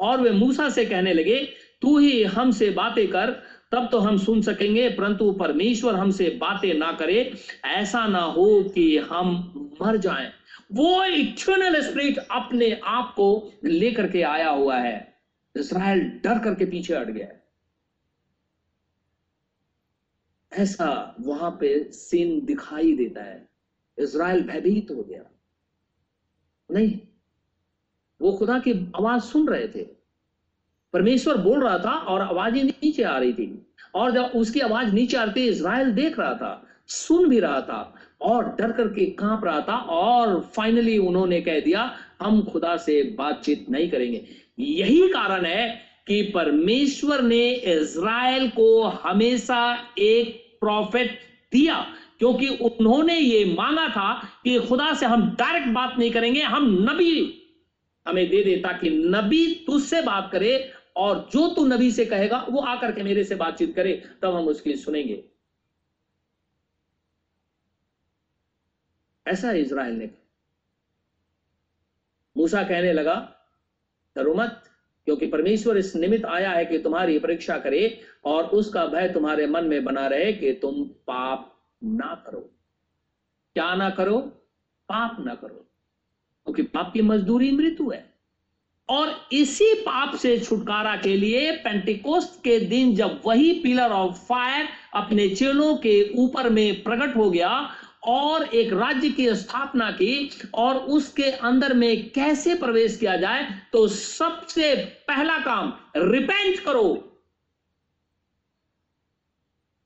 और 0.00 0.20
वे 0.20 0.30
मूसा 0.30 0.68
से 0.68 0.84
कहने 0.84 1.12
लगे, 1.12 1.48
तू 1.82 1.98
ही 1.98 2.22
हमसे 2.22 2.70
बातें 2.70 3.08
कर, 3.08 3.30
तब 3.72 3.88
तो 3.92 3.98
हम 3.98 4.16
सुन 4.18 4.42
सकेंगे, 4.42 4.88
परंतु 4.88 5.32
परमेश्वर 5.32 5.94
हमसे 5.94 6.28
बातें 6.40 6.74
ना 6.74 6.92
करे। 6.92 7.34
ऐसा 7.64 8.06
ना 8.06 8.18
हो 8.18 8.62
कि 8.62 8.98
हम 8.98 9.52
मर 9.82 9.96
जाएँ। 9.96 10.32
वो 10.72 11.04
इटर्नल 11.04 11.80
स्पिरिट 11.80 12.18
अपने 12.18 12.80
आप 12.84 13.12
को 13.16 13.52
लेकर 13.64 14.06
के 14.06 14.22
आया 14.22 14.48
हुआ 14.48 14.76
है। 14.76 15.14
इसराइल 15.56 16.00
डर 16.00 16.38
करके 16.38 16.64
पीछे 16.64 16.96
हट 16.96 17.06
गया 17.06 17.26
ऐसा 20.56 21.16
वहाँ 21.20 21.50
पे 21.50 21.92
सीन 21.92 22.46
दिखाई 22.46 22.92
देता 22.92 23.22
है। 23.22 23.48
इसराइल 23.98 24.42
भयभीत 24.42 24.90
हो 24.90 25.02
गया। 25.02 25.22
नहीं, 26.70 26.98
वो 28.20 28.32
खुदा 28.32 28.58
की 28.58 28.72
आवाज़ 28.72 29.22
सुन 29.22 29.48
रहे 29.48 29.68
थे। 29.68 29.82
परमेश्वर 30.92 31.36
बोल 31.36 31.64
रहा 31.64 31.78
था 31.78 31.90
और 31.90 32.20
आवाज़ें 32.20 32.64
नीचे 32.64 33.02
आ 33.02 33.18
रही 33.18 33.32
थी। 33.32 33.66
और 33.94 34.10
जब 34.10 34.22
उसकी 34.22 34.60
आवाज़ 34.60 34.92
नीचे 34.92 35.16
आती 35.16 35.48
इसराइल 35.48 35.92
देख 35.92 36.18
रहा 36.18 36.34
था, 36.34 36.68
सुन 36.86 37.28
भी 37.28 37.40
रहा 37.40 37.60
था 37.60 37.94
और 38.20 38.44
डर 38.44 38.72
करके 38.72 39.06
काँप 39.06 39.44
रहा 39.44 39.60
था 39.60 39.76
और 39.76 40.40
फाइनली 40.40 40.98
उन्होंने 40.98 41.40
कह 41.40 41.60
दिया, 41.60 41.96
हम 42.20 42.42
खुदा 42.42 42.76
से 42.76 43.02
बातचीत 43.02 43.70
नहीं 43.70 43.90
करेंगे। 43.90 44.26
यही 44.58 45.08
कारण 45.08 45.44
है 45.44 45.80
कि 46.06 46.22
परमेश्वर 46.22 47.22
ने 47.22 47.52
इज़राइल 47.52 48.50
को 48.50 48.82
हमेशा 48.82 49.88
एक 49.98 50.45
प्रॉफिट 50.60 51.18
दिया, 51.52 51.80
क्योंकि 52.18 52.48
उन्होंने 52.48 53.18
ये 53.18 53.44
मांगा 53.54 53.88
था 53.88 54.12
कि 54.44 54.58
खुदा 54.60 54.92
से 54.94 55.06
हम 55.06 55.30
डायरेक्ट 55.30 55.68
बात 55.68 55.98
नहीं 55.98 56.10
करेंगे, 56.12 56.42
हम 56.42 56.70
नबी 56.90 57.42
हमें 58.06 58.28
दे 58.30 58.42
दे 58.44 58.56
ताकि 58.56 58.90
नबी 58.90 59.44
तुझसे 59.66 60.02
बात 60.02 60.28
करे 60.32 60.72
और 60.96 61.28
जो 61.32 61.48
तू 61.54 61.64
नबी 61.66 61.90
से 61.92 62.04
कहेगा, 62.04 62.38
वो 62.50 62.60
आकर 62.62 62.92
के 62.92 63.02
मेरे 63.02 63.24
से 63.24 63.34
बातचीत 63.34 63.74
करे, 63.76 63.92
तब 64.22 64.34
हम 64.34 64.48
उसकी 64.48 64.76
सुनेंगे। 64.76 65.22
ऐसा 69.26 69.52
इज़राइल 69.54 69.94
ने 69.94 70.10
मूसा 72.36 72.62
कहने 72.62 72.92
लगा, 72.92 73.14
डरो 74.16 74.34
मत 74.34 74.62
क्योंकि 75.06 75.26
परमेश्वर 75.26 75.76
इस 75.76 75.96
निमित्त 75.96 76.24
आया 76.24 76.50
है 76.50 76.64
कि 76.64 76.78
तुम्हारी 76.78 77.18
परीक्षा 77.18 77.58
करे 77.58 78.00
और 78.24 78.44
उसका 78.44 78.86
भय 78.86 79.08
तुम्हारे 79.08 79.46
मन 79.46 79.64
में 79.64 79.84
बना 79.84 80.06
रहे 80.06 80.32
कि 80.32 80.52
तुम 80.52 80.84
पाप 80.84 81.62
ना 81.84 82.24
करो। 82.26 82.50
क्या 83.54 83.74
ना 83.74 83.90
करो? 83.90 84.18
पाप 84.88 85.16
ना 85.26 85.34
करो। 85.34 85.66
क्योंकि 86.44 86.62
पाप 86.62 86.92
की 86.94 87.02
मजदूरी 87.02 87.50
मृत्यु 87.50 87.90
है। 87.90 88.16
और 88.88 89.28
इसी 89.32 89.74
पाप 89.74 90.16
से 90.16 90.38
छुटकारा 90.38 90.96
के 90.96 91.16
लिए 91.16 91.52
पेंटिकोस्ट 91.52 92.44
के 92.44 92.60
दिन 92.60 92.94
जब 92.94 93.22
वही 93.26 93.52
पिलर 93.52 93.90
ऑफ़ 93.90 94.12
फायर 94.12 94.68
अपने 94.94 95.28
चेलों 95.28 95.76
के 95.76 96.12
ऊपर 96.14 96.50
में 96.50 96.82
प्रकट 96.82 97.16
हो 97.16 97.30
गया 97.30 97.70
और 98.06 98.44
एक 98.54 98.72
राज्य 98.72 99.08
की 99.10 99.34
स्थापना 99.34 99.90
की 99.92 100.30
और 100.54 100.76
उसके 100.90 101.30
अंदर 101.42 101.74
में 101.74 102.10
कैसे 102.10 102.54
प्रवेश 102.54 102.96
किया 102.96 103.16
जाए 103.16 103.48
तो 103.72 103.86
सबसे 103.88 104.74
पहला 105.08 105.38
काम 105.38 105.72
रिपेंट 105.96 106.58
करो। 106.60 106.88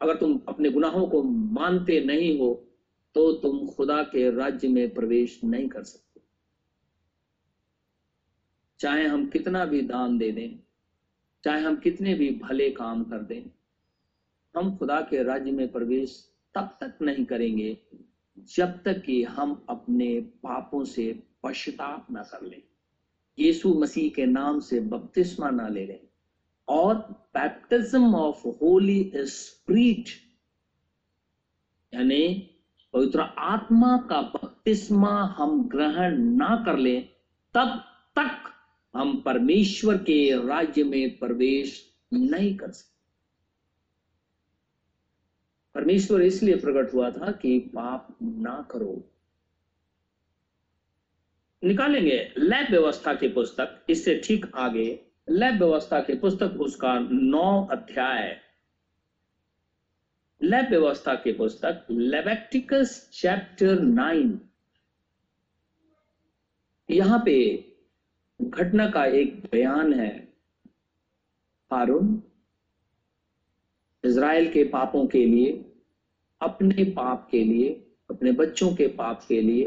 अगर 0.00 0.16
तुम 0.16 0.40
अपने 0.48 0.70
गुनाहों 0.70 1.06
को 1.06 1.22
मानते 1.22 2.00
नहीं 2.04 2.38
हो 2.38 2.52
तो 3.16 3.32
तुम 3.32 3.66
खुदा 3.68 4.02
के 4.02 4.30
राज्य 4.30 4.68
में 4.68 4.94
प्रवेश 4.94 5.40
नहीं 5.44 5.68
कर 5.68 5.82
सकते। 5.82 6.20
चाहे 8.80 9.06
हम 9.06 9.26
कितना 9.26 9.64
भी 9.64 9.80
दान 9.82 10.16
दे 10.18 10.30
दें, 10.32 10.58
चाहे 11.44 11.62
हम 11.62 11.76
कितने 11.76 12.14
भी 12.14 12.30
भले 12.42 12.70
काम 12.70 13.02
कर 13.04 13.22
दें, 13.22 13.42
हम 14.54 14.76
खुदा 14.76 15.00
के 15.00 15.22
राज्य 15.22 15.50
में 15.50 15.70
प्रवेश 15.72 16.18
तब 16.54 16.76
तक 16.80 17.02
नहीं 17.02 17.24
करेंगे 17.24 17.76
जब 18.48 18.82
तक 18.82 19.02
कि 19.02 19.22
हम 19.24 19.64
अपने 19.68 20.08
पापों 20.20 20.84
से 20.84 21.12
पश्चाताप 21.42 22.06
न 22.12 22.22
कर 22.22 22.46
लें, 22.46 22.62
यीशु 23.38 23.74
मसीह 23.74 24.10
के 24.10 24.26
नाम 24.26 24.60
से 24.60 24.80
बपतिस्मा 24.80 25.50
ना 25.50 25.68
ले 25.68 25.84
लें, 25.86 26.00
और 26.68 26.94
बैप्टिज्म 27.34 28.14
ऑफ़ 28.14 28.46
होली 28.62 29.12
स्प्रीट 29.16 30.08
यानी 31.92 32.50
पवित्र 32.94 33.20
आत्मा 33.20 33.96
का 34.10 34.20
बपतिस्मा 34.22 35.12
हम 35.38 35.62
ग्रहण 35.68 36.18
ना 36.36 36.62
कर 36.66 36.78
लें, 36.78 37.08
तब 37.54 37.82
तक 38.18 38.50
हम 38.94 39.20
परमेश्वर 39.20 39.96
के 39.96 40.46
राज्य 40.48 40.84
में 40.84 41.18
प्रवेश 41.18 41.82
नहीं 42.12 42.54
कर 42.56 42.70
सकते। 42.70 42.89
परमेश्वर 45.80 46.22
इसलिए 46.22 46.56
प्रकट 46.56 46.92
हुआ 46.94 47.10
था 47.10 47.30
कि 47.32 47.58
पाप 47.74 48.16
ना 48.22 48.68
करो। 48.70 48.94
निकालेंगे 51.62 52.16
लैब 52.38 52.70
व्यवस्था 52.70 53.14
की 53.14 53.28
पुस्तक, 53.28 53.86
इससे 53.90 54.20
ठीक 54.24 54.46
आगे। 54.54 54.88
लैब 55.30 55.54
व्यवस्था 55.54 56.00
की 56.00 56.14
पुस्तक, 56.14 56.60
उसका 56.60 56.98
नौ 57.12 57.68
अध्याय। 57.72 58.40
लैब 60.42 60.68
व्यवस्था 60.68 61.14
की 61.14 61.32
पुस्तक 61.32 61.86
लेवेक्टिकस 61.90 63.08
चैप्टर 63.12 63.80
नाइन 63.80 64.40
यहाँ 66.88 67.22
पे 67.24 67.36
घटना 68.40 68.90
का 68.90 69.04
एक 69.04 69.42
बयान 69.52 69.92
है। 69.94 70.12
हारून, 71.70 72.22
इज़राइल 74.04 74.52
के 74.52 74.64
पापों 74.64 75.06
के 75.06 75.24
लिए 75.26 75.66
अपने 76.40 76.84
पाप 76.86 77.28
के 77.30 77.42
लिए, 77.44 77.68
अपने 78.10 78.32
बच्चों 78.32 78.72
के 78.74 78.86
पाप 78.88 79.24
के 79.28 79.40
लिए 79.40 79.64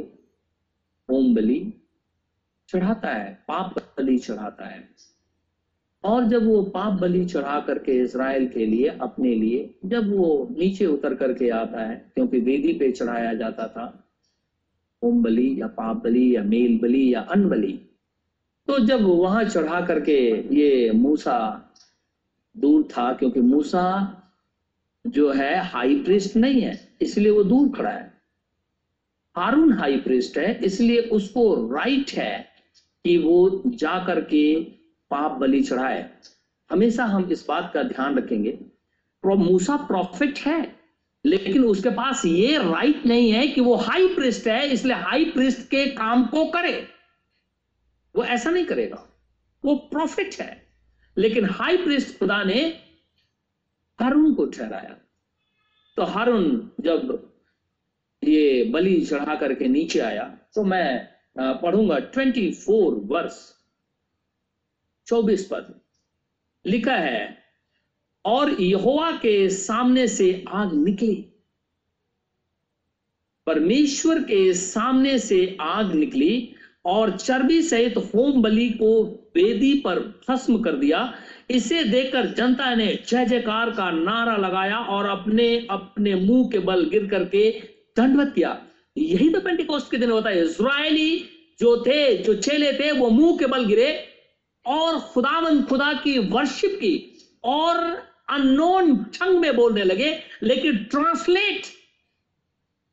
होम 1.10 1.34
बलि 1.36 1.74
चढ़ाता 2.70 3.10
है, 3.10 3.34
पाप 3.48 3.76
बलि 3.98 4.18
चढ़ाता 4.18 4.66
है। 4.66 4.88
और 6.04 6.24
जब 6.24 6.46
वो 6.46 6.62
पाप 6.64 6.94
बलि 6.94 7.24
चढ़ा 7.26 7.60
करके 7.60 7.94
इसराइल 8.04 8.48
के 8.48 8.66
लिए, 8.66 8.88
अपने 8.88 9.34
लिए, 9.36 9.74
जब 9.86 10.10
वो 10.16 10.48
नीचे 10.52 10.86
उतर 10.86 11.14
करके 11.16 11.50
आता 11.50 11.82
है, 11.82 11.96
क्योंकि 12.16 12.40
वेदी 12.40 12.74
पे 12.74 12.92
चढ़ाया 12.92 13.34
जाता 13.34 13.68
था 13.68 13.86
होम 15.02 15.24
बलि 15.24 15.62
या 15.62 15.68
पाप 15.68 16.04
बलि 16.04 16.36
या 16.36 16.44
मेल 16.44 16.80
बलि 16.82 17.14
या 17.14 17.22
अन 17.22 17.48
बलि 17.50 17.80
तो 18.68 18.78
जब 18.80 19.02
वहाँ 19.02 19.44
चढ़ा 19.44 19.80
करके 19.82 20.16
ये 20.56 20.92
मूसा 20.92 21.38
दूर 22.56 22.84
था, 22.84 23.14
क्योंकि 23.14 23.42
मूसा 23.42 23.84
जो 25.06 25.32
है 25.32 25.56
हाई 25.64 25.96
प्रिस्ट 25.96 26.36
नहीं 26.36 26.62
है, 26.62 26.98
इसलिए 27.02 27.32
वो 27.32 27.44
दूर 27.44 27.70
खड़ा 27.78 27.90
है। 27.90 28.12
हारून 29.36 29.74
हाई 29.74 29.98
प्रिस्ट 29.98 30.38
है, 30.38 30.54
इसलिए 30.60 31.02
उसको 31.02 31.54
राइट 31.76 32.12
है 32.12 32.50
कि 33.06 33.18
वो 33.18 33.64
जा 33.66 33.98
करके 34.06 34.60
पाप 35.12 35.32
बलि 35.32 35.62
चढ़ाए। 35.64 36.10
हमेशा 36.70 37.06
हम 37.06 37.30
इस 37.32 37.46
बात 37.48 37.72
का 37.74 37.84
ध्यान 37.84 38.18
रखेंगे। 38.18 38.58
मूसा 39.24 39.76
प्रॉफिट 39.78 40.40
है, 40.40 40.76
लेकिन 41.26 41.66
उसके 41.66 41.90
पास 41.90 42.26
ये 42.26 42.58
राइट 42.58 43.06
नहीं 43.06 43.32
है 43.32 43.48
कि 43.48 43.62
वो 43.62 43.76
हाई 43.76 44.08
प्रिस्ट 44.08 44.48
है, 44.48 44.68
इसलिए 44.68 44.96
हाई 44.96 45.26
प्रिस्ट 45.26 45.68
के 45.70 45.86
काम 45.88 46.26
को 46.26 46.46
करे। 46.46 46.88
वो 48.16 48.24
ऐसा 48.24 48.50
नहीं 48.50 48.66
करेगा। 48.66 49.04
वो 49.64 49.76
प्रॉफिट 49.76 50.36
है, 50.42 50.68
लेकिन 51.18 51.46
हाई 51.46 51.78
प्रिस्ट 51.78 52.18
खुदा 52.20 52.44
ने 52.44 52.83
हारून 54.00 54.34
को 54.34 54.46
ठहराया। 54.48 54.96
तो 55.98 56.04
हारून 56.06 56.46
जब 56.82 57.18
ये 58.24 58.64
बलि 58.74 59.00
चढ़ा 59.02 59.36
करके 59.36 59.68
नीचे 59.68 60.00
आया 60.00 60.24
तो 60.56 60.64
मैं 60.64 61.10
पढ़ूँगा 61.62 62.00
ट्वेंटी 62.00 62.52
फोर 62.56 62.94
वर्ष 63.08 63.40
चौबीस 65.08 65.48
पद। 65.52 65.74
लिखा 66.66 66.96
है, 66.96 67.38
और 68.26 68.52
यहोवा 68.62 69.12
के 69.18 69.50
सामने 69.50 70.08
से 70.08 70.44
आग 70.48 70.74
निकली। 70.76 71.16
परमेश्वर 73.48 74.22
के 74.24 74.54
सामने 74.54 75.18
से 75.20 75.58
आग 75.62 75.94
निकली, 75.94 76.56
और 76.86 77.18
चर्बी 77.18 77.62
सहित 77.62 77.98
होम 77.98 78.42
बलि 78.42 78.70
को 78.72 79.04
वेदी 79.36 79.74
पर 79.80 80.00
भस्म 80.30 80.62
कर 80.64 80.76
दिया 80.76 81.04
इसे 81.50 81.84
देखकर 81.84 82.28
जनता 82.28 82.74
ने 82.76 82.88
जय 83.08 83.26
जयकार 83.26 83.72
का 83.72 83.90
नारा 83.92 84.36
लगाया 84.38 84.78
और 84.78 85.06
अपने 85.06 85.68
अपने 85.70 86.16
मुँह 86.16 86.50
के 86.52 86.60
बल 86.60 86.86
गिर 86.90 87.08
करके 87.08 87.50
दंडवत 87.98 88.32
किया। 88.36 88.66
यही 88.98 89.30
तो 89.30 89.40
पेंटिकोस्ट 89.42 89.92
के 89.92 89.98
दिन 89.98 90.12
होता 90.12 90.30
है। 90.30 90.46
इसराइली 90.46 91.30
जो 91.60 91.84
थे, 91.84 92.18
जो 92.18 92.34
चेले 92.36 92.74
थे, 92.74 92.92
वो 92.92 93.10
मुँह 93.10 93.38
के 93.38 93.46
बल 93.46 93.66
गिरे 93.66 94.08
और 94.66 95.00
खुदावन, 95.00 95.64
खुदा 95.64 95.94
की 95.94 96.18
वर्शिप 96.20 96.72
की 96.72 97.18
और 97.44 97.78
अननोन 98.30 98.96
ढंग 98.96 99.40
में 99.40 99.56
बोलने 99.56 99.84
लगे, 99.84 100.20
लेकिन 100.44 100.78
ट्रांसलेट 100.84 101.66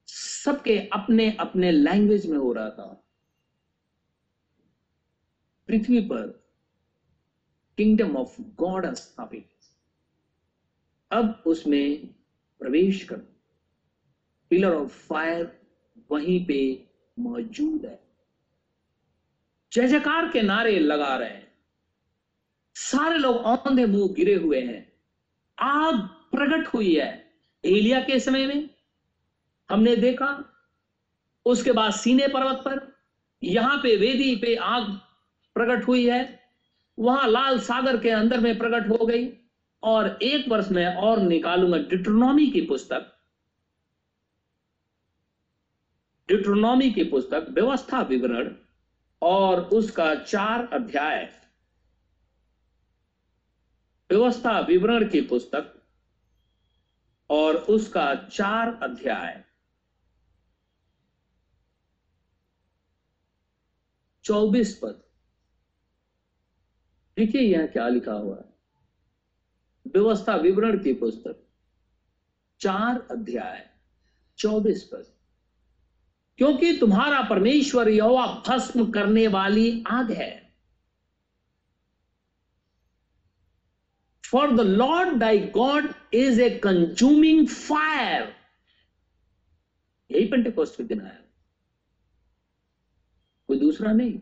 सबके 0.09 0.78
अपने 0.92 1.36
अपने 1.40 1.70
लैंग्वेज 1.72 2.26
में 2.26 2.38
हो 2.38 2.53
रहा 2.53 2.70
था। 2.70 3.05
पृथ्वी 5.68 6.01
पर 6.01 6.39
किंगडम 7.81 8.16
ऑफ़ 8.16 8.41
गॉड 8.41 8.87
स्थापित 8.87 9.49
अब 11.11 11.43
उसमें 11.47 12.07
प्रवेश 12.59 13.05
कर। 13.05 13.16
पिलर 14.51 14.74
ऑफ़ 14.74 15.07
फायर 15.09 15.61
वहीं 16.11 16.47
पे 16.47 16.89
मौजूद 17.18 17.87
है। 17.87 18.03
जय 19.72 19.89
जयकार 19.89 20.28
के 20.28 20.43
नारे 20.43 20.78
लगा 20.78 21.16
रहे 21.16 21.28
हैं। 21.28 21.53
सारे 22.74 23.18
लोग 23.18 23.37
औंधे 23.37 23.87
मुँह 23.87 24.12
गिरे 24.12 24.35
हुए 24.35 24.61
हैं। 24.61 24.93
आग 25.59 26.01
प्रकट 26.03 26.66
हुई 26.66 26.95
है। 26.95 27.35
एलिया 27.64 28.01
के 28.01 28.20
समय 28.20 28.47
में 28.47 28.70
हमने 29.70 29.97
देखा। 29.97 30.45
उसके 31.47 31.72
बाद 31.72 31.93
सीने 31.93 32.28
पर्वत 32.28 32.57
पर। 32.57 32.97
यहाँ 33.43 33.78
पे 33.83 33.97
वेदी 33.97 34.37
पे 34.37 34.57
आग 34.57 34.91
प्रकट 35.55 35.87
हुई 35.87 36.09
है। 36.11 36.49
वहाँ 36.99 37.28
लाल 37.28 37.61
सागर 37.61 38.01
के 38.01 38.11
अंदर 38.11 38.41
में 38.41 38.59
प्रकट 38.59 38.88
हो 38.88 39.07
गई 39.07 39.32
और 39.82 40.18
एक 40.22 40.49
वर्ष 40.49 40.68
में 40.68 40.95
और 40.97 41.20
निकालूँगा 41.20 41.78
डिट्रोनॉमी 41.78 42.51
की 42.51 42.61
पुस्तक। 42.61 43.16
डिट्रोनॉमी 46.28 46.93
की 46.93 47.05
पुस्तक, 47.05 47.47
व्यवस्था 47.51 48.01
विवरण 48.01 48.57
और 49.22 49.61
उसका 49.61 50.14
चार 50.14 50.66
अध्याय। 50.72 51.41
व्यवस्था 54.11 54.61
विवरण 54.61 55.09
की 55.09 55.20
पुस्तक 55.20 55.82
और 57.30 57.57
उसका 57.57 58.14
चार 58.14 58.80
अध्याय। 58.82 59.45
चौबीस 64.24 64.80
पद। 64.82 65.09
देखिए 67.21 67.41
यहाँ 67.41 67.66
क्या 67.66 67.89
लिखा 67.89 68.12
हुआ 68.12 68.37
है? 68.37 68.45
व्यवस्था 69.95 70.37
विवरण 70.37 70.83
की 70.83 70.93
पुस्तक, 70.93 71.47
चार 72.61 73.09
अध्याय, 73.11 73.71
चौबीस 74.39 74.85
पद। 74.93 75.07
क्योंकि 76.39 76.79
तुम्हारा 76.79 77.23
परमेश्वर 77.23 77.89
यहोवा 77.89 78.43
भस्म 78.49 78.91
करने 78.91 79.27
वाली 79.29 79.85
आग 79.87 80.11
है। 80.11 80.55
For 84.31 84.57
the 84.57 84.61
Lord 84.61 85.18
thy 85.18 85.39
God 85.39 85.93
is 86.14 86.41
a 86.41 86.59
consuming 86.59 87.49
fire 87.49 88.37
यही 90.11 90.27
पेंटेकोस्ट 90.27 90.77
के 90.77 90.85
दिन 90.85 91.01
आया। 91.01 91.18
कोई 93.49 93.59
दूसरा 93.59 93.93
नहीं। 93.93 94.21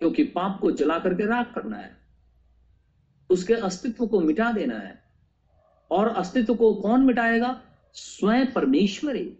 क्योंकि 0.00 0.24
पाप 0.24 0.58
को 0.60 0.70
जला 0.70 0.98
करके 0.98 1.26
राख 1.26 1.54
करना 1.54 1.76
है। 1.76 1.96
उसके 3.30 3.54
अस्तित्व 3.54 4.06
को 4.06 4.20
मिटा 4.20 4.52
देना 4.52 4.78
है। 4.78 5.02
और 5.90 6.08
अस्तित्व 6.08 6.54
को 6.54 6.74
कौन 6.74 7.04
मिटाएगा? 7.04 7.62
स्वयं 7.94 8.46
परमेश्वर। 8.46 9.16
ही 9.16 9.36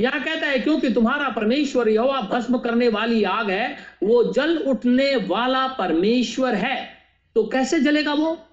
यह 0.00 0.10
कहता 0.10 0.46
है, 0.46 0.58
क्योंकि 0.58 0.94
तुम्हारा 0.94 1.28
परमेश्वर 1.28 1.88
यहोवा 1.88 2.20
भस्म 2.20 2.58
करने 2.58 2.88
वाली 2.88 3.24
आग 3.24 3.50
है, 3.50 3.76
वो 4.02 4.32
जल 4.32 4.58
उठने 4.58 5.16
वाला 5.16 5.68
परमेश्वर 5.68 6.54
है। 6.54 6.92
तो 7.34 7.46
कैसे 7.46 7.80
जलेगा 7.80 8.14
वो? 8.14 8.46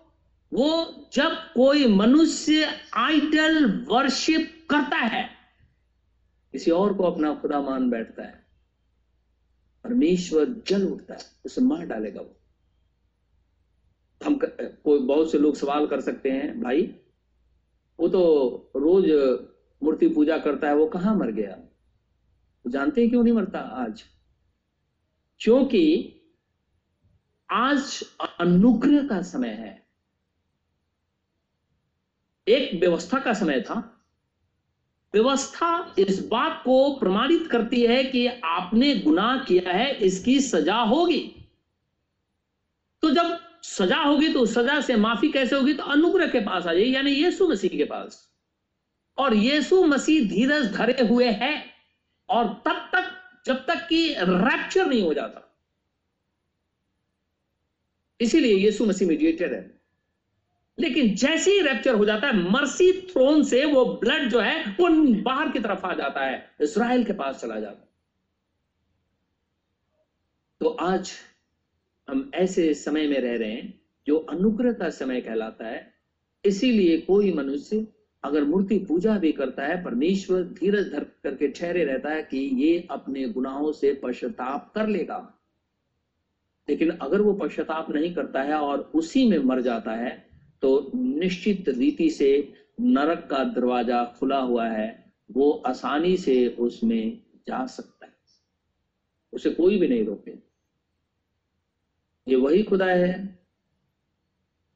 वो 0.53 0.93
जब 1.13 1.31
कोई 1.31 1.87
मनुष्य 1.87 2.69
आइडल 2.93 3.85
वर्शिप 3.89 4.67
करता 4.69 4.97
है, 4.97 5.29
किसी 6.51 6.71
और 6.71 6.93
को 6.93 7.03
अपना 7.03 7.35
खुदा 7.35 7.61
मान 7.61 7.89
बैठता 7.89 8.23
है। 8.23 8.46
परमेश्वर 9.87 10.63
जल 10.67 10.87
उठता 10.87 11.13
है, 11.13 11.19
उसे 11.45 11.61
मार 11.61 11.85
डालेगा 11.85 12.21
वो। 12.21 12.35
हम 14.25 14.39
कोई 14.83 14.99
बहुत 14.99 15.31
से 15.31 15.37
लोग 15.37 15.55
सवाल 15.55 15.87
कर 15.87 16.01
सकते 16.01 16.31
हैं, 16.31 16.61
भाई, 16.61 16.95
वो 17.99 18.07
तो 18.07 18.23
रोज 18.75 19.05
मूर्ति 19.83 20.07
पूजा 20.07 20.37
करता 20.37 20.67
है, 20.67 20.75
वो 20.75 20.87
कहाँ 20.87 21.15
मर 21.15 21.31
गया? 21.31 21.55
वो 22.65 22.69
जानते 22.69 23.01
हैं 23.01 23.09
क्यों 23.09 23.23
नहीं 23.23 23.33
मरता 23.33 23.59
आज? 23.59 24.03
क्योंकि 25.39 26.13
आज 27.51 28.03
अनुग्रह 28.39 29.07
का 29.07 29.21
समय 29.21 29.49
है। 29.49 29.87
एक 32.47 32.79
व्यवस्था 32.79 33.19
का 33.19 33.33
समय 33.33 33.61
था 33.61 33.96
व्यवस्था 35.13 35.95
इस 35.99 36.27
बात 36.27 36.61
को 36.65 36.95
प्रमाणित 36.99 37.47
करती 37.47 37.81
है 37.81 38.03
कि 38.03 38.27
आपने 38.27 38.95
गुनाह 38.95 39.37
किया 39.37 39.71
है, 39.71 39.95
इसकी 39.95 40.39
सजा 40.39 40.75
होगी। 40.75 41.35
तो 43.01 43.09
जब 43.11 43.39
सजा 43.63 43.97
होगी 43.97 44.33
तो 44.33 44.45
सजा 44.45 44.81
से 44.81 44.95
माफ़ी 44.95 45.29
कैसे 45.29 45.55
होगी? 45.55 45.73
तो 45.73 45.83
अनुग्रह 45.83 46.27
के 46.27 46.39
पास 46.39 46.67
आ 46.67 46.73
जाएगी, 46.73 46.95
यानी 46.95 47.11
यीशु 47.11 47.47
मसीह 47.47 47.77
के 47.77 47.83
पास। 47.83 48.31
और 49.17 49.33
यीशु 49.33 49.83
मसीह 49.83 50.29
धीरज 50.29 50.73
धरे 50.73 51.07
हुए 51.07 51.31
है, 51.31 51.65
और 52.29 52.45
तब 52.65 52.89
तक, 52.93 53.13
जब 53.45 53.65
तक 53.65 53.87
कि 53.87 54.13
रैप्चर 54.13 54.85
नहीं 54.85 55.01
हो 55.01 55.13
जाता। 55.13 55.43
इसीलिए 58.21 58.55
यीशु 58.55 58.85
मसीह 58.85 59.07
मीडिएटर 59.07 59.53
है। 59.53 59.76
लेकिन 60.79 61.15
जैसे 61.15 61.51
ही 61.51 61.61
रैप्चर 61.61 61.95
हो 61.95 62.05
जाता 62.05 62.27
है 62.27 62.51
मर्सी 62.51 62.91
थ्रोन 63.01 63.43
से 63.43 63.65
वो 63.65 63.85
ब्लड 63.85 64.29
जो 64.29 64.39
है, 64.39 64.75
वो 64.79 65.23
बाहर 65.23 65.51
की 65.51 65.59
तरफ़ 65.59 65.85
आ 65.85 65.93
जाता 65.93 66.25
है 66.25 66.51
इसराइल 66.61 67.03
के 67.03 67.13
पास 67.13 67.41
चला 67.41 67.59
जाता 67.59 67.81
है। 67.81 67.87
तो 70.59 70.69
आज 70.69 71.11
हम 72.09 72.31
ऐसे 72.33 72.73
समय 72.73 73.07
में 73.07 73.19
रह 73.19 73.37
रहे 73.37 73.51
हैं, 73.51 73.81
जो 74.07 74.17
अनुग्रह 74.17 74.71
का 74.71 74.89
समय 74.89 75.21
कहलाता 75.21 75.67
है। 75.67 75.93
इसीलिए 76.45 76.97
कोई 76.97 77.33
मनुष्य 77.33 77.87
अगर 78.23 78.43
मूर्ति 78.43 78.77
पूजा 78.79 79.17
भी 79.17 79.31
करता 79.31 79.65
है, 79.65 79.83
परमेश्वर 79.83 80.43
धीरज 80.43 80.91
धर 80.91 81.03
करके 81.03 81.47
ठहरे 81.47 81.83
रहता 81.83 82.09
है 82.09 82.23
कि 82.23 82.37
ये 82.37 82.87
अपने 82.91 83.27
गुनाहों 83.27 83.71
से 83.71 84.01
पश्चाताप 84.03 84.71
कर 84.75 84.87
लेगा। 84.87 85.33
लेकिन 86.69 86.89
अगर 86.89 87.21
वो 87.21 87.33
पश्चाताप 87.33 87.89
नहीं 87.89 88.15
करता 88.15 88.41
है 88.41 88.53
और 88.53 88.91
उसी 88.95 89.29
में 89.29 89.37
मर 89.37 89.61
जाता 89.61 89.91
है 89.91 90.26
तो 90.61 90.91
निश्चित 90.95 91.69
रीति 91.69 92.09
से 92.09 92.53
नरक 92.81 93.27
का 93.31 93.43
दरवाज़ा 93.43 94.03
खुला 94.19 94.39
हुआ 94.39 94.67
है, 94.67 95.13
वो 95.31 95.51
आसानी 95.67 96.17
से 96.17 96.47
उसमें 96.47 97.21
जा 97.47 97.65
सकता 97.65 98.05
है। 98.05 98.13
उसे 99.33 99.49
कोई 99.49 99.79
भी 99.79 99.87
नहीं 99.87 100.05
रोके। 100.05 100.31
ये 102.27 102.35
वही 102.35 102.63
खुदा 102.63 102.85
है 102.85 103.37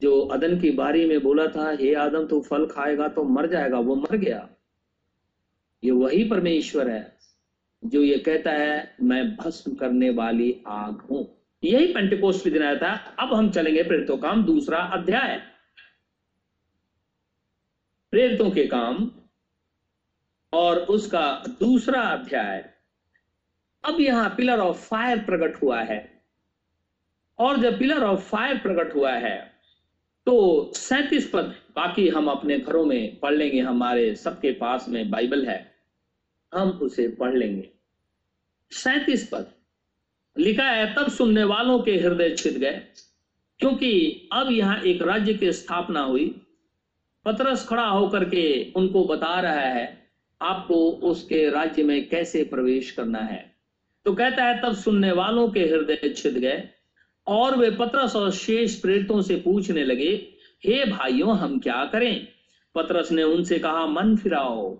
जो 0.01 0.19
अदन 0.27 0.59
की 0.59 0.69
बारी 0.71 1.05
में 1.05 1.21
बोला 1.23 1.47
था, 1.47 1.69
हे 1.71 1.93
आदम 1.93 2.25
तो 2.25 2.41
फल 2.41 2.65
खाएगा 2.65 3.07
तो 3.07 3.23
मर 3.23 3.47
जाएगा। 3.47 3.79
वो 3.79 3.95
मर 3.95 4.17
गया। 4.17 4.47
ये 5.83 5.91
वही 5.91 6.23
परमेश्वर 6.23 6.89
है 6.89 7.17
जो 7.83 8.01
ये 8.03 8.17
कहता 8.17 8.51
है, 8.51 8.95
मैं 9.01 9.35
भस्म 9.35 9.73
करने 9.73 10.09
वाली 10.09 10.55
आग 10.67 11.01
हूँ। 11.01 11.25
यही 11.63 11.93
पेंटिकोस्ट 11.93 12.43
भी 12.43 12.51
दिन 12.51 12.63
आया 12.63 12.75
था। 12.75 12.93
अब 13.19 13.33
हम 13.33 13.49
चलेंगे 13.51 13.83
प्रेरितों 13.83 14.17
काम, 14.17 14.43
दूसरा 14.45 14.77
अध्याय। 14.77 15.41
प्रेरितों 18.13 18.49
के 18.51 18.65
काम 18.67 19.09
और 20.53 20.77
उसका 20.89 21.43
दूसरा 21.59 22.01
अध्याय। 22.01 22.69
अब 23.83 23.99
यहाँ 24.01 24.29
पिलर 24.29 24.59
ऑफ़ 24.59 24.77
फायर 24.87 25.19
प्रकट 25.19 25.61
हुआ 25.61 25.81
है। 25.81 25.99
और 27.39 27.57
जब 27.57 27.77
पिलर 27.79 28.03
ऑफ़ 28.03 28.19
फायर 28.21 28.57
प्रकट 28.57 28.95
हुआ 28.95 29.11
है 29.11 29.37
तो 30.27 30.33
सैतीस 30.75 31.29
पद 31.29 31.55
बाकी 31.75 32.07
हम 32.07 32.27
अपने 32.27 32.57
घरों 32.59 32.83
में 32.85 33.19
पढ़ 33.19 33.33
लेंगे। 33.33 33.59
हमारे 33.59 34.13
सबके 34.15 34.51
पास 34.51 34.89
में 34.89 35.09
बाइबल 35.09 35.45
है। 35.45 35.59
हम 36.51 36.69
उसे 36.69 37.07
पढ़ 37.09 37.33
लेंगे। 37.33 37.69
सैतीस 38.71 39.27
पद। 39.31 39.51
लिखा 40.35 40.63
है, 40.63 40.93
तब 40.95 41.09
सुनने 41.09 41.43
वालों 41.43 41.79
के 41.79 41.97
हृदय 41.97 42.35
छिद 42.35 42.57
गए, 42.57 42.79
क्योंकि 43.59 44.29
अब 44.33 44.51
यहाँ 44.51 44.79
एक 44.81 45.01
राज्य 45.01 45.33
की 45.33 45.51
स्थापना 45.53 46.01
हुई। 46.01 46.41
पतरस 47.25 47.67
खड़ा 47.67 47.85
होकर 47.85 48.23
के 48.23 48.71
उनको 48.75 49.03
बता 49.05 49.39
रहा 49.39 49.59
है, 49.59 50.09
आपको 50.41 50.75
उसके 50.91 51.49
राज्य 51.49 51.83
में 51.83 52.07
कैसे 52.09 52.43
प्रवेश 52.43 52.91
करना 52.91 53.19
है? 53.19 53.55
तो 54.05 54.13
कहता 54.13 54.43
है, 54.43 54.61
तब 54.61 54.75
सुनने 54.75 55.11
वालों 55.11 55.47
के 55.49 55.59
हृदय 55.59 56.09
छिद 56.09 56.37
गए 56.37 56.63
और 57.27 57.57
वे 57.57 57.69
पतरस 57.71 58.15
और 58.15 58.31
शेष 58.31 58.79
प्रेरितों 58.81 59.21
से 59.21 59.35
पूछने 59.35 59.83
लगे, 59.83 60.11
हे 60.65 60.85
भाइयों, 60.85 61.35
हम 61.37 61.59
क्या 61.59 61.83
करें? 61.85 62.27
पतरस 62.75 63.11
ने 63.11 63.23
उनसे 63.23 63.59
कहा, 63.59 63.85
मन 63.87 64.15
फिराओ 64.15 64.77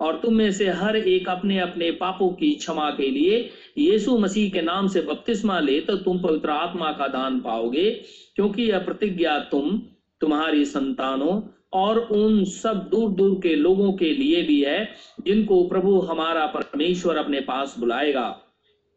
और 0.00 0.18
तुम 0.22 0.34
में 0.34 0.50
से 0.52 0.68
हर 0.70 0.96
एक 0.96 1.28
अपने 1.28 1.58
अपने 1.58 1.90
पापों 1.90 2.28
की 2.30 2.50
क्षमा 2.54 2.90
के 2.90 3.10
लिए 3.10 3.38
यीशु 3.78 4.16
मसीह 4.18 4.50
के 4.50 4.60
नाम 4.62 4.88
से 4.88 5.00
बपतिस्मा 5.00 5.58
ले 5.60 5.80
तो 5.80 5.96
तुम 5.96 6.18
पवित्र 6.18 6.50
आत्मा 6.50 6.90
का 6.92 7.08
दान 7.08 7.40
पाओगे, 7.40 7.90
क्योंकि 8.36 8.62
यह 8.62 8.78
प्रतिज्ञा 8.78 9.38
तुम, 9.40 9.78
तुम्हारी 10.20 10.64
संतानों 10.64 11.40
और 11.72 11.98
उन 11.98 12.44
सब 12.44 12.88
दूर 12.90 13.10
दूर 13.10 13.40
के 13.42 13.54
लोगों 13.54 13.92
के 13.92 14.12
लिए 14.12 14.42
भी 14.42 14.62
है, 14.62 14.88
जिनको 15.24 15.68
प्रभु 15.68 15.98
हमारा 16.00 16.46
परमेश्वर 16.46 17.16
अपने 17.16 17.40
पास 17.40 17.74
बुलाएगा। 17.78 18.40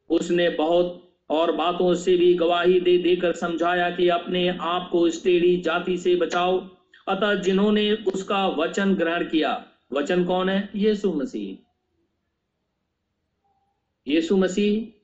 उसने 0.09 0.49
बहुत 0.49 1.07
और 1.29 1.51
बातों 1.51 1.95
से 1.95 2.17
भी 2.17 2.33
गवाही 2.33 2.79
दे 2.79 2.97
देकर 2.97 3.33
समझाया 3.33 3.89
कि 3.89 4.07
अपने 4.09 4.57
आप 4.61 4.89
को 4.91 5.07
इस 5.07 5.23
टेढ़ी 5.23 5.57
जाति 5.61 5.97
से 5.97 6.15
बचाओ। 6.15 6.59
अतः 7.07 7.33
जिन्होंने 7.33 7.91
उसका 7.93 8.47
वचन 8.47 8.95
ग्रहण 8.95 9.23
किया, 9.23 9.65
वचन 9.93 10.25
कौन 10.25 10.49
है? 10.49 10.69
यीशु 10.75 11.13
मसीह। 11.13 11.57
यीशु 14.07 14.37
मसीह 14.37 15.01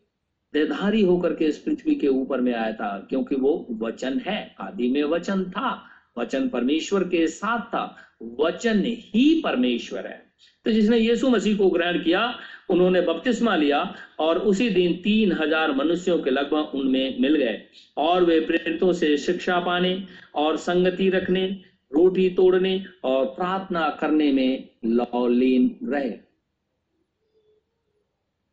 देधारी 0.54 1.02
होकर 1.02 1.34
के 1.34 1.46
इस 1.46 1.58
पृथ्वी 1.58 1.96
के 1.96 2.08
ऊपर 2.08 2.42
में 2.42 2.54
आया 2.54 2.74
था, 2.74 2.98
क्योंकि 3.10 3.36
वो 3.36 3.68
वचन 3.72 4.20
है, 4.20 4.56
आदि 4.60 4.90
में 4.90 5.04
वचन 5.04 5.44
था। 5.44 5.90
वचन 6.18 6.48
परमेश्वर 6.50 7.04
के 7.06 7.28
साथ 7.30 7.60
था, 7.68 7.96
वचन 8.40 8.84
ही 8.86 9.42
परमेश्वर 9.44 10.08
है। 10.08 10.26
तो 10.66 10.72
जिसने 10.72 10.98
यीशु 10.98 11.30
मसीह 11.30 11.58
को 11.58 11.70
ग्रहण 11.70 12.04
किया, 12.04 12.34
उन्होंने 12.70 13.02
बपतिस्मा 13.02 13.56
लिया 13.56 13.80
और 14.20 14.38
उसी 14.40 14.70
दिन 14.70 14.94
तीन 15.04 15.32
हज़ार 15.32 15.72
मनुष्यों 15.76 16.18
के 16.20 16.30
लगभग 16.30 16.76
उनमें 16.76 17.20
मिल 17.22 17.36
गए 17.36 17.62
और 17.98 18.24
वे 18.24 18.40
प्रेरितों 18.40 18.92
से 18.94 19.16
शिक्षा 19.18 19.60
पाने 19.60 20.02
और 20.36 20.58
संगति 20.58 21.10
रखने, 21.10 21.46
रोटी 21.92 22.30
तोड़ने 22.30 22.84
और 23.04 23.26
प्रार्थना 23.28 23.90
करने 24.00 24.32
में 24.32 24.70
लौलीन 24.86 25.76
रहे। 25.84 26.10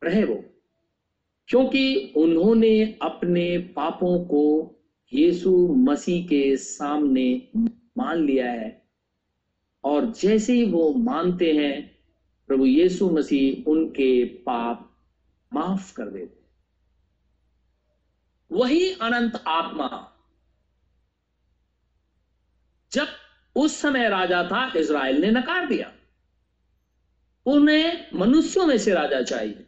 रहे 0.03 0.25
वो, 0.25 0.43
क्योंकि 1.49 2.13
उन्होंने 2.17 2.83
अपने 3.03 3.47
पापों 3.77 4.19
को 4.25 4.74
यीशु 5.15 5.69
मसीह 5.69 6.27
के 6.27 6.57
सामने 6.57 7.49
मान 7.99 8.27
लिया 8.27 8.53
है। 8.53 8.89
और 9.85 10.13
जैसे 10.13 10.53
ही 10.53 10.65
वो 10.65 10.93
मानते 10.93 11.53
हैं, 11.53 11.99
प्रभु 12.47 12.67
यीशु 12.67 13.11
मसीह 13.11 13.71
उनके 13.71 14.25
पाप 14.25 14.99
माफ़ 15.55 15.97
कर 15.97 16.07
देते 16.07 16.45
वही 18.53 18.93
अनंत 18.93 19.45
आत्मा 19.47 20.11
जब 22.93 23.07
उस 23.57 23.77
समय 23.77 24.09
राजा 24.09 24.45
था, 24.45 24.73
इज़राइल 24.77 25.21
ने 25.21 25.31
नकार 25.31 25.67
दिया। 25.67 25.93
उन्हें 27.47 28.07
मनुष्यों 28.15 28.67
में 28.67 28.79
से 28.79 28.95
राजा 28.95 29.23
चाहिए। 29.23 29.67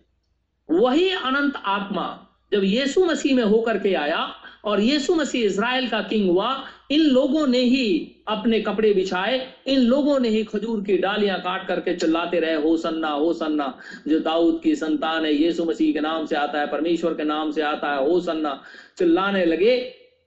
वही 0.71 1.11
अनंत 1.11 1.57
आत्मा 1.57 2.26
जब 2.53 2.65
यीशु 2.65 3.05
मसीह 3.05 3.37
में 3.37 3.45
होकर 3.45 3.79
के 3.79 3.95
आया 3.95 4.19
और 4.65 4.81
यीशु 4.81 5.15
मसीह 5.15 5.45
इज़राइल 5.45 5.89
का 5.89 6.01
किंग 6.03 6.29
हुआ, 6.31 6.51
इन 6.91 7.01
लोगों 7.01 7.47
ने 7.47 7.59
ही 7.61 8.13
अपने 8.29 8.61
कपड़े 8.61 8.93
बिछाए, 8.95 9.41
इन 9.67 9.81
लोगों 9.81 10.19
ने 10.21 10.29
ही 10.29 10.43
खजूर 10.45 10.83
की 10.85 10.97
डालियाँ 10.99 11.39
काट 11.41 11.67
करके 11.69 11.95
चिल्लाते 11.97 12.41
रहे 12.41 12.55
हो 12.55 12.77
सन्ना 12.77 13.09
हो 13.09 13.33
सन्ना 13.33 13.73
जो 14.09 14.19
दाऊद 14.21 14.61
की 14.63 14.75
संतान 14.77 15.25
है, 15.25 15.33
यीशु 15.35 15.65
मसीह 15.65 15.93
के 15.93 16.01
नाम 16.01 16.27
से 16.27 16.37
आता 16.37 16.61
है, 16.61 16.67
परमेश्वर 16.67 17.15
के 17.15 17.25
नाम 17.25 17.51
से 17.53 17.63
आता 17.63 17.93
है 17.93 18.09
हो 18.09 18.21
सन्ना 18.21 18.61
चिल्लाने 18.99 19.45
लगे। 19.45 19.77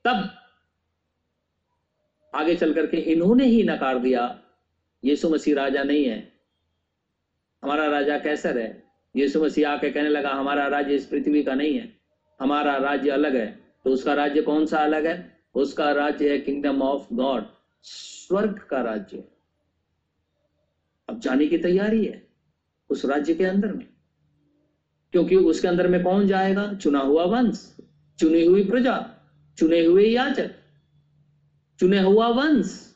तब 0.05 0.29
आगे 2.33 2.55
चल 2.55 2.73
करके 2.73 2.97
इन्होंने 3.11 3.45
ही 3.45 3.63
नकार 3.63 3.99
दिया, 3.99 4.39
यीशु 5.03 5.29
मसीह 5.29 5.55
राजा 5.55 5.83
नहीं 5.83 6.05
है, 6.05 6.17
हमारा 7.63 7.85
राजा 7.87 8.17
कैसर 8.19 8.57
है। 8.57 8.83
यीशु 9.15 9.43
मसीह 9.43 9.69
आके 9.69 9.89
कहने 9.89 10.09
लगा, 10.09 10.29
हमारा 10.29 10.67
राज्य 10.67 10.95
इस 10.95 11.05
पृथ्वी 11.05 11.43
का 11.43 11.53
नहीं 11.53 11.73
है। 11.73 11.98
हमारा 12.39 12.75
राज्य 12.77 13.09
अलग 13.09 13.35
है 13.35 13.47
तो 13.85 13.91
उसका 13.91 14.13
राज्य 14.13 14.41
कौन 14.41 14.65
सा 14.65 14.77
अलग 14.77 15.05
है? 15.05 15.37
उसका 15.55 15.91
राज्य 15.91 16.29
है 16.31 16.37
किंगडम 16.39 16.81
ऑफ़ 16.81 17.13
गॉड 17.13 17.45
स्वर्ग 17.83 18.59
का 18.69 18.81
राज्य 18.81 19.23
अब 21.07 21.19
जाने 21.19 21.47
की 21.47 21.57
तैयारी 21.57 22.05
है 22.05 22.27
उस 22.89 23.05
राज्य 23.05 23.33
के 23.33 23.45
अंदर 23.45 23.73
में, 23.73 23.87
क्योंकि 25.13 25.35
उसके 25.35 25.67
अंदर 25.67 25.87
में 25.87 26.03
कौन 26.03 26.27
जाएगा? 26.27 26.73
चुना 26.73 26.99
हुआ 26.99 27.23
वंश, 27.25 27.75
चुनी 28.19 28.45
हुई 28.45 28.63
प्रजा, 28.65 28.97
चुने 29.57 29.83
हुए 29.85 30.05
याचक 30.05 30.51
चुने 31.79 31.99
हुआ 32.01 32.27
वंश। 32.27 32.95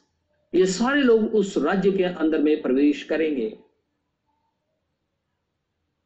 ये 0.54 0.66
सारे 0.66 1.02
लोग 1.02 1.36
उस 1.36 1.58
राज्य 1.58 1.92
के 1.92 2.04
अंदर 2.04 2.42
में 2.42 2.62
प्रवेश 2.62 3.04
करेंगे। 3.04 3.48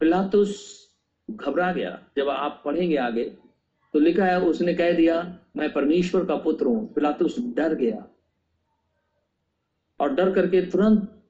पिलातुस 0.01 0.86
घबरा 1.31 1.71
गया। 1.71 1.99
जब 2.17 2.29
आप 2.29 2.61
पढ़ेंगे 2.65 2.95
आगे 2.95 3.23
तो 3.93 3.99
लिखा 3.99 4.25
है, 4.25 4.41
उसने 4.41 4.73
कह 4.73 4.91
दिया, 4.91 5.39
मैं 5.57 5.73
परमेश्वर 5.73 6.25
का 6.25 6.35
पुत्र 6.35 6.65
हूँ। 6.65 6.93
पिलातुस 6.93 7.35
डर 7.39 7.73
गया। 7.73 8.07
और 9.99 10.13
डर 10.13 10.31
करके 10.31 10.61
तुरंत 10.61 11.23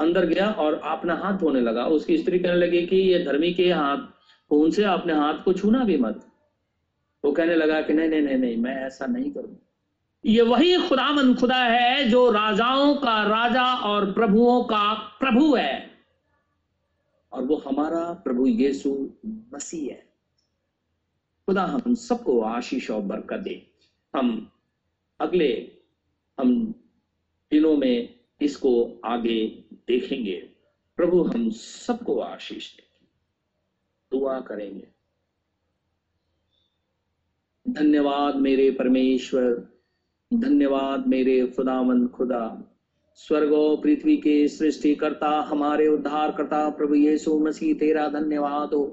अंदर 0.00 0.26
गया 0.26 0.50
और 0.50 0.74
अपना 0.74 1.14
हाथ 1.14 1.32
धोने 1.32 1.60
लगा। 1.60 1.86
उसकी 1.86 2.18
स्त्री 2.18 2.38
कहने 2.38 2.54
लगी 2.54 2.86
कि, 2.86 2.96
ये 2.96 3.24
धर्मी 3.24 3.54
के 3.54 3.72
हाथ, 3.72 3.98
खून 4.48 4.70
से 4.70 4.84
अपने 4.84 5.12
हाथ 5.12 5.34
को 5.44 5.52
छूना 5.52 5.84
भी 5.84 5.96
मत। 5.96 6.26
वो 7.24 7.32
कहने 7.32 7.54
लगा 7.54 7.82
कि, 7.82 7.92
नहीं 7.92 8.08
नहीं 8.08 8.22
नहीं 8.22 8.36
नहीं, 8.36 8.56
मैं 8.56 8.86
ऐसा 8.86 9.06
नहीं 9.06 9.30
करूँ 9.30 9.58
ये 10.26 10.42
वही 10.42 10.88
खुदामन 10.88 11.34
खुदा 11.34 11.64
है 11.64 12.08
जो 12.08 12.30
राजाओं 12.30 12.94
का 12.94 13.22
राजा 13.22 13.74
और 13.74 14.12
प्रभुओं 14.12 14.64
का 14.64 14.94
प्रभु 14.94 15.54
है। 15.54 15.93
और 17.34 17.44
वो 17.44 17.56
हमारा 17.56 18.12
प्रभु 18.12 18.46
यीशु 18.46 19.10
मसीह 19.26 19.92
है। 19.92 20.14
खुदा 21.46 21.62
हम 21.62 21.94
सबको 21.94 22.40
आशीष 22.40 22.90
और 22.90 23.02
बरकत 23.02 23.38
दे। 23.38 23.66
हम 24.16 24.50
अगले, 25.20 25.78
हम 26.40 26.72
दिनों 27.50 27.76
में 27.76 28.20
इसको 28.40 29.00
आगे 29.04 29.64
देखेंगे। 29.72 30.50
प्रभु 30.96 31.22
हम 31.22 31.50
सबको 31.50 32.20
आशीष 32.20 32.76
दे। 32.76 33.06
दुआ 34.10 34.40
करेंगे। 34.40 34.88
धन्यवाद 37.68 38.36
मेरे 38.36 38.70
परमेश्वर। 38.70 39.68
धन्यवाद 40.34 41.06
मेरे 41.06 41.46
खुदावन 41.46 42.08
खुदा। 42.08 42.73
स्वर्ग 43.14 43.52
और 43.52 43.76
पृथ्वी 43.76 44.16
के 44.16 44.48
सृष्टि 44.48 44.94
करता 44.94 45.28
हमारे 45.28 45.88
उद्धार 45.88 46.32
करता 46.32 46.70
प्रभु 46.70 46.94
यीशु 46.94 47.38
मसीह, 47.38 47.74
तेरा 47.74 48.08
धन्यवाद 48.08 48.74
हो। 48.74 48.86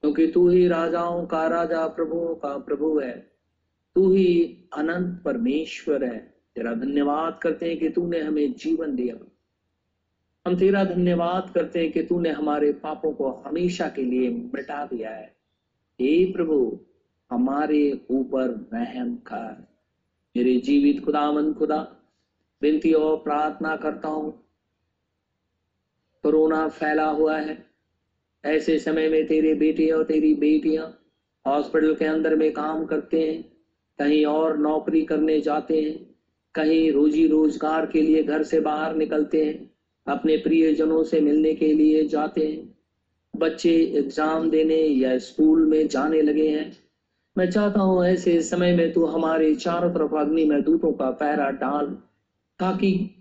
क्योंकि 0.00 0.26
तू 0.26 0.48
ही 0.48 0.68
राजाओं 0.68 1.26
का 1.26 1.48
राजा, 1.48 1.86
प्रभुओं 1.86 2.34
का 2.34 2.58
प्रभु 2.58 2.98
है। 2.98 3.32
तू 3.94 4.12
ही 4.12 4.64
अनंत 4.76 5.22
परमेश्वर 5.24 6.04
है। 6.04 6.34
तेरा 6.56 6.74
धन्यवाद 6.74 7.40
करते 7.42 7.66
हैं 7.66 7.78
कि 7.78 7.88
तूने 7.88 8.20
हमें 8.20 8.52
जीवन 8.52 8.96
दिया। 8.96 9.32
हम 10.46 10.58
तेरा 10.58 10.84
धन्यवाद 10.84 11.52
करते 11.54 11.78
हैं 11.78 11.92
कि 11.92 12.02
तूने 12.02 12.30
हमारे 12.30 12.72
पापों 12.72 13.12
को 13.12 13.30
हमेशा 13.30 13.88
के 13.88 14.02
लिए 14.02 14.30
मिटा 14.30 14.86
दिया 14.86 15.10
है। 15.10 15.36
हे 16.00 16.32
प्रभु, 16.32 16.80
हमारे 17.30 18.00
ऊपर 18.10 18.68
रहम 18.74 19.16
कर। 19.16 19.68
मेरे 20.36 20.56
जीवित 20.56 21.04
खुदावन 21.04 21.52
खुदा 21.52 21.94
विनती 22.62 22.92
और 22.92 23.16
प्रार्थना 23.16 23.76
करता 23.76 24.08
हूँ। 24.08 24.30
कोरोना 26.22 26.68
फैला 26.68 27.06
हुआ 27.06 27.38
है। 27.38 27.66
ऐसे 28.44 28.78
समय 28.78 29.08
में 29.08 29.26
तेरे 29.26 29.54
बेटे 29.54 29.90
और 29.90 30.04
तेरी 30.04 30.34
बेटियाँ 30.34 30.98
हॉस्पिटल 31.46 31.94
के 31.94 32.04
अंदर 32.04 32.36
में 32.36 32.52
काम 32.52 32.84
करते 32.84 33.20
हैं, 33.20 33.42
कहीं 33.98 34.24
और 34.26 34.58
नौकरी 34.58 35.02
करने 35.02 35.40
जाते 35.40 35.80
हैं, 35.80 36.16
कहीं 36.54 36.92
रोजी 36.92 37.26
रोज़गार 37.26 37.86
के 37.86 38.02
लिए 38.02 38.22
घर 38.22 38.42
से 38.42 38.60
बाहर 38.60 38.94
निकलते 38.96 39.44
हैं, 39.44 39.70
अपने 40.06 40.36
प्रियजनों 40.36 41.02
से 41.04 41.20
मिलने 41.20 41.54
के 41.54 41.72
लिए 41.72 42.04
जाते 42.08 42.46
हैं। 42.48 42.74
बच्चे 43.36 43.70
एग्ज़ाम 43.70 44.50
देने 44.50 44.74
या 44.74 45.18
स्कूल 45.18 45.66
में 45.66 45.88
जाने 45.88 46.22
लगे 46.22 46.48
हैं। 46.48 46.76
मैं 47.36 47.50
चाहता 47.50 47.80
हूँ 47.80 48.04
ऐसे 48.06 48.40
समय 48.42 48.76
में 48.76 48.92
तू 48.92 49.04
हमारे 49.04 49.54
चारों 49.54 49.90
तरफ़ 49.90 50.14
अग्नि 50.14 50.44
में 50.44 50.62
दूतों 50.62 50.92
का 50.92 51.10
पैरा 51.10 51.50
डाल। 51.50 51.96
ताकि 52.58 53.14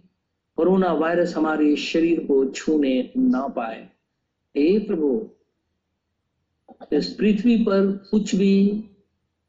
कोरोना 0.56 0.94
वायरस 0.94 1.36
हमारे 1.36 1.76
शरीर 1.76 2.20
को 2.20 2.46
छूने 2.46 3.12
ना 3.18 3.48
पाए। 3.48 3.90
हे 4.58 4.80
प्रभु, 4.80 5.30
इस 6.94 7.14
पृथ्वी 7.14 7.58
पर 7.58 8.08
कुछ 8.12 8.36
भी 8.36 8.84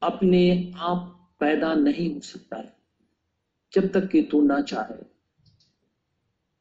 अपने 0.02 0.72
आप 0.76 1.30
पैदा 1.40 1.74
नहीं 1.74 2.14
हो 2.14 2.20
सकता 2.20 2.56
है, 2.56 2.76
जब 3.72 3.92
तक 3.92 4.08
कि 4.08 4.22
तू 4.22 4.42
ना 4.42 4.60
चाहे। 4.60 5.04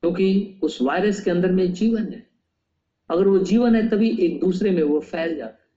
क्योंकि 0.01 0.59
उस 0.63 0.81
वायरस 0.81 1.23
के 1.23 1.31
अंदर 1.31 1.51
में 1.51 1.73
जीवन 1.73 2.03
है। 2.03 2.29
अगर 3.09 3.27
वो 3.27 3.39
जीवन 3.39 3.75
है, 3.75 3.89
तभी 3.89 4.17
एक 4.17 4.39
दूसरे 4.39 4.71
में 4.71 4.83
वो 4.83 4.99
फैल 4.99 5.35
जाता 5.35 5.57
है। 5.61 5.67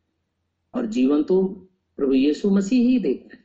और 0.75 0.87
जीवन 0.87 1.23
तो 1.23 1.45
प्रभु 1.97 2.13
यीशु 2.13 2.51
मसीह 2.51 2.89
ही 2.89 2.99
देता 2.99 3.37
है। 3.37 3.40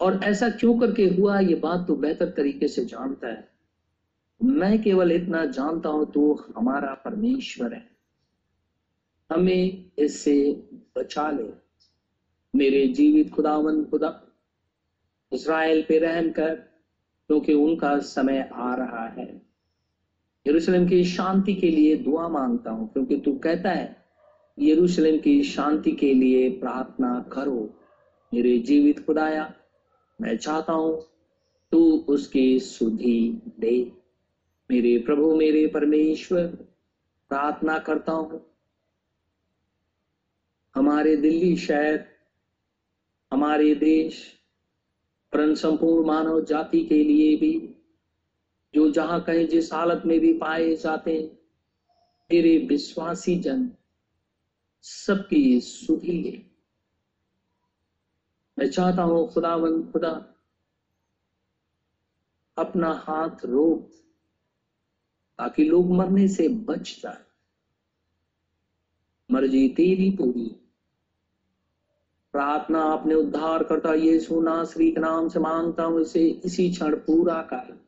और 0.00 0.20
ऐसा 0.24 0.48
क्यों 0.50 0.78
करके 0.78 1.04
हुआ, 1.04 1.40
ये 1.40 1.54
बात 1.54 1.84
तो 1.88 1.94
बेहतर 1.94 2.26
तरीके 2.26 2.68
से 2.68 2.84
जानता 2.84 3.28
है। 3.28 3.48
मैं 4.42 4.82
केवल 4.82 5.12
इतना 5.12 5.44
जानता 5.44 5.88
हूँ 5.88 6.12
तो 6.12 6.46
हमारा 6.56 6.94
परमेश्वर 6.94 7.74
है। 7.74 7.90
हमें 9.32 9.90
इससे 9.98 10.66
बचा 10.98 11.30
ले। 11.30 11.50
मेरे 12.54 12.86
जीवित 12.86 13.30
खुदावन, 13.30 13.84
खुदा 13.84 14.22
इसराइल 15.32 15.84
पे 15.88 15.98
रहम 15.98 16.30
कर, 16.30 16.54
क्योंकि 17.26 17.52
तो 17.52 17.62
उनका 17.62 17.98
समय 17.98 18.50
आ 18.52 18.74
रहा 18.74 19.08
है। 19.08 19.42
यरूशलेम 20.46 20.88
की 20.88 21.04
शांति 21.04 21.54
के 21.54 21.70
लिए 21.70 21.96
दुआ 21.96 22.28
माँगता 22.28 22.70
हूँ, 22.70 22.92
क्योंकि 22.92 23.16
तू 23.16 23.32
कहता 23.32 23.70
है, 23.70 23.96
यरूशलेम 24.58 25.18
की 25.18 25.42
शांति 25.42 25.92
के 25.92 26.14
लिए 26.14 26.50
प्रार्थना 26.50 27.30
करो। 27.32 27.80
मेरे 28.34 28.58
जीवित 28.58 29.06
खुदाया 29.06 29.54
मैं 30.20 30.36
चाहता 30.36 30.72
हूँ, 30.72 31.02
तू 31.72 31.98
उसकी 32.08 32.60
सुधि 32.60 33.42
दे। 33.60 33.92
मेरे 34.70 34.98
प्रभु, 34.98 35.36
मेरे 35.36 35.66
परमेश्वर, 35.66 36.46
प्रार्थना 37.28 37.78
करता 37.78 38.12
हूँ। 38.12 38.46
हमारे 40.74 41.16
दिल्ली 41.16 41.56
शहर, 41.56 42.04
हमारे 43.32 43.74
देश, 43.74 44.34
परम 45.32 45.54
संपूर्ण 45.54 46.06
मानव 46.06 46.44
जाति 46.44 46.84
के 46.84 47.04
लिए 47.04 47.36
भी, 47.36 47.74
जो 48.74 48.90
जहाँ 48.90 49.24
कहीं 49.24 49.46
जिस 49.46 49.72
हालत 49.72 50.02
में 50.06 50.20
भी 50.20 50.32
पाए 50.32 50.74
जाते 50.74 51.32
तेरे 52.30 52.58
विश्वासी 52.58 53.38
जन, 53.38 53.70
सबकी 54.82 55.60
सुधी 55.60 56.22
ले। 56.22 56.47
मैं 58.58 58.70
चाहता 58.70 59.02
हूँ 59.02 59.32
खुदावन, 59.32 59.82
खुदा, 59.82 60.34
अपना 62.58 62.92
हाथ 62.92 63.44
रोक, 63.44 63.90
ताकि 65.38 65.64
लोग 65.64 65.90
मरने 65.90 66.28
से 66.28 66.48
बच 66.48 67.00
जाए। 67.02 67.24
मर्ज़ी 69.30 69.68
तेरी 69.68 70.10
पूरी। 70.10 70.60
प्रार्थना 72.32 72.82
अपने 72.82 73.14
उद्धार 73.14 73.62
करता 73.62 73.94
ये 73.94 74.20
सुना 74.20 74.64
श्री 74.64 74.92
के 74.92 75.00
नाम 75.00 75.28
से 75.28 75.38
माँगता 75.38 75.82
हूँ, 75.82 76.00
इसे 76.00 76.28
इसी 76.28 76.70
क्षण 76.70 76.96
पूरा 76.96 77.42
कर। 77.42 77.86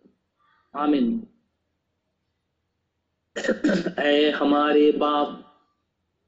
आमिन। 0.74 1.26
ऐ 3.98 4.30
हमारे 4.30 4.92
बाप, 4.92 5.56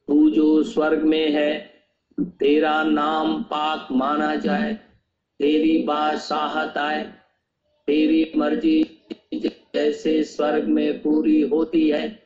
तू 0.08 0.30
जो 0.30 0.62
स्वर्ग 0.62 1.02
में 1.02 1.32
है 1.32 1.71
तेरा 2.24 2.82
नाम 2.82 3.42
पाक 3.42 3.88
माना 3.92 4.36
जाए, 4.36 4.74
तेरी 5.38 5.82
बात 5.82 6.12
बादशाहत 6.12 6.76
आए। 6.76 7.12
तेरी 7.86 8.32
मर्ज़ी 8.36 8.98
जैसे 9.34 10.24
स्वर्ग 10.24 10.64
में 10.64 11.02
पूरी 11.02 11.40
होती 11.40 11.90
है, 11.90 12.22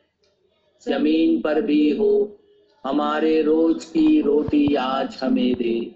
ज़मीन 0.82 1.40
पर 1.40 1.62
भी 1.62 1.90
हो। 1.90 2.38
हमारे 2.84 3.42
रोज 3.42 3.84
की 3.84 4.20
रोटी 4.20 4.74
आज 4.74 5.18
हमें 5.22 5.54
दे। 5.54 5.94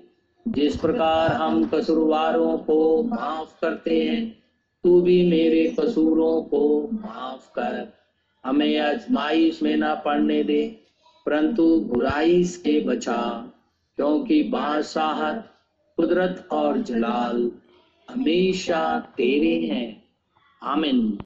जिस 0.49 0.77
प्रकार 0.77 1.33
हम 1.33 1.65
कसूरवारों 1.65 2.59
को 2.59 3.03
माफ़ 3.03 3.61
करते 3.61 4.03
हैं, 4.03 4.43
तू 4.85 5.01
भी 5.01 5.31
मेरे 5.31 5.77
कसूरों 5.81 6.43
को 6.43 6.89
माफ़ 6.93 7.51
कर। 7.51 7.93
हमें 8.45 8.79
आजमाइश 8.79 9.63
में 9.63 9.77
ना 9.77 9.95
पड़ने 9.95 10.45
दे, 10.45 10.77
परंतु 11.27 11.81
बुराई 11.81 12.45
से 12.45 12.81
बचा। 12.81 13.50
क्योंकि 14.01 14.43
बादशाह 14.43 15.33
कुदरत 15.97 16.49
और 16.53 16.79
जलाल 16.79 17.53
हमेशा 18.11 19.01
तेरे 19.01 19.67
हैं। 19.67 20.03
आमिन। 20.63 21.19